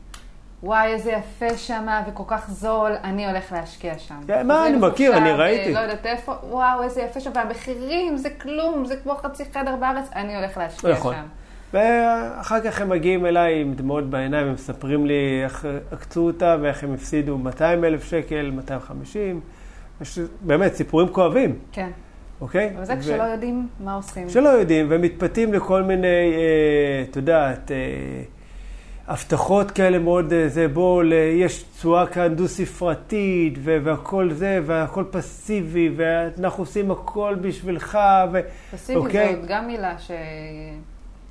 [0.62, 4.20] וואי, איזה יפה שמה וכל כך זול, אני הולך להשקיע שם.
[4.26, 5.74] כן, מה, אני מכיר, אני ראיתי.
[5.74, 10.08] לא יודעת איפה, וואו, איזה יפה שם, והמחירים זה כלום, זה כמו חצי חדר בארץ,
[10.14, 11.14] אני הולך להשקיע נכון.
[11.14, 11.26] שם.
[11.74, 16.84] ואחר כך הם מגיעים אליי עם דמעות בעיניים, הם מספרים לי איך עקצו אותה ואיך
[16.84, 19.40] הם הפסידו 200 אלף שקל, 250.
[20.00, 21.58] יש באמת סיפורים כואבים.
[21.72, 21.90] כן.
[22.40, 22.72] אוקיי?
[22.76, 24.28] אבל זה כשלא יודעים מה עושים.
[24.28, 27.76] כשלא יודעים, ומתפתים לכל מיני, אה, את יודעת, אה,
[29.08, 36.62] הבטחות כאלה מאוד, אה, זה בוא, יש תשואה כאן דו-ספרתית, והכל זה, והכל פסיבי, ואנחנו
[36.62, 37.98] עושים הכל בשבילך,
[38.32, 38.40] ו...
[38.70, 39.36] פסיבי אוקיי?
[39.36, 40.10] זאת גם מילה ש...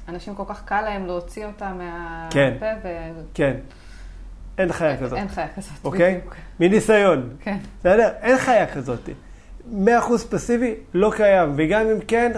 [0.10, 2.34] אנשים כל כך קל להם להוציא אותה מהפה.
[2.34, 2.54] כן,
[2.84, 2.88] ו...
[3.34, 3.54] כן.
[4.58, 5.18] אין חיה כזאת.
[5.18, 6.18] אין חיה כזאת, אוקיי?
[6.18, 6.36] בדיוק.
[6.60, 7.30] מניסיון.
[7.40, 7.58] כן.
[7.80, 8.10] בסדר?
[8.22, 9.10] אין חיה כזאת.
[9.72, 12.32] מאה אחוז פסיבי לא קיים, וגם אם כן,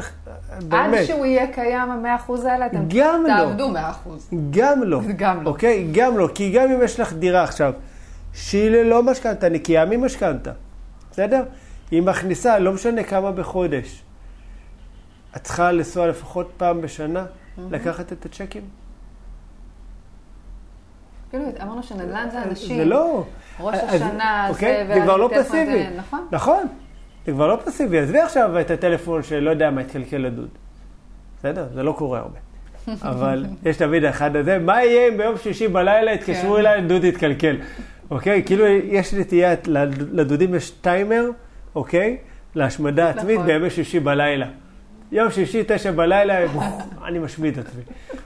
[0.61, 0.99] באמת.
[0.99, 3.27] עד שהוא יהיה קיים, המאה אחוז האלה, אתם גם לא.
[3.27, 4.29] תעבדו מאה אחוז.
[4.49, 5.01] גם לא.
[5.17, 5.49] גם לא.
[5.49, 5.87] אוקיי?
[5.91, 6.29] גם לא.
[6.35, 7.73] כי גם אם יש לך דירה עכשיו,
[8.33, 10.51] שהיא ללא משכנתה, נקייה ממשכנתה,
[11.11, 11.43] בסדר?
[11.91, 14.03] היא מכניסה, לא משנה כמה בחודש.
[15.35, 17.25] את צריכה לנסוע לפחות פעם בשנה
[17.71, 18.61] לקחת את הצ'קים?
[21.29, 22.77] כאילו, אמרנו שנדל"ן זה אנשים.
[22.77, 23.23] זה לא.
[23.59, 24.87] ראש השנה, זה, אוקיי?
[24.87, 25.83] זה כבר לא פסיבי.
[25.97, 26.27] נכון.
[26.31, 26.67] נכון.
[27.25, 27.99] זה כבר לא פסיבי.
[27.99, 30.49] עזבי עכשיו את הטלפון שלא יודע מה התקלקל לדוד.
[31.39, 31.67] בסדר?
[31.73, 32.37] זה לא קורה הרבה.
[33.11, 36.59] אבל יש תמיד אחד הזה, מה יהיה אם ביום שישי בלילה יתקשרו כן.
[36.59, 37.57] אליי, דוד יתקלקל.
[38.11, 38.43] אוקיי?
[38.45, 39.55] כאילו, יש נטייה,
[40.11, 41.29] לדודים יש טיימר,
[41.75, 42.17] אוקיי?
[42.55, 43.47] להשמדה עצמית נכון.
[43.47, 44.47] בימי שישי בלילה.
[45.11, 46.45] יום שישי, תשע בלילה,
[47.05, 47.81] אני משמיד את עצמי.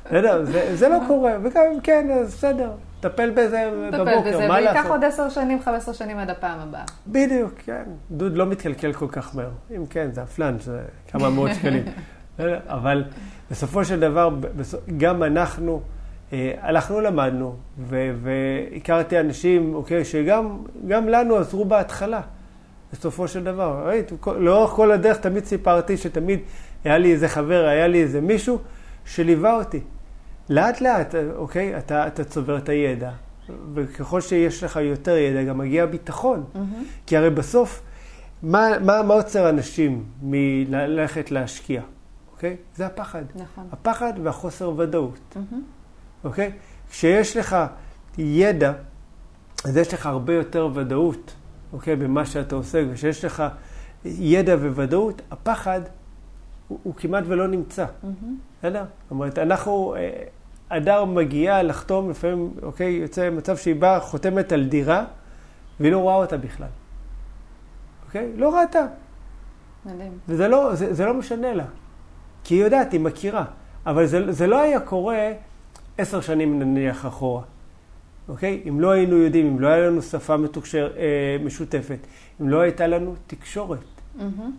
[0.05, 0.45] בסדר?
[0.73, 4.23] זה לא קורה, וגם אם כן, אז בסדר, טפל בזה בבוקר, מה לעשות?
[4.23, 6.83] טפל בזה, וייקח עוד עשר שנים, חמש עשר שנים עד הפעם הבאה.
[7.07, 7.83] בדיוק, כן.
[8.11, 9.49] דוד לא מתקלקל כל כך מהר.
[9.75, 10.81] אם כן, זה הפלאנג', זה
[11.11, 11.83] כמה מאות שקלים.
[12.67, 13.03] אבל
[13.51, 14.29] בסופו של דבר,
[14.97, 15.81] גם אנחנו
[16.33, 20.57] אה, הלכנו, למדנו, והכרתי אנשים, אוקיי, שגם
[20.89, 22.21] לנו עזרו בהתחלה.
[22.93, 23.83] בסופו של דבר.
[23.85, 26.39] ראית, לאורך כל הדרך תמיד סיפרתי שתמיד
[26.83, 28.59] היה לי איזה חבר, היה לי איזה מישהו
[29.05, 29.79] שליווה אותי.
[30.49, 33.11] לאט לאט, אוקיי, אתה, אתה צובר את הידע,
[33.73, 36.43] וככל שיש לך יותר ידע, גם מגיע ביטחון.
[36.53, 36.57] Mm-hmm.
[37.05, 37.81] כי הרי בסוף,
[38.43, 41.81] מה, מה, מה עוצר אנשים מללכת להשקיע?
[42.33, 42.55] אוקיי?
[42.75, 43.23] זה הפחד.
[43.35, 43.67] נכון.
[43.71, 45.35] הפחד והחוסר ודאות.
[45.35, 45.55] Mm-hmm.
[46.23, 46.51] אוקיי?
[46.91, 47.55] כשיש לך
[48.17, 48.73] ידע,
[49.65, 51.33] אז יש לך הרבה יותר ודאות,
[51.73, 51.95] אוקיי?
[51.95, 52.83] במה שאתה עושה.
[52.89, 53.43] וכשיש לך
[54.05, 55.81] ידע וודאות, הפחד
[56.72, 57.85] הוא, הוא כמעט ולא נמצא.
[58.60, 58.84] בסדר?
[59.03, 59.95] זאת אומרת, אנחנו,
[60.69, 65.06] אדר אה, מגיעה לחתום, לפעמים, אוקיי, יוצא מצב שהיא באה, חותמת על דירה,
[65.80, 66.68] והיא לא רואה אותה בכלל.
[68.06, 68.31] אוקיי?
[68.35, 68.85] לא ראתה.
[69.85, 70.11] מדהים.
[70.27, 71.65] וזה לא, זה, זה לא משנה לה.
[72.43, 73.45] כי היא יודעת, היא מכירה.
[73.85, 75.31] אבל זה, זה לא היה קורה
[75.98, 77.41] עשר שנים נניח אחורה.
[78.30, 78.64] אוקיי?
[78.69, 81.99] אם לא היינו יודעים, אם לא היה לנו שפה מתוקשר, אה, משותפת,
[82.41, 83.80] אם לא הייתה לנו תקשורת.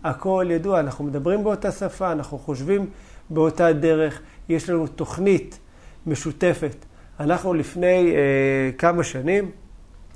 [0.03, 2.89] הכל ידוע, אנחנו מדברים באותה שפה, אנחנו חושבים
[3.29, 5.59] באותה דרך, יש לנו תוכנית
[6.07, 6.85] משותפת.
[7.19, 9.51] אנחנו לפני אה, כמה שנים,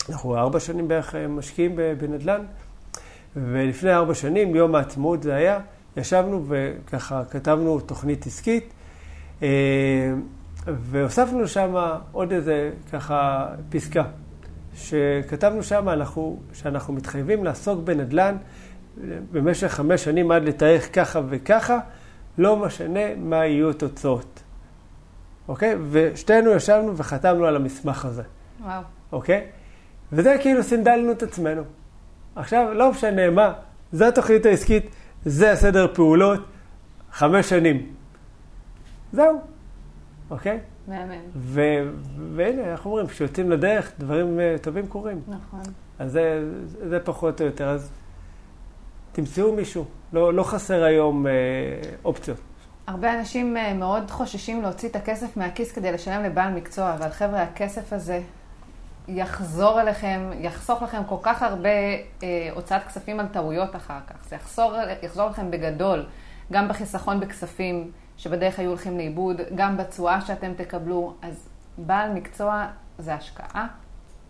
[0.09, 2.41] אנחנו ארבע שנים בערך אה, משקיעים בנדל"ן,
[3.35, 5.59] ולפני ארבע שנים, יום העצמאות זה היה,
[5.97, 8.73] ישבנו וככה כתבנו תוכנית עסקית,
[9.43, 9.47] אה,
[10.67, 11.75] והוספנו שם
[12.11, 14.03] עוד איזה ככה פסקה,
[14.75, 18.37] שכתבנו שם אנחנו, שאנחנו מתחייבים לעסוק בנדל"ן
[19.31, 21.79] במשך חמש שנים עד לתארך ככה וככה,
[22.37, 24.43] לא משנה מה יהיו התוצאות.
[25.47, 25.75] אוקיי?
[25.91, 28.23] ושתינו ישבנו וחתמנו על המסמך הזה.
[28.63, 28.81] וואו.
[29.11, 29.45] אוקיי?
[30.11, 31.61] וזה כאילו סינדלנו את עצמנו.
[32.35, 33.53] עכשיו, לא משנה מה,
[33.91, 34.85] זו התוכנית העסקית,
[35.25, 36.39] זה הסדר פעולות,
[37.11, 37.93] חמש שנים.
[39.13, 39.41] זהו,
[40.29, 40.59] אוקיי?
[40.87, 41.11] מהמם.
[41.35, 41.91] ו-
[42.35, 45.21] והנה, איך אומרים, כשיוצאים לדרך, דברים uh, טובים קורים.
[45.27, 45.61] נכון.
[45.99, 47.69] אז זה, זה פחות או יותר.
[47.69, 47.91] אז
[49.17, 51.29] תמצאו מישהו, לא, לא חסר היום uh,
[52.05, 52.37] אופציות.
[52.87, 57.43] הרבה אנשים אה, מאוד חוששים להוציא את הכסף מהכיס כדי לשלם לבעל מקצוע, אבל חבר'ה,
[57.43, 58.21] הכסף הזה
[59.07, 61.69] יחזור אליכם, יחסוך לכם כל כך הרבה
[62.23, 64.29] אה, הוצאת כספים על טעויות אחר כך.
[64.29, 64.73] זה יחזור,
[65.03, 66.05] יחזור לכם בגדול,
[66.51, 71.13] גם בחיסכון בכספים שבדרך היו הולכים לאיבוד, גם בתשואה שאתם תקבלו.
[71.21, 72.67] אז בעל מקצוע
[72.99, 73.67] זה השקעה,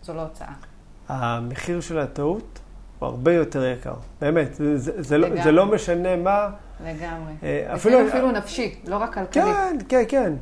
[0.02, 0.52] זו לא הוצאה.
[1.08, 2.58] המחיר של הטעות
[2.98, 4.54] הוא הרבה יותר יקר, באמת.
[4.54, 6.48] זה, זה, זה, לא, זה לא משנה מה.
[6.84, 7.32] לגמרי.
[7.42, 9.42] אה, אפילו, אפילו נפשי, לא רק כלכלי.
[9.42, 10.32] כן, כן, כן.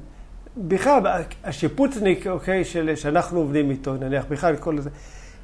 [0.56, 1.00] בכלל,
[1.44, 4.90] השיפוצניק, אוקיי, של, שאנחנו עובדים איתו, נניח, בכלל, כל זה,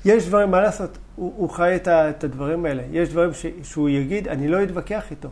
[0.04, 2.82] יש דברים, מה לעשות, הוא, הוא חי את, ה, את הדברים האלה.
[2.90, 5.28] יש דברים ש, שהוא יגיד, אני לא אתווכח איתו.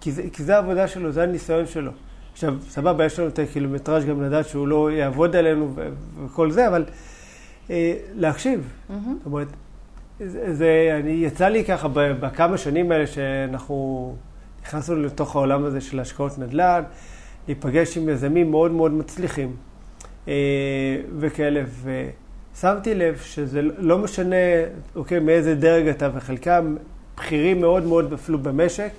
[0.00, 1.92] כי זה, כי זה העבודה שלו, זה הניסיון שלו.
[2.32, 5.74] עכשיו, סבבה, יש לנו את הקילומטראז' גם לדעת שהוא לא יעבוד עלינו
[6.24, 6.84] וכל זה, אבל
[7.70, 8.60] אה, להקשיב.
[8.60, 8.92] Mm-hmm.
[8.92, 9.48] זאת אומרת,
[10.26, 14.14] זה, זה, אני, יצא לי ככה בכמה שנים האלה שאנחנו
[14.62, 16.82] נכנסנו לתוך העולם הזה של השקעות נדל"ן,
[17.48, 19.56] להיפגש עם יזמים מאוד מאוד מצליחים
[20.28, 20.32] אה,
[21.18, 21.62] וכאלה,
[22.54, 24.36] ושמתי לב שזה לא משנה,
[24.96, 26.76] אוקיי, מאיזה דרג אתה, וחלקם
[27.16, 28.90] בכירים מאוד מאוד אפילו במשק,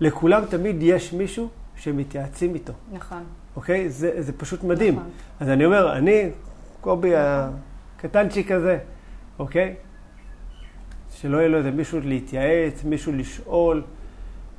[0.00, 2.72] לכולם תמיד יש מישהו שמתייעצים איתו.
[2.92, 3.24] נכון.
[3.56, 3.90] אוקיי?
[3.90, 4.94] זה, זה פשוט מדהים.
[4.94, 5.08] נכון.
[5.40, 6.30] אז אני אומר, אני,
[6.80, 7.56] קובי נכון.
[7.98, 8.78] הקטנצ'יק הזה,
[9.38, 9.74] אוקיי?
[11.20, 13.82] שלא יהיה לו איזה מישהו להתייעץ, מישהו לשאול.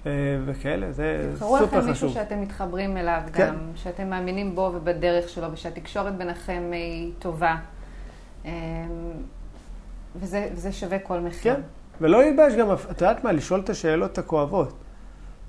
[0.05, 0.11] אה,
[0.45, 1.59] וכאלה, זה סופר חשוב.
[1.59, 3.47] תבחרו לכם מישהו שאתם מתחברים אליו כן.
[3.47, 7.55] גם, שאתם מאמינים בו ובדרך שלו, ושהתקשורת ביניכם היא טובה.
[8.45, 8.51] אה,
[10.15, 11.55] וזה, וזה שווה כל מחיר.
[11.55, 11.61] כן,
[12.01, 14.73] ולא ייבש גם, את יודעת מה, לשאול את השאלות הכואבות.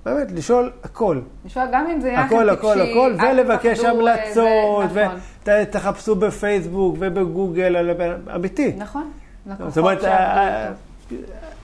[0.04, 1.20] באמת, לשאול הכל.
[1.44, 5.18] לשאול גם אם זה יחד הכל, הכל, הכל, ולבקש המלצות, נכון.
[5.44, 7.90] ותחפשו בפייסבוק ובגוגל,
[8.34, 8.72] אמיתי.
[8.76, 9.10] נכון,
[9.46, 10.89] לקוחות שעבדו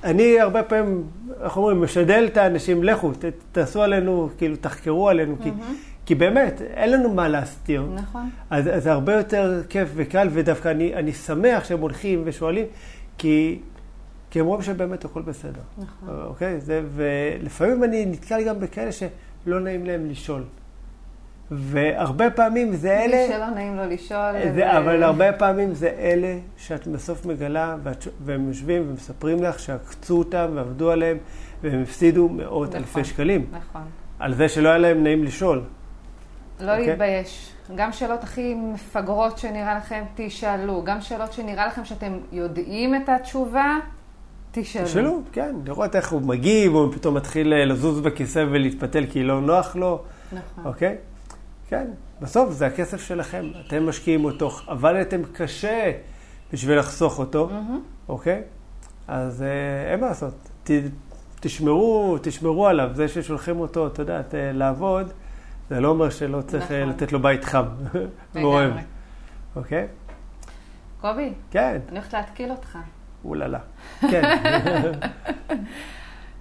[0.05, 1.07] אני הרבה פעמים,
[1.45, 5.45] איך אומרים, משדל את האנשים, לכו, ת, תעשו עלינו, כאילו, תחקרו עלינו, mm-hmm.
[5.45, 5.51] כי,
[6.07, 7.87] כי באמת, אין לנו מה להסתיר.
[7.95, 8.31] נכון.
[8.51, 12.67] אז, אז זה הרבה יותר כיף וקל, ודווקא אני, אני שמח שהם הולכים ושואלים,
[13.19, 13.59] כי,
[14.31, 15.61] כי הם רואים שבאמת הכל בסדר.
[15.79, 16.09] נכון.
[16.27, 16.61] אוקיי?
[16.61, 20.43] זה, ולפעמים אני נתקל גם בכאלה שלא נעים להם לשאול.
[21.51, 23.17] והרבה פעמים זה אלה...
[23.17, 24.33] מי שלא נעים לו לשאול.
[24.55, 24.79] זה, ו...
[24.79, 30.47] אבל הרבה פעמים זה אלה שאת בסוף מגלה, ואת, והם יושבים ומספרים לך שעקצו אותם
[30.55, 31.19] ועבדו עליהם,
[31.63, 33.47] והם הפסידו מאות נכון, אלפי שקלים.
[33.53, 33.83] נכון.
[34.19, 35.63] על זה שלא היה להם נעים לשאול.
[36.61, 36.71] לא okay?
[36.71, 36.87] אוקיי?
[36.87, 37.53] להתבייש.
[37.75, 40.83] גם שאלות הכי מפגרות שנראה לכם, תשאלו.
[40.85, 43.79] גם שאלות שנראה לכם שאתם יודעים את התשובה,
[44.51, 44.87] תשאלו.
[44.87, 45.55] תשאלו, כן.
[45.65, 50.03] לראות איך הוא מגיב, או פתאום מתחיל לזוז בכיסא ולהתפתל כי לא נוח לו.
[50.33, 50.65] נכון.
[50.67, 50.89] אוקיי?
[50.89, 51.16] Okay?
[51.69, 51.87] כן,
[52.21, 55.93] בסוף זה הכסף שלכם, אתם משקיעים אותו, עבדתם קשה
[56.53, 58.09] בשביל לחסוך אותו, mm-hmm.
[58.09, 58.43] אוקיי?
[59.09, 60.35] אז אה, אין מה לעשות.
[60.65, 60.71] ת,
[61.41, 62.91] תשמרו, תשמרו עליו.
[62.93, 65.13] זה ששולחים אותו, את יודעת, לעבוד,
[65.71, 66.95] זה לא אומר שלא צריך אה, נכון.
[66.95, 67.65] לתת לו בית חם
[68.35, 68.73] ואוהב.
[69.57, 69.87] אוקיי?
[71.01, 71.33] קובי?
[71.51, 71.79] כן.
[71.89, 72.79] אני הולכת להתקיל אותך.
[73.25, 73.59] אוללה.
[74.01, 74.23] כן.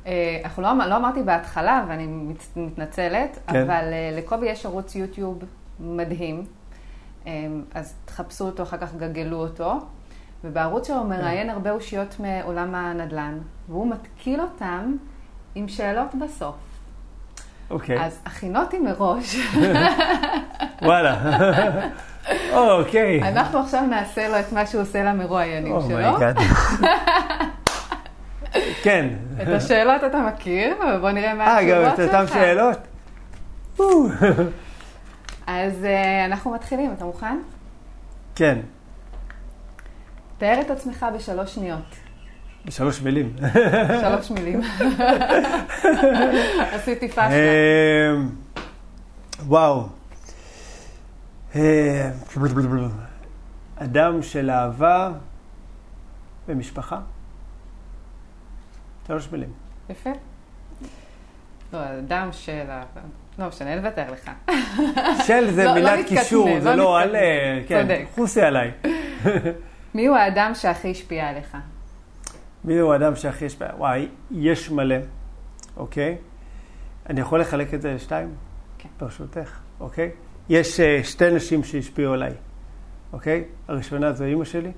[0.05, 2.07] אה, אנחנו לא, לא אמרתי בהתחלה, ואני
[2.55, 3.61] מתנצלת, כן.
[3.61, 5.39] אבל אה, לקובי יש ערוץ יוטיוב
[5.79, 6.45] מדהים,
[7.27, 9.79] אה, אז תחפשו אותו, אחר כך גגלו אותו,
[10.43, 11.09] ובערוץ שלו הוא כן.
[11.09, 13.37] מראיין הרבה אושיות מעולם הנדל"ן,
[13.69, 14.95] והוא מתקיל אותם
[15.55, 16.55] עם שאלות בסוף.
[17.69, 18.05] אוקיי.
[18.05, 19.37] אז הכין אותי מראש.
[20.81, 21.37] וואלה.
[22.53, 23.23] אוקיי.
[23.23, 26.07] אנחנו עכשיו נעשה לו את מה שהוא עושה למרואיינים שלו.
[26.07, 26.37] oh my God.
[28.83, 29.07] כן.
[29.41, 31.99] את השאלות אתה מכיר, ובוא נראה מה התשובות שלך.
[31.99, 32.77] אה, גם את אותן שאלות?
[35.47, 37.37] אז אה, אנחנו מתחילים, אתה מוכן?
[38.35, 38.59] כן.
[40.37, 41.95] תאר את עצמך בשלוש שניות.
[42.65, 43.35] בשלוש מילים.
[44.01, 44.61] שלוש מילים.
[46.73, 47.31] עשיתי פאשלה.
[47.31, 48.15] אה,
[49.45, 49.87] וואו.
[53.77, 55.11] אדם של אהבה
[56.47, 56.99] ומשפחה.
[59.07, 59.49] שלוש מילים.
[59.89, 60.09] יפה.
[61.73, 62.63] לא, אדם של...
[62.69, 62.83] ה-
[63.39, 64.31] לא משנה, נוותר לך.
[65.27, 66.99] של זה לא- לא מילת קישור, לא זה לא.
[67.05, 67.15] נתקטנן.
[67.15, 67.61] אה,
[67.97, 68.05] כן.
[68.15, 68.71] חוסי עליי.
[69.93, 71.57] מי הוא האדם שהכי השפיע עליך?
[72.63, 73.67] מי הוא האדם שהכי השפיע?
[73.77, 74.95] וואי, יש מלא,
[75.77, 76.17] אוקיי?
[77.09, 78.35] אני יכול לחלק את זה לשתיים?
[78.77, 78.89] כן.
[78.99, 80.11] ברשותך, אוקיי?
[80.49, 82.33] יש אה, שתי נשים שהשפיעו עליי,
[83.13, 83.43] אוקיי?
[83.67, 84.71] הראשונה זו אימא שלי,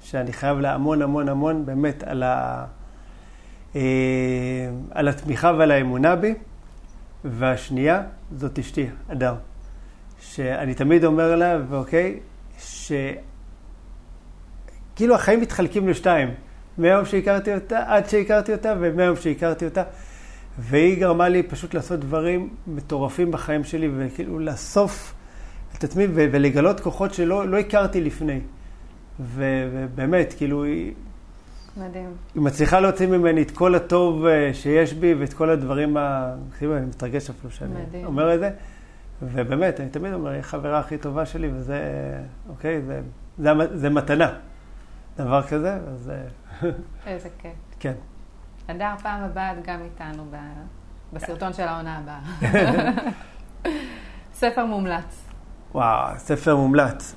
[0.00, 2.64] שאני חייב לה המון המון המון באמת על, ה...
[3.76, 3.80] אה,
[4.90, 6.34] על התמיכה ועל האמונה בי,
[7.24, 8.02] והשנייה
[8.36, 9.34] זאת אשתי, אדר,
[10.20, 12.20] שאני תמיד אומר לה, ואוקיי,
[12.58, 12.92] ש...
[14.96, 16.28] כאילו החיים מתחלקים לשתיים,
[16.78, 19.82] מהיום שהכרתי אותה עד שהכרתי אותה ומהיום שהכרתי אותה.
[20.58, 25.14] והיא גרמה לי פשוט לעשות דברים מטורפים בחיים שלי, וכאילו לאסוף
[25.78, 28.40] את עצמי ולגלות כוחות שלא לא הכרתי לפני.
[29.20, 30.64] ובאמת, כאילו,
[31.78, 32.16] מדהים.
[32.34, 36.34] היא מצליחה להוציא ממני את כל הטוב אה, שיש בי ואת כל הדברים ה...
[36.62, 38.06] אני מתרגש אפילו שאני מדהים.
[38.06, 38.50] אומר את זה.
[39.22, 41.80] ובאמת, אני תמיד אומר, היא החברה הכי טובה שלי, וזה,
[42.48, 43.00] אוקיי, זה,
[43.38, 44.32] זה, זה מתנה.
[45.16, 46.10] דבר כזה, אז
[46.62, 46.70] אה,
[47.06, 47.52] איזה כיף.
[47.80, 47.92] כן.
[48.66, 50.36] אדר, פעם הבאה את גם איתנו ב-
[51.12, 52.20] בסרטון של העונה הבאה.
[54.34, 55.24] ספר מומלץ.
[55.74, 57.14] וואו, ספר מומלץ.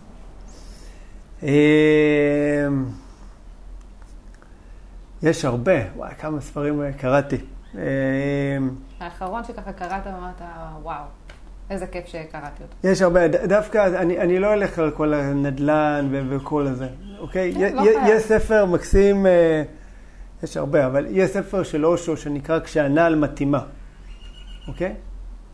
[5.24, 7.38] יש הרבה, וואי, כמה ספרים אה, קראתי.
[7.76, 7.80] אמ,
[9.00, 10.42] האחרון שככה קראת ואמרת,
[10.84, 11.04] וואו,
[11.70, 12.88] איזה כיף שקראתי אותו.
[12.88, 16.88] יש הרבה, דווקא אני, אני לא אלך על כל הנדל"ן ו- וכל הזה,
[17.20, 17.54] אוקיי?
[17.54, 17.98] כן, לא חייב.
[18.08, 19.64] יש ספר מקסים, אה,
[20.44, 23.64] יש הרבה, אבל יש ספר של אושו שנקרא כשהנעל מתאימה,
[24.68, 24.94] אוקיי?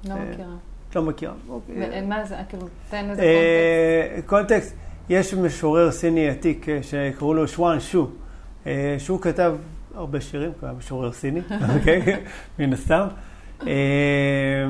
[0.06, 0.48] לא אה, מכירה.
[0.96, 1.34] לא מכירה.
[1.50, 1.76] אוקיי.
[2.04, 4.76] ו- מה זה, כאילו, תן איזה אה, קונטקסט,
[5.10, 8.27] יש משורר סיני עתיק אה, שקראו לו שוואן שו, אה,
[8.98, 9.56] שהוא כתב
[9.96, 11.42] הרבה שירים, הוא היה משורר סיני,
[11.76, 12.24] אוקיי?
[12.60, 13.08] מן הסתם.
[13.68, 14.68] אה,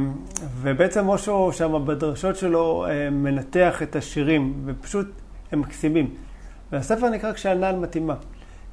[0.61, 5.07] ובעצם אושו שם בדרשות שלו אה, מנתח את השירים, ופשוט
[5.51, 6.15] הם מקסימים.
[6.71, 8.15] והספר נקרא כשהנעל מתאימה,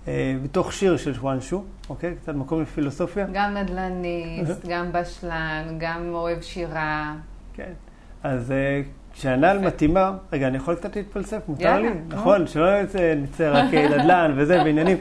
[0.08, 2.14] אה, בתוך שיר של שוואן שו, אוקיי?
[2.22, 3.26] קצת מקום לפילוסופיה.
[3.32, 7.14] גם נדל"ניסט, גם בשלן, גם אוהב שירה.
[7.54, 7.72] כן.
[8.22, 8.52] אז
[9.14, 11.88] כשהנעל מתאימה, רגע, אני יכול קצת להתפלסף, מותר לי?
[12.08, 14.96] נכון, שלא נצא- רק אה, נדל"ן וזה, ועניינים.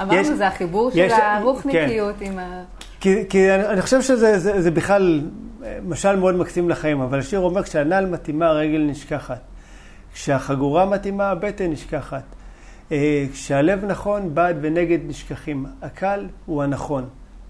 [0.00, 1.36] אמרנו, זה החיבור של כן.
[1.40, 2.64] הרוחניקיות עם ה...
[3.00, 5.20] כי, כי אני, חושב שזה זה, זה בכלל
[5.64, 9.40] אה, משל מאוד מקסים לחיים, אבל השיר אומר, כשהנעל מתאימה, הרגל נשכחת.
[10.14, 12.22] כשהחגורה מתאימה, הבטן נשכחת.
[12.92, 15.66] אה, כשהלב נכון, בעד ונגד נשכחים.
[15.82, 17.08] הקל הוא הנכון.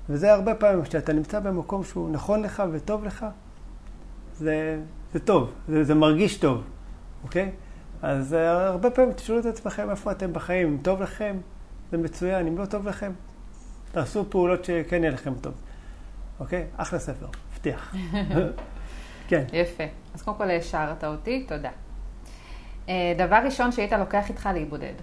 [0.09, 3.27] וזה הרבה פעמים, כשאתה נמצא במקום שהוא נכון לך וטוב לך,
[4.37, 4.77] זה,
[5.13, 6.63] זה טוב, זה, זה מרגיש טוב,
[7.23, 7.51] אוקיי?
[8.03, 11.37] אז אה, הרבה פעמים תשאלו את עצמכם איפה אתם בחיים, אם טוב לכם,
[11.91, 13.13] זה מצוין, אם לא טוב לכם,
[13.93, 15.53] תעשו פעולות שכן יהיה לכם טוב.
[16.41, 16.65] אוקיי?
[16.77, 17.95] אחלה ספר, מבטיח.
[19.29, 19.45] כן.
[19.53, 19.85] יפה.
[20.15, 21.71] אז קודם כל השארת אותי, תודה.
[22.89, 24.95] אה, דבר ראשון שהיית לוקח איתך להיבודד.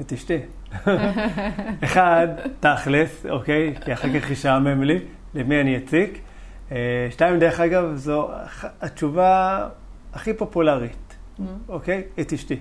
[0.00, 0.38] את אשתי.
[1.84, 2.28] אחד,
[2.60, 3.74] תכלס, אוקיי?
[3.84, 4.98] כי אחר כך ישעמם לי,
[5.34, 6.20] למי אני אציק.
[6.72, 8.30] אה, שתיים, דרך אגב, זו
[8.80, 9.68] התשובה
[10.12, 11.16] הכי פופולרית,
[11.68, 12.02] אוקיי?
[12.20, 12.56] את אשתי.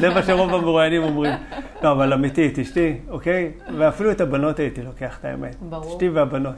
[0.00, 1.34] זה מה שרוב המרואיינים אומרים.
[1.82, 3.52] לא, אבל אמיתי, את אשתי, אוקיי?
[3.78, 5.56] ואפילו את הבנות הייתי לוקח, את האמת.
[5.60, 5.92] ברור.
[5.94, 6.54] אשתי והבנות.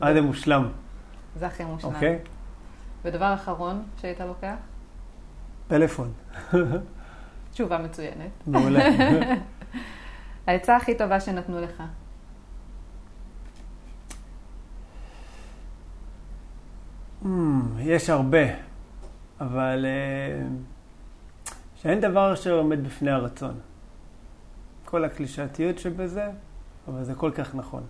[0.00, 0.68] מה זה מושלם,
[1.36, 1.94] זה הכי מושלם.
[1.94, 2.18] אוקיי?
[3.04, 4.54] ודבר אחרון שהיית לוקח?
[5.68, 6.12] פלאפון.
[7.52, 8.30] תשובה מצוינת.
[8.46, 8.84] מעולה.
[10.46, 11.82] העצה הכי טובה שנתנו לך.
[17.22, 17.26] Hmm,
[17.78, 18.46] יש הרבה,
[19.40, 20.46] אבל אה,
[21.74, 23.54] שאין דבר שעומד בפני הרצון.
[24.84, 26.30] כל הקלישאתיות שבזה,
[26.88, 27.82] אבל זה כל כך נכון.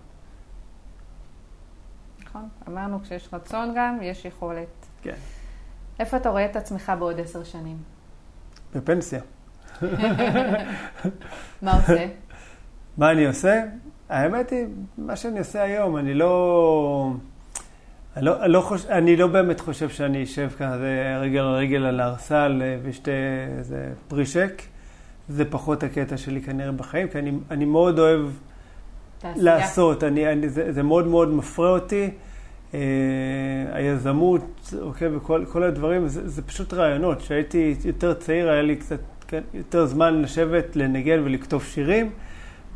[2.25, 2.49] נכון?
[2.67, 4.85] אמרנו, כשיש רצון גם, יש יכולת.
[5.01, 5.15] כן.
[5.99, 7.77] איפה אתה רואה את עצמך בעוד עשר שנים?
[8.75, 9.21] בפנסיה.
[11.61, 12.07] מה עושה?
[12.97, 13.63] מה אני עושה?
[14.09, 14.65] האמת היא,
[14.97, 17.13] מה שאני עושה היום, אני לא...
[18.17, 18.85] אני לא, לא, חוש...
[18.85, 23.11] אני לא באמת חושב שאני אשב ככה זה רגל על רגל על הארסל אה, ואשתה
[23.57, 24.61] איזה פרישק.
[25.29, 28.21] זה פחות הקטע שלי כנראה בחיים, כי אני, אני מאוד אוהב
[29.19, 29.43] תעשייה.
[29.43, 32.09] לעשות, אני, אני, זה, זה מאוד מאוד מפרה אותי.
[32.73, 32.79] אה,
[33.71, 37.17] היזמות, אוקיי, וכל כל הדברים, זה, זה פשוט רעיונות.
[37.17, 42.09] כשהייתי יותר צעיר, היה לי קצת כן, יותר זמן לשבת, לנגן ולכתוב שירים,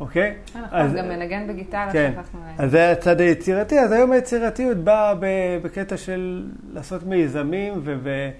[0.00, 0.34] אוקיי?
[0.48, 2.54] נכון, אז- גם מנגן בגיטרה, כן, שכחנו להם.
[2.58, 5.14] אז זה הצד היצירתי, אז היום היצירתיות באה
[5.62, 7.96] בקטע של לעשות מיזמים ו...
[8.02, 8.30] ו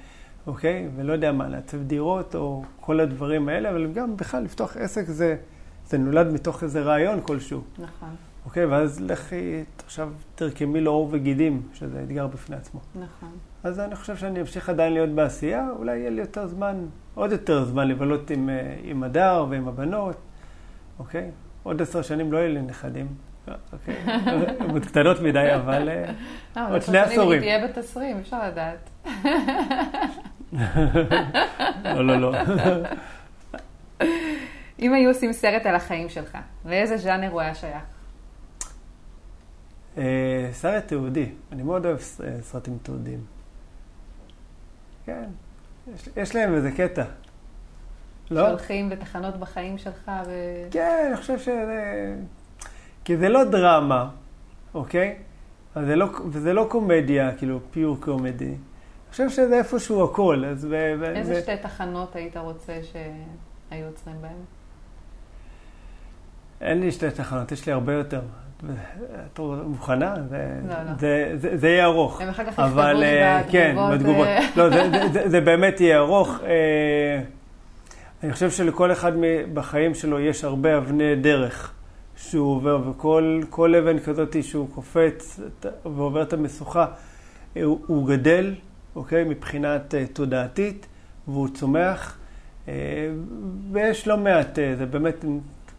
[0.46, 0.88] אוקיי?
[0.96, 5.36] ולא יודע מה, לעצב דירות או כל הדברים האלה, אבל גם בכלל לפתוח עסק זה,
[5.86, 8.08] זה נולד מתוך איזה רעיון כלשהו, נכון,
[8.44, 8.64] אוקיי?
[8.64, 12.80] ואז לכי עכשיו תרקמי לו עור וגידים, שזה אתגר בפני עצמו.
[12.94, 13.28] נכון.
[13.64, 16.76] אז אני חושב שאני אמשיך עדיין להיות בעשייה, אולי יהיה לי יותר זמן,
[17.14, 20.16] עוד יותר זמן לבלות עם, אה, עם הדר ועם הבנות,
[20.98, 21.30] אוקיי?
[21.68, 23.06] עוד עשר שנים לא יהיו לי נכדים,
[23.72, 23.94] אוקיי?
[24.72, 25.88] עוד קטנות מדי, אבל...
[25.88, 26.12] אה,
[26.56, 27.40] אה, עוד שני עשורים.
[27.40, 28.90] תהיה בת 20, אפשר לדעת.
[31.84, 32.32] לא, לא, לא.
[34.78, 37.82] אם היו עושים סרט על החיים שלך, לאיזה ז'אנר הוא היה שייך?
[39.98, 41.98] אה, סרט תיעודי, אני מאוד אוהב
[42.40, 43.24] סרטים תיעודיים.
[45.06, 45.28] כן,
[46.16, 47.04] יש להם איזה קטע.
[48.30, 48.46] לא?
[48.46, 50.32] שהולכים בתחנות בחיים שלך ו...
[50.70, 52.14] כן, אני חושב שזה...
[53.04, 54.08] כי זה לא דרמה,
[54.74, 55.16] אוקיי?
[55.74, 58.44] זה לא, וזה לא קומדיה, כאילו פיור קומדי.
[58.44, 60.68] אני חושב שזה איפשהו הכל, אז...
[61.14, 64.32] איזה ו- שתי תחנות היית רוצה שהיו עוצרים בהן?
[66.60, 68.20] אין לי שתי תחנות, יש לי הרבה יותר.
[69.32, 70.14] את מוכנה?
[70.28, 70.90] זה, לא, לא.
[70.98, 72.20] זה, זה, זה יהיה ארוך.
[72.20, 74.26] הם אחר כך יכתבו אבל לי אה, כן, בתגובות, בתגובות.
[74.26, 76.38] אה, לא, זה, זה, זה, זה באמת יהיה ארוך.
[78.22, 79.12] אני חושב שלכל אחד
[79.54, 81.72] בחיים שלו יש הרבה אבני דרך
[82.16, 85.40] שהוא עובר, וכל כל אבן כזאת שהוא קופץ
[85.84, 86.86] ועובר את המשוכה,
[87.56, 88.54] אה, הוא, הוא גדל,
[88.96, 90.86] אוקיי, מבחינת אה, תודעתית,
[91.28, 92.18] והוא צומח,
[92.68, 92.74] אה,
[93.72, 95.24] ויש לא מעט, אה, זה באמת,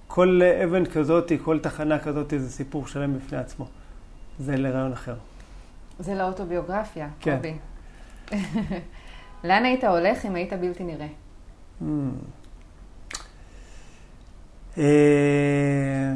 [0.07, 3.66] כל אבן כזאת, כל תחנה כזאת, זה סיפור שלם בפני עצמו.
[4.40, 5.16] זה לרעיון אחר.
[5.99, 7.36] זה לאוטוביוגרפיה, כן.
[7.36, 7.57] קובי.
[9.44, 11.07] לאן היית הולך אם היית בלתי נראה?
[14.77, 16.14] אה,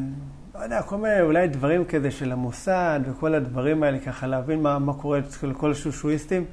[0.55, 4.79] לא יודע, כל מיני אולי דברים כזה של המוסד וכל הדברים האלה, ככה להבין מה,
[4.79, 6.45] מה קורה אצל כל השושואיסטים,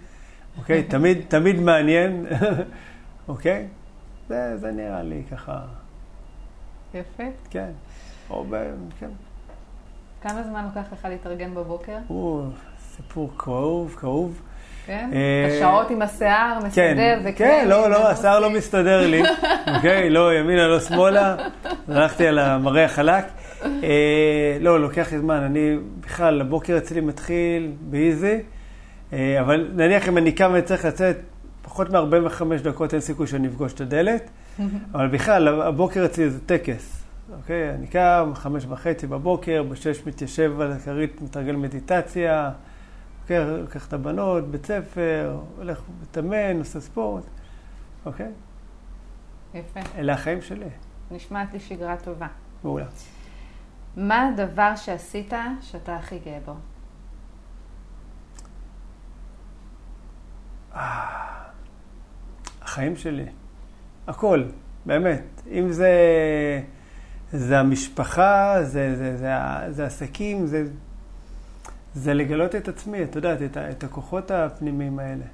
[0.59, 0.83] אוקיי?
[0.91, 2.27] תמיד, תמיד מעניין,
[3.29, 3.69] אוקיי?
[4.29, 5.61] זה, זה נראה לי ככה,
[6.95, 7.25] יפה.
[7.51, 7.71] כן.
[8.31, 8.71] או ב...
[9.01, 9.11] כן.
[10.23, 11.99] כמה זמן לוקח לך להתארגן בבוקר?
[12.07, 12.51] הוא
[12.81, 14.43] סיפור כאוב, כאוב.
[14.91, 15.11] כן?
[15.13, 18.11] אה, השעות עם השיער, כן, מסדר כן, וקרמים לא, לא.
[18.11, 19.23] השיער לא מסתדר לי,
[19.75, 20.11] אוקיי?
[20.11, 21.37] לא ימינה, לא שמאלה,
[21.89, 23.25] הלכתי על המראה החלק.
[23.65, 28.39] אה, לא, לוקח לי זמן, אני בכלל, הבוקר אצלי מתחיל באיזי,
[29.13, 31.17] אה, אבל נניח אם אני קם וצריך לצאת,
[31.63, 34.31] פחות מ-45 דקות אין סיכוי שאני אפגוש את הדלת,
[34.95, 37.05] אבל בכלל, הבוקר אצלי זה טקס,
[37.37, 37.71] אוקיי?
[37.71, 42.51] אני קם, חמש וחצי בבוקר, בשש מתיישב על הכרית, מתרגל מדיטציה,
[43.31, 47.25] לוקח, לוקח את הבנות, בית ספר, הולך מתאמן, עושה ספורט,
[48.07, 48.33] אוקיי?
[49.55, 49.81] יפה.
[49.99, 50.67] אלה החיים שלי.
[51.11, 52.27] נשמעת לי שגרה טובה.
[52.65, 52.87] מעולה.
[53.97, 56.55] מה הדבר שעשית שאתה הכי גאה בו?
[62.63, 63.27] החיים שלי.
[64.07, 64.45] הכל,
[64.87, 65.43] באמת.
[65.51, 65.93] אם זה,
[67.33, 69.33] זה המשפחה, זה, זה, זה,
[69.69, 70.65] זה עסקים, זה,
[71.95, 75.25] זה לגלות את עצמי, את יודעת, את, את הכוחות הפנימיים האלה.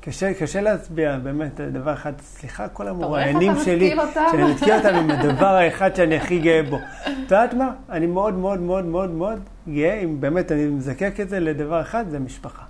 [0.00, 2.12] קשה, קשה להצביע, באמת, דבר אחד.
[2.20, 3.96] סליחה, כל המוראיינים שלי?
[4.30, 6.76] שאני מתקיע אותם עם הדבר האחד שאני הכי גאה בו.
[6.76, 7.74] את יודעת מה?
[7.90, 9.38] אני מאוד מאוד מאוד מאוד מאוד
[9.68, 12.64] גאה, אם באמת אני מזקק את זה לדבר אחד, זה משפחה.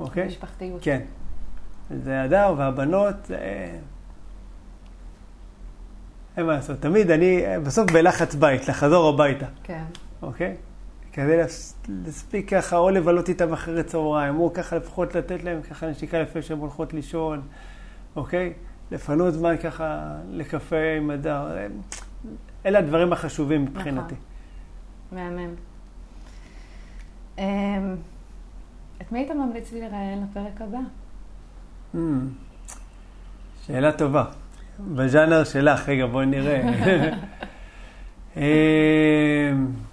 [0.00, 0.26] אוקיי?
[0.26, 0.80] משפחתיות.
[0.82, 1.00] כן.
[2.04, 3.38] זה הדר והבנות, זה...
[6.36, 6.80] אין מה לעשות.
[6.80, 9.82] תמיד אני, בסוף בלחץ בית, לחזור הביתה, כן.
[10.22, 10.56] אוקיי?
[11.12, 15.86] כדי להס- להספיק ככה, או לבלות איתם אחרי צהריים, או ככה לפחות לתת להם ככה
[15.86, 17.40] נשיקה לפני שהן הולכות לישון,
[18.16, 18.52] אוקיי?
[18.90, 21.56] לפנות זמן ככה לקפה עם הדר.
[22.66, 24.14] אלה הדברים החשובים מבחינתי.
[24.14, 25.18] נכון.
[25.18, 25.54] מהמם.
[27.38, 27.44] אמ,
[29.02, 30.78] את מי היית ממליץ לי לראיין לפרק הבא?
[31.94, 31.98] Hmm,
[33.66, 34.24] שאלה טובה.
[34.94, 36.62] בז'אנר שלך, רגע, בואי נראה.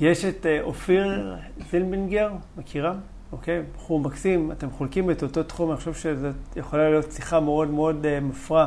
[0.00, 1.36] יש את אה, אופיר
[1.70, 2.94] זילבינגר, מכירה?
[3.32, 3.62] אוקיי?
[3.74, 8.06] בחור מקסים, אתם חולקים את אותו תחום, אני חושב שזאת יכולה להיות שיחה מאוד מאוד
[8.06, 8.66] אה, מפרה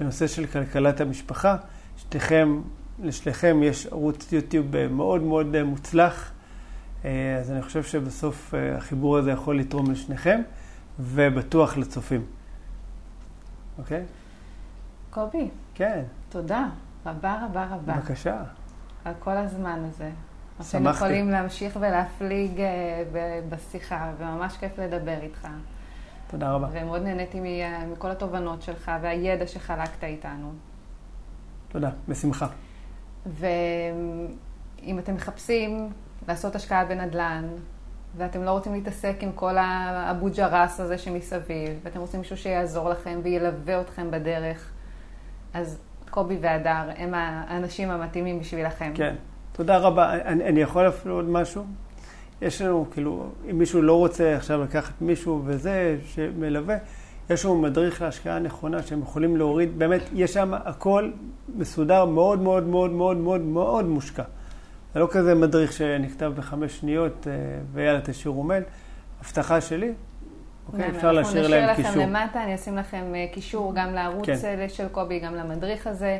[0.00, 1.56] בנושא של כלכלת המשפחה.
[1.96, 2.60] שתיכם,
[3.02, 6.32] לשניכם יש ערוץ יוטיוב אה, מאוד מאוד מוצלח,
[7.40, 10.40] אז אני חושב שבסוף החיבור הזה יכול לתרום לשניכם,
[11.00, 12.24] ובטוח לצופים.
[13.78, 14.02] אוקיי?
[15.10, 16.68] קובי, כן, תודה.
[17.06, 17.94] רבה רבה רבה.
[17.94, 18.42] בבקשה.
[19.04, 20.10] על כל הזמן הזה.
[20.58, 20.96] אתם שמחתי.
[20.96, 25.48] יכולים להמשיך ולהפליג אה, בשיחה, וממש כיף לדבר איתך.
[26.30, 26.68] תודה רבה.
[26.72, 27.40] ומאוד נהניתי
[27.92, 30.52] מכל התובנות שלך והידע שחלקת איתנו.
[31.68, 32.46] תודה, בשמחה.
[33.26, 35.90] ואם אתם מחפשים
[36.28, 37.44] לעשות השקעה בנדל"ן,
[38.16, 43.20] ואתם לא רוצים להתעסק עם כל האבו ג'רס הזה שמסביב, ואתם רוצים מישהו שיעזור לכם
[43.22, 44.70] וילווה אתכם בדרך,
[45.54, 45.78] אז
[46.10, 48.92] קובי והדר הם האנשים המתאימים בשבילכם.
[48.94, 49.14] כן,
[49.58, 50.12] תודה רבה.
[50.12, 51.64] אני, אני יכול אפילו עוד משהו?
[52.42, 56.76] יש לנו, כאילו, אם מישהו לא רוצה עכשיו לקחת מישהו וזה, שמלווה,
[57.30, 61.10] יש לנו מדריך להשקעה נכונה שהם יכולים להוריד, באמת, יש שם הכל
[61.56, 64.22] מסודר, מאוד מאוד מאוד מאוד מאוד מאוד מושקע.
[64.94, 67.32] זה לא כזה מדריך שנכתב בחמש שניות אה,
[67.72, 68.62] ויאללה תשאירו מייל.
[69.20, 69.92] הבטחה שלי,
[70.72, 71.88] אוקיי, אפשר להשאיר להם קישור.
[71.88, 74.68] אנחנו נשאיר לכם למטה, אני אשים לכם אה, קישור גם לערוץ כן.
[74.68, 76.18] של קובי, גם למדריך הזה.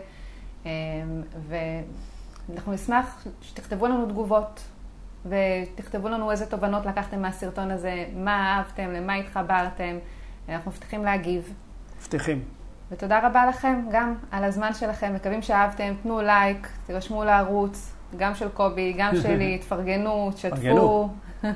[2.49, 4.61] ואנחנו נשמח שתכתבו לנו תגובות,
[5.27, 9.99] ותכתבו לנו איזה תובנות לקחתם מהסרטון הזה, מה אהבתם, למה התחברתם.
[10.49, 11.55] אנחנו מבטיחים להגיב.
[12.01, 12.43] מבטיחים.
[12.91, 15.15] ותודה רבה לכם גם על הזמן שלכם.
[15.15, 21.09] מקווים שאהבתם, תנו לייק, תירשמו לערוץ, גם של קובי, גם שלי, תפרגנו, תשתפו.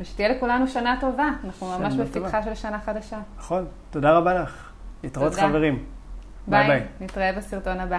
[0.00, 1.28] ושתהיה לכולנו שנה טובה.
[1.44, 3.18] אנחנו ממש בפתחה של שנה חדשה.
[3.38, 3.66] נכון.
[3.90, 4.70] תודה רבה לך.
[5.02, 5.84] להתראות חברים.
[6.46, 6.82] ביי ביי.
[7.00, 7.98] נתראה בסרטון הבא.